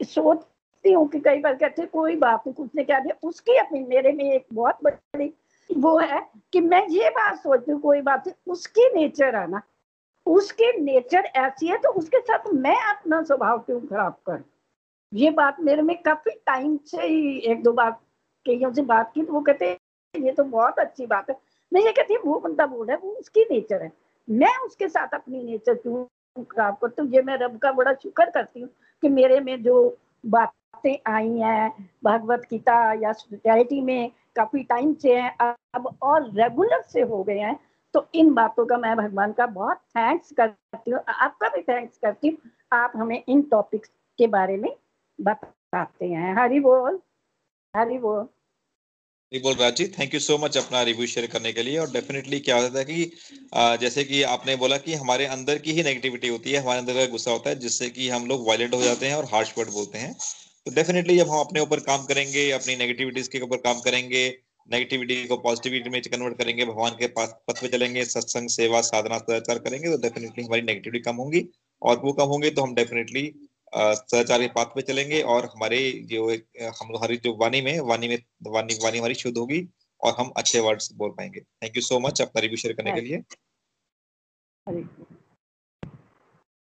[0.00, 3.16] सोचती हूँ कि कई बार कहते कोई बात नहीं कुछ ने कह दिया?
[3.22, 5.32] उसकी अपनी, मेरे में एक बहुत बड़ी
[5.70, 6.20] वो है
[6.52, 9.60] कि मैं ये बात सोचती हूँ, कोई बात नहीं, उसकी नेचर है ना।
[10.26, 14.42] उसकी नेचर ऐसी है तो उसके साथ मैं अपना स्वभाव क्यों खराब कर?
[15.12, 17.90] ये बात मेरे में काफ़ी टाइम से ही एक दो बार
[18.46, 19.78] कईयों से बात की तो वो कहते हैं,
[20.14, 21.36] ये तो बहुत अच्छी बात है।
[21.72, 23.92] मैं ये कहती हूँ, वो बंदा बोल है, वो उसकी नेचर है।
[24.28, 27.10] मैं उसके साथ अपनी नेचर क्यों खराब करती हूँ?
[27.12, 28.68] ये मैं रब का बड़ा शुक्र करती हूँ
[29.02, 35.14] कि मेरे में जो बातें आई हैं, भगवत गीता या सोसाइटी में काफ़ी टाइम से
[35.14, 35.30] हैं,
[35.74, 37.58] अब और रेगुलर से हो गए हैं
[37.94, 42.28] तो इन बातों का मैं भगवान का बहुत थैंक्स करती हूँ। आपका भी थैंक्स करती
[42.28, 44.70] हूँ। आप हमें इन टॉपिक्स के बारे में
[45.18, 47.00] बताते हैं। हरी बोल
[47.74, 48.26] हरी बोल।
[49.32, 52.38] बोल Raj ji thank you so much अपना रिव्यू शेयर करने के लिए। और डेफिनेटली
[52.40, 53.10] क्या होता है कि
[53.80, 57.06] जैसे कि आपने बोला कि हमारे अंदर की ही नेगेटिविटी होती है, हमारे अंदर का
[57.12, 59.98] गुस्सा होता है, जिससे कि हम लोग वायलेंट हो जाते हैं और हार्श वर्ड बोलते
[59.98, 60.14] हैं।
[60.66, 64.22] तो डेफिनेटली जब हम अपने ऊपर काम करेंगे अपनी नेगेटिविटीज के ऊपर काम करेंगे
[64.68, 69.18] नेगेटिविटी को पॉजिटिविटी में कन्वर्ट करेंगे भगवान के पास पथ पे चलेंगे सत्संग सेवा साधना
[69.18, 71.44] सदाचार करेंगे तो डेफिनेटली हमारी नेगेटिविटी कम होगी।
[71.82, 73.22] और वो कम होंगे तो हम डेफिनेटली
[73.72, 75.78] सदाचार के पाथ पे चलेंगे और हमारे
[76.10, 79.60] जो हम हमारी जो वाणी में वाणी में वाणी वाणी हमारी शुद्ध होगी
[80.00, 83.00] और हम अच्छे वर्ड्स बोल पाएँगे। थैंक यू सो मच अपना रिव्यू शेयर करने के
[83.00, 83.22] लिए।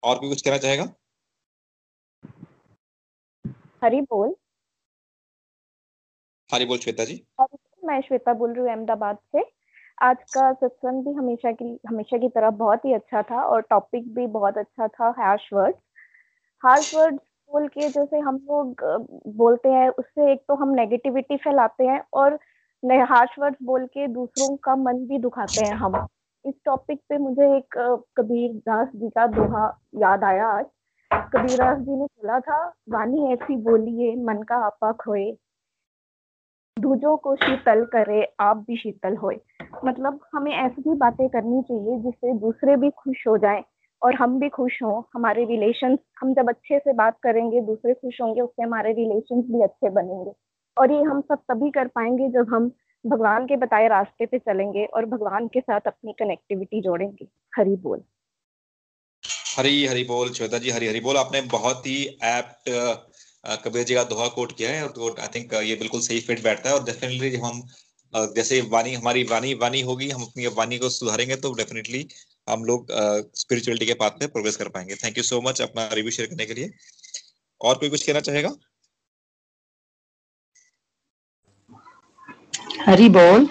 [0.04, 0.94] और भी कुछ कहना चाहेगा?
[3.84, 4.34] हरी बोल।
[6.50, 7.16] हरी बोल श्वेता जी।
[7.86, 9.44] मैं श्वेता बोल रही हूँ अहमदाबाद से।
[9.98, 14.14] आज का सत्संग भी हमेशा की हमेशा की तरह बहुत ही अच्छा था और टॉपिक
[14.16, 15.80] भी बहुत अच्छा था हैश वर्ड्स
[16.64, 17.16] हार्श वर्ड
[17.52, 18.84] बोल के जैसे हम लोग
[19.38, 22.40] बोलते हैं उससे एक तो हम नेगेटिविटी फैलाते हैं और
[23.10, 25.96] हार्श वर्ड्स बोल के दूसरों का मन भी दुखाते हैं हम।
[26.46, 27.78] इस टॉपिक पे मुझे एक
[28.18, 29.68] कबीर दास जी का दोहा
[29.98, 30.66] याद आया आज।
[31.14, 35.38] कबीरदास जी ने बोला था, वाणी ऐसी बोलिए, मन का आपा खोए।
[36.80, 39.42] दूजों को शीतल करे, आप भी शीतल होए।
[39.86, 43.64] मतलब हमें ऐसी भी बातें करनी चाहिए जिससे दूसरे भी खुश हो जाएँ
[44.04, 48.22] और हम भी खुश हों, हमारे रिलेशन हम जब अच्छे से बात करेंगे, दूसरे खुश
[48.22, 50.32] होंगे, उससे हमारे रिलेशन भी अच्छे बनेंगे।
[50.78, 52.72] और ये हम सब तभी कर पाएँगे जब हम
[53.08, 58.04] भगवान के बताए रास्ते पे चलेंगे और भगवान के साथ अपनी कनेक्टिविटी जोड़ेंगे। हरी बोल।
[59.54, 61.96] हरी हरी बोल श्वेता जी हरी हरी बोल। आपने बहुत ही
[62.26, 62.70] एप्ट
[63.64, 66.70] कबीर जी का दोहा कोट किया है और आई थिंक ये बिल्कुल सही फिट बैठता
[66.70, 67.62] है और डेफिनेटली जब हम
[68.36, 72.08] जैसे वाणी हमारी वाणी वाणी होगी हम अपनी वाणी को सुधारेंगे तो डेफिनेटली
[72.48, 72.88] हम लोग
[73.36, 76.46] स्पिरिचुअलिटी के पाथ पे प्रोग्रेस कर पाएँगे। थैंक यू सो मच अपना रिव्यू शेयर करने
[76.46, 76.70] के लिए।
[77.62, 78.56] और कोई कुछ कहना चाहेगा?
[82.88, 83.48] हरी बोल।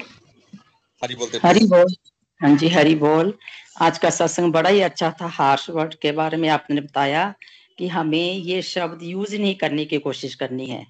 [1.03, 1.95] हरी बोलते हरी बोल।
[2.43, 3.35] हाँ जी, हरी बोल।
[3.81, 7.35] आज का सत्संग बड़ा ही अच्छा था, हार्श वर्ड के बारे में आपने बताया
[7.79, 10.87] कि हमें ये शब्द यूज़ नहीं करने की कोशिश करनी है।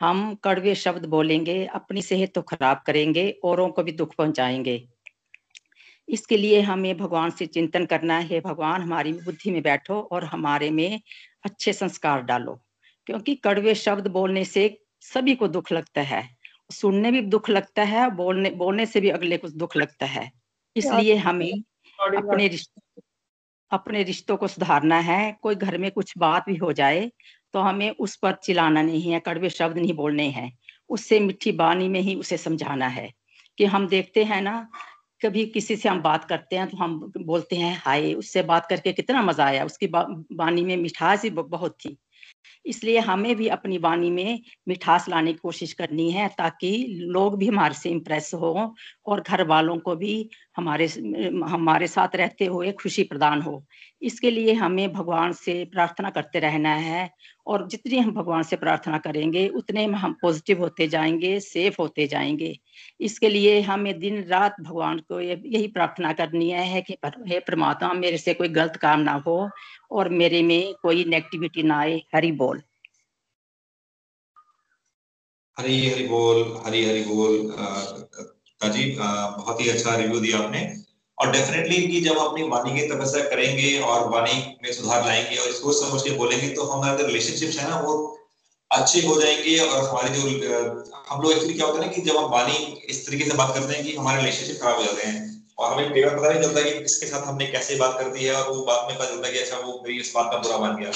[0.00, 4.88] हम कड़वे शब्द बोलेंगे, अपनी सेहत तो खराब करेंगे, औरों को भी दुख पहुंचाएँगे।
[6.08, 10.70] इसके लिए हमें भगवान से चिंतन करना है, भगवान हमारी बुद्धि में बैठो और हमारे
[10.70, 11.00] में
[11.44, 12.60] अच्छे संस्कार डालो,
[13.06, 16.28] क्योंकि कड़वे शब्द बोलने से सभी को दुख लगता है।
[16.72, 20.41] सुनने भी दुख लगता है, बोलने बोलने से भी अगले को दुख लगता है।
[20.76, 21.52] इसलिए हमें
[21.98, 22.82] अपने रिश्तों
[23.70, 27.10] अपने रिश्तों को सुधारना है। कोई घर में कुछ बात भी हो जाए
[27.54, 30.52] तो हमें उस पर चिल्लाना नहीं है कड़वे शब्द नहीं बोलने हैं।
[30.90, 33.10] उससे मिठी बानी में ही उसे समझाना है
[33.58, 34.56] कि हम देखते हैं ना
[35.20, 38.92] कभी किसी से हम बात करते हैं तो हम बोलते हैं हाय उससे बात करके
[38.92, 40.02] कितना मज़ा आया। उसकी बा,
[40.32, 41.96] बानी में मिठास ही बहुत थी।
[42.66, 46.70] इसलिए हमें भी अपनी वाणी में मिठास लाने की कोशिश करनी है ताकि
[47.10, 48.74] लोग भी हमारे से इम्प्रेस हो
[49.06, 50.86] और घर वालों को भी हमारे
[51.50, 53.64] हमारे साथ रहते हुए खुशी प्रदान हो।
[54.02, 57.08] इसके लिए हमें भगवान से प्रार्थना करते रहना है
[57.46, 62.56] और जितनी हम भगवान से प्रार्थना करेंगे, उतने हम पॉजिटिव होते जाएँगे सेफ़ होते जाएँगे।
[63.00, 66.96] इसके लिए हमें दिन रात भगवान को यही प्रार्थना करनी है कि
[67.28, 69.48] हे परमात्मा, मेरे से कोई गलत काम ना हो
[69.90, 72.62] और मेरे में कोई नेगेटिविटी ना आए। हरी बोल।
[75.56, 77.36] हरी हरी बोल, हरी हरी बोल।
[78.60, 80.91] काजी बहुत ही अच्छा रिव्यू दिया आपने।
[81.22, 85.48] और डेफिनेटली कि जब अपनी वाणी की तपस्या करेंगे और वाणी में सुधार लाएँगे और
[85.48, 88.18] इसको समझ के बोलेंगे तो हमारे जो रिलेशनशिप है ना, वो
[88.70, 90.20] अच्छे हो जाएँगे और हमारे जो
[91.08, 92.56] हम लोग एक्चुअली क्या होता है ना कि जब हम वाणी
[92.88, 95.20] इस तरीके से बात करते हैं कि हमारे रिलेशनशिप खराब हो जाते हैं
[95.58, 98.24] और हमें कई बार पता नहीं चलता कि किसके साथ हमने कैसे बात कर दी
[98.24, 100.38] है और वो बात में पता चलता है कि अच्छा वो मेरी इस बात का
[100.38, 100.92] बुरा मान गया।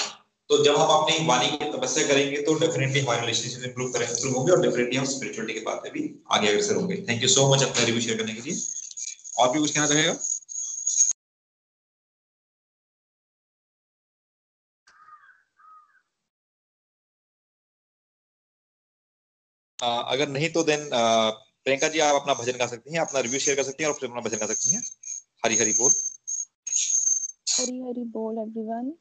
[0.51, 4.53] तो जब हम अपनी वाणी की तपस्या करेंगे तो डेफिनेटली हमारे रिलेशनशिप इंप्रूव करेंगे होंगे
[4.53, 6.03] और डेफिनेटली हम स्पिरिचुअलिटी के बात में भी
[6.33, 8.59] आगे अग्रसर होंगे। थैंक यू सो मच अपना रिव्यू शेयर करने के लिए।
[9.39, 10.17] और भी कुछ कहना चाहेगा?
[20.13, 23.57] अगर नहीं तो देन प्रियंका जी, आप अपना भजन गा सकती हैं, अपना रिव्यू शेयर
[23.57, 24.83] कर सकती हैं और फिर अपना भजन गा सकती हैं।
[25.45, 25.91] हरी हरी बोल।
[27.51, 28.93] हरी हरी बोल एवरीवन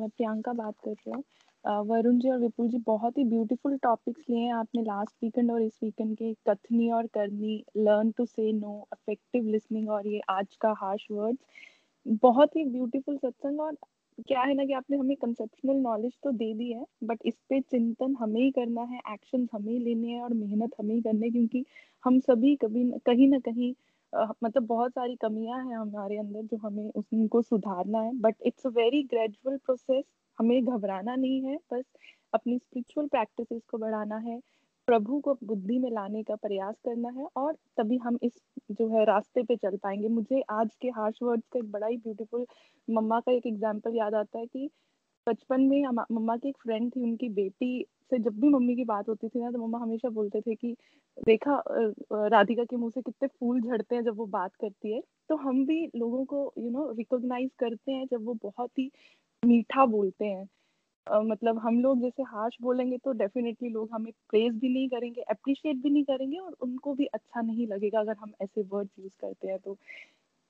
[0.00, 1.22] मैं प्रियंका बात कर रही हूँ।
[1.64, 5.62] वरुण जी और विपुल जी बहुत ही ब्यूटीफुल टॉपिक्स लिए हैं आपने लास्ट वीकेंड और
[5.62, 10.56] इस वीकेंड के कथनी और करनी learn to say no effective listening और ये आज
[10.60, 11.44] का हार्श वर्ड्स
[12.22, 13.76] बहुत ही ब्यूटीफुल सत्संग और
[14.18, 17.60] क्या है ना कि आपने हमें कंसेप्शनल नॉलेज तो दे दी है बट इस पे
[17.60, 21.30] चिंतन हमें ही करना है एक्शन हमें लेने हैं और मेहनत हमें ही करनी है
[21.30, 21.64] क्योंकि
[22.04, 23.72] हम सभी कभी कहीं ना कहीं
[24.12, 28.66] आ, मतलब बहुत सारी कमियाँ हैं हमारे अंदर जो हमें उनको सुधारना है but it's
[28.66, 30.04] a very gradual process
[30.38, 31.84] हमें घबराना नहीं है, बस
[32.32, 34.40] अपनी स्पिरिचुअल प्रैक्टिसेस को बढ़ाना है,
[34.88, 38.40] प्रभु को बुद्धि में लाने का प्रयास करना है और तभी हम इस
[38.72, 41.96] जो है रास्ते पे चल पाएँगे। मुझे आज के हार्श वर्ड्स का एक बड़ा ही
[41.98, 42.46] ब्यूटीफुल
[42.88, 44.68] मम्मा का एक एग्ज़ाम्पल याद आता है कि
[45.26, 45.82] बचपन में
[46.12, 49.40] मम्मा की एक फ्रेंड थी, उनकी बेटी से जब भी मम्मी की बात होती थी
[49.40, 50.72] ना तो मम्मा हमेशा बोलते थे कि,
[51.18, 51.62] देखा
[52.28, 55.64] राधिका के मुँह से कितने फूल झड़ते हैं जब वो बात करती है। तो हम
[55.66, 58.90] भी लोगों को यू नो रिकॉग्नाइज करते हैं जब वो बहुत ही
[59.46, 60.48] मीठा बोलते हैं।
[61.12, 65.22] uh, मतलब हम लोग जैसे हार्श बोलेंगे तो डेफिनेटली लोग हमें प्रेज भी नहीं करेंगे
[65.22, 69.16] अप्रिशिएट भी नहीं करेंगे और उनको भी अच्छा नहीं लगेगा अगर हम ऐसे वर्ड्स यूज़
[69.20, 69.78] करते हैं। तो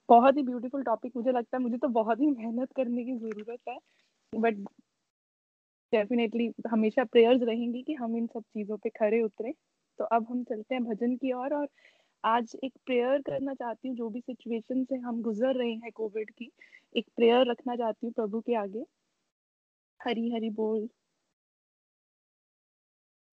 [0.08, 3.60] बहुत ही ब्यूटीफुल टॉपिक मुझे लगता है मुझे तो बहुत ही मेहनत करने की ज़रूरत
[3.68, 3.78] है।
[4.40, 4.54] बट
[5.92, 9.54] डेफिनेटली हमेशा प्रेयर्स रहेंगी कि हम इन सब चीज़ों पे खड़े उतरे।
[9.98, 11.68] तो अब हम चलते हैं भजन की ओर और, और
[12.24, 16.30] आज एक प्रेयर करना चाहती हूँ जो भी सिचुएशन से हम गुजर रहे हैं कोविड
[16.30, 16.52] की।
[16.96, 18.84] एक प्रेयर रखना चाहती हूँ प्रभु के आगे।
[20.04, 20.86] हरी हरी बोल।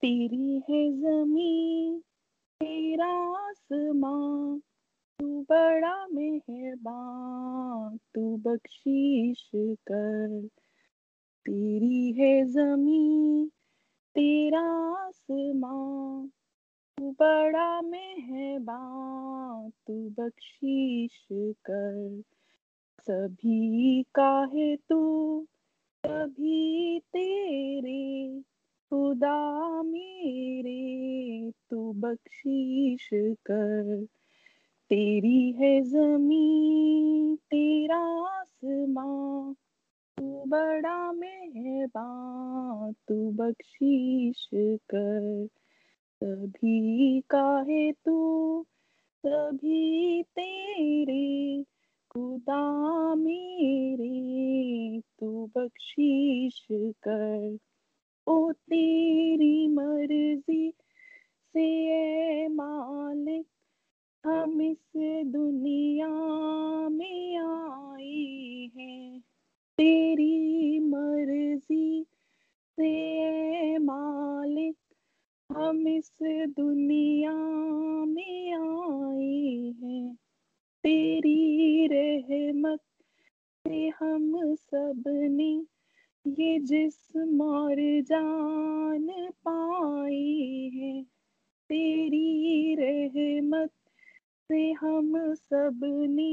[0.01, 2.01] तेरी है जमी
[2.59, 4.59] तेरा आसमां
[5.19, 10.47] तू बड़ा मेहरबान, तू बख्शीश कर।
[11.45, 13.51] तेरी है जमी
[14.15, 16.27] तेरा आसमां
[16.97, 21.27] तू बड़ा मेहरबान, तू बख्शीश
[21.65, 22.23] कर।
[22.99, 25.45] सभी का है तू?
[26.05, 28.41] सभी तेरे
[28.89, 34.05] खुदा मेरे, तू बख्शीश कर।
[34.89, 39.53] तेरी है जमी तेरा आसमां,
[40.17, 44.49] तू बड़ा मेहरबान तू बख्शीश
[44.89, 45.47] कर।
[46.23, 48.65] सभी का है तू?
[49.25, 51.65] सभी तेरे
[52.13, 54.09] खुदा मेरे,
[55.19, 57.57] तू बख्शीश कर।
[58.27, 60.73] ओ तेरी मर्ज़ी
[61.47, 63.47] से मालिक,
[64.25, 64.91] हम इस
[65.25, 66.09] दुनिया
[66.89, 69.19] में आए हैं।
[69.77, 72.05] तेरी मर्ज़ी
[72.79, 74.77] से मालिक,
[75.51, 76.11] हम इस
[76.57, 77.33] दुनिया
[78.05, 80.17] में आए हैं।
[80.83, 82.79] तेरी रहमत
[83.65, 85.51] से हम सबने
[86.25, 89.07] ये जिस्म और जान
[89.47, 91.03] पाए है।
[91.69, 93.71] तेरी रहमत
[94.49, 96.31] से हम सबने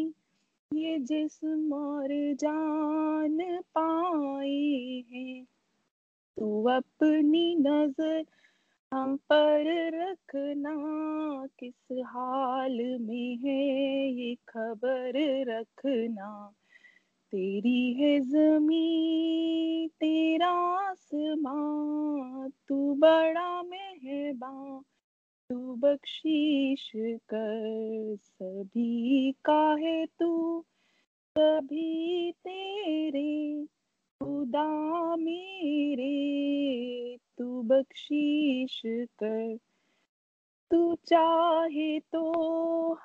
[0.74, 3.39] ये जिस्म और जान
[3.74, 5.43] पाए है।
[6.36, 8.24] तू अपनी नज़र
[8.97, 9.64] हम पर
[9.94, 10.77] रखना,
[11.47, 15.12] किस हाल में है ये खबर
[15.44, 16.55] रखना।
[17.32, 20.51] तेरी है जमी तेरा
[20.90, 24.82] आसमां तू बड़ा मेहरबान
[25.51, 30.64] तू बख्शीश कर, सभी का है तू,
[31.39, 33.66] सभी तेरे।
[34.23, 36.13] खुदा मेरे,
[37.39, 39.59] तू बख्शीश कर।
[40.71, 42.23] तू चाहे तो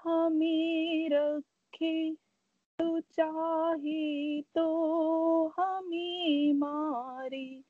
[0.04, 2.12] हमें रखे,
[2.80, 4.68] तू चाहे तो
[5.48, 7.62] हमें मारे।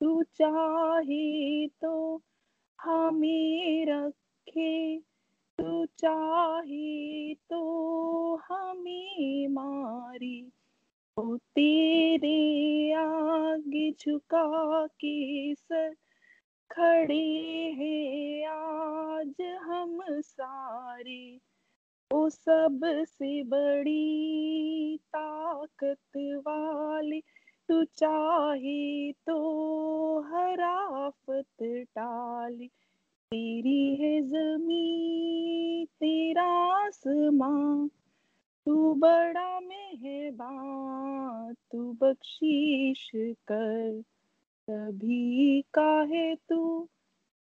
[0.00, 2.22] तू चाहे तो
[2.80, 4.98] हमें रखे,
[5.58, 7.62] तू चाहे तो
[8.34, 10.63] हमें मारे।
[11.16, 15.94] ओ तेरे आगे झुका के सर
[16.70, 17.24] खड़े
[17.74, 21.38] हैं आज हम सारे।
[22.10, 27.20] ओ सबसे बड़ी ताकत वाले,
[27.68, 29.38] तू चाहे तो
[30.20, 32.66] हर आफत टाले
[33.30, 36.48] तेरी है जमी तेरा
[36.86, 37.88] आसमां
[38.66, 44.02] तू बड़ा मेहरबान, तू बख्शीश कर।
[44.70, 46.88] सभी का है तू,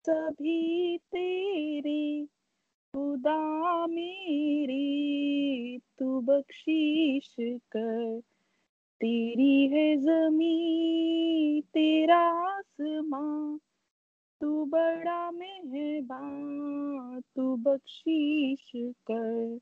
[0.06, 2.26] सभी तेरे।
[2.94, 4.88] खुदा मेरे,
[5.98, 8.20] तू बख्शीश कर।
[9.00, 12.20] तेरी है जमी तेरा
[12.56, 13.58] आसमां
[14.40, 19.58] तू बड़ा मेहरबान, तू बख्शीश कर।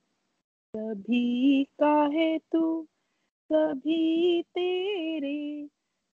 [0.76, 2.86] सभी का है तू?
[3.52, 5.68] सभी तेरे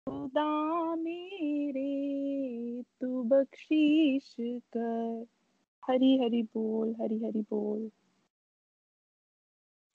[0.09, 5.27] खुदा मेरे। तू बख्शीश कर।
[5.91, 7.91] हरी हरी बोल हरी हरी बोल।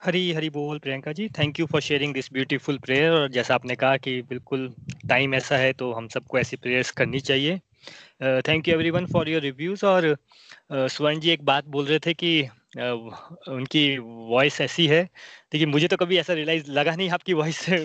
[0.04, 1.28] हरी हरी बोल Priyanka ji.
[1.30, 4.74] Thank you for sharing this beautiful prayer और जैसा आपने कहा कि बिल्कुल
[5.10, 7.60] टाइम ऐसा है तो हम सबको ऐसी प्रेयर्स करनी चाहिए।
[8.24, 10.12] Thank you everyone for your reviews और
[10.72, 12.44] uh, स्वर्ण जी एक बात बोल रहे थे कि
[12.76, 15.04] उनकी वॉइस ऐसी है।
[15.52, 17.78] देखिए, मुझे तो कभी ऐसा रियलाइज़ लगा नहीं आपकी वॉइस से।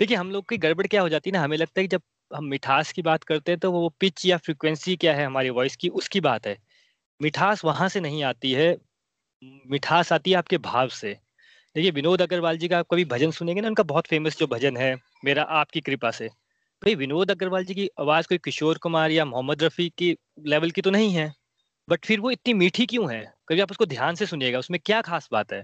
[0.00, 2.02] देखिए, हम लोग की गड़बड़ क्या हो जाती है ना, हमें लगता है कि जब
[2.30, 5.76] हम मिठास की बात करते हैं तो वो पिच या फ्रिक्वेंसी क्या है हमारी वॉइस
[5.76, 6.56] की, उसकी बात है।
[7.20, 8.76] मिठास वहाँ से नहीं आती है।
[9.70, 11.12] मिठास आती है आपके भाव से।
[11.76, 14.76] देखिए, विनोद अग्रवाल जी का आप कभी भजन सुनेंगे ना, उनका बहुत फ़ेमस जो भजन
[14.76, 16.28] है, मेरा आपकी कृपा से।
[16.82, 20.16] भाई, विनोद अग्रवाल जी की आवाज़ कोई किशोर कुमार या मोहम्मद रफी की
[20.46, 21.32] लेवल की तो नहीं है
[21.88, 23.24] बट फिर वो इतनी मीठी क्यों है?
[23.48, 25.62] कभी आप उसको ध्यान से सुनिएगा, उसमें क्या खास बात है?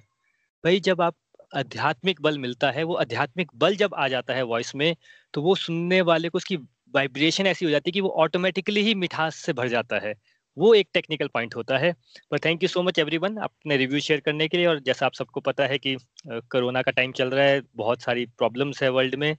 [0.64, 1.16] भाई, जब आप
[1.56, 4.94] आध्यात्मिक बल मिलता है, वो आध्यात्मिक बल जब आ जाता है वॉइस में
[5.34, 6.56] तो वो सुनने वाले को उसकी
[6.94, 10.14] वाइब्रेशन ऐसी हो जाती है कि वो ऑटोमेटिकली ही मिठास से भर जाता है।
[10.56, 11.92] वो एक टेक्निकल पॉइंट होता है।
[12.30, 15.14] पर thank you so much everyone अपने रिव्यू शेयर करने के लिए और जैसा आप
[15.14, 15.96] सबको पता है कि
[16.26, 19.36] कोरोना का टाइम चल रहा है, बहुत सारी प्रॉब्लम्स है वर्ल्ड में।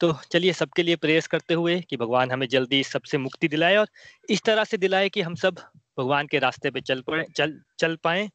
[0.00, 3.88] तो चलिए सबके लिए प्रेयर्स करते हुए कि भगवान हमें जल्दी सबसे मुक्ति दिलाए और
[4.30, 5.58] इस तरह से दिलाए कि हम सब
[5.98, 8.28] भगवान के रास्ते पे चल पड़े, चल चल पाए।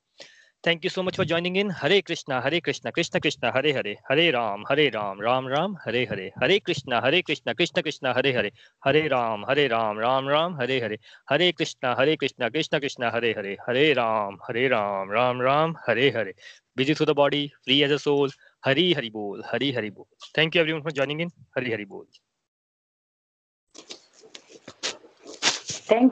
[0.64, 3.96] Thank you so much for joining in Hare Krishna Hare Krishna Krishna Krishna Hare Hare
[4.10, 8.32] Hare Ram Hare Ram Ram Ram Hare Hare Hare Krishna Hare Krishna Krishna Krishna Hare
[8.34, 8.52] Hare
[8.86, 10.98] Hare Ram Hare Ram Ram Ram Hare Hare
[11.32, 16.10] Hare Krishna Hare Krishna Krishna Krishna Hare Hare Hare Ram Hare Ram Ram Ram Hare
[16.18, 16.34] Hare
[16.78, 18.32] busy through the body free as a soul
[18.66, 22.06] Hari Hari बोल हरि हरि बोल thank you everyone for joining in Hari Hari बोल
[25.92, 26.12] thank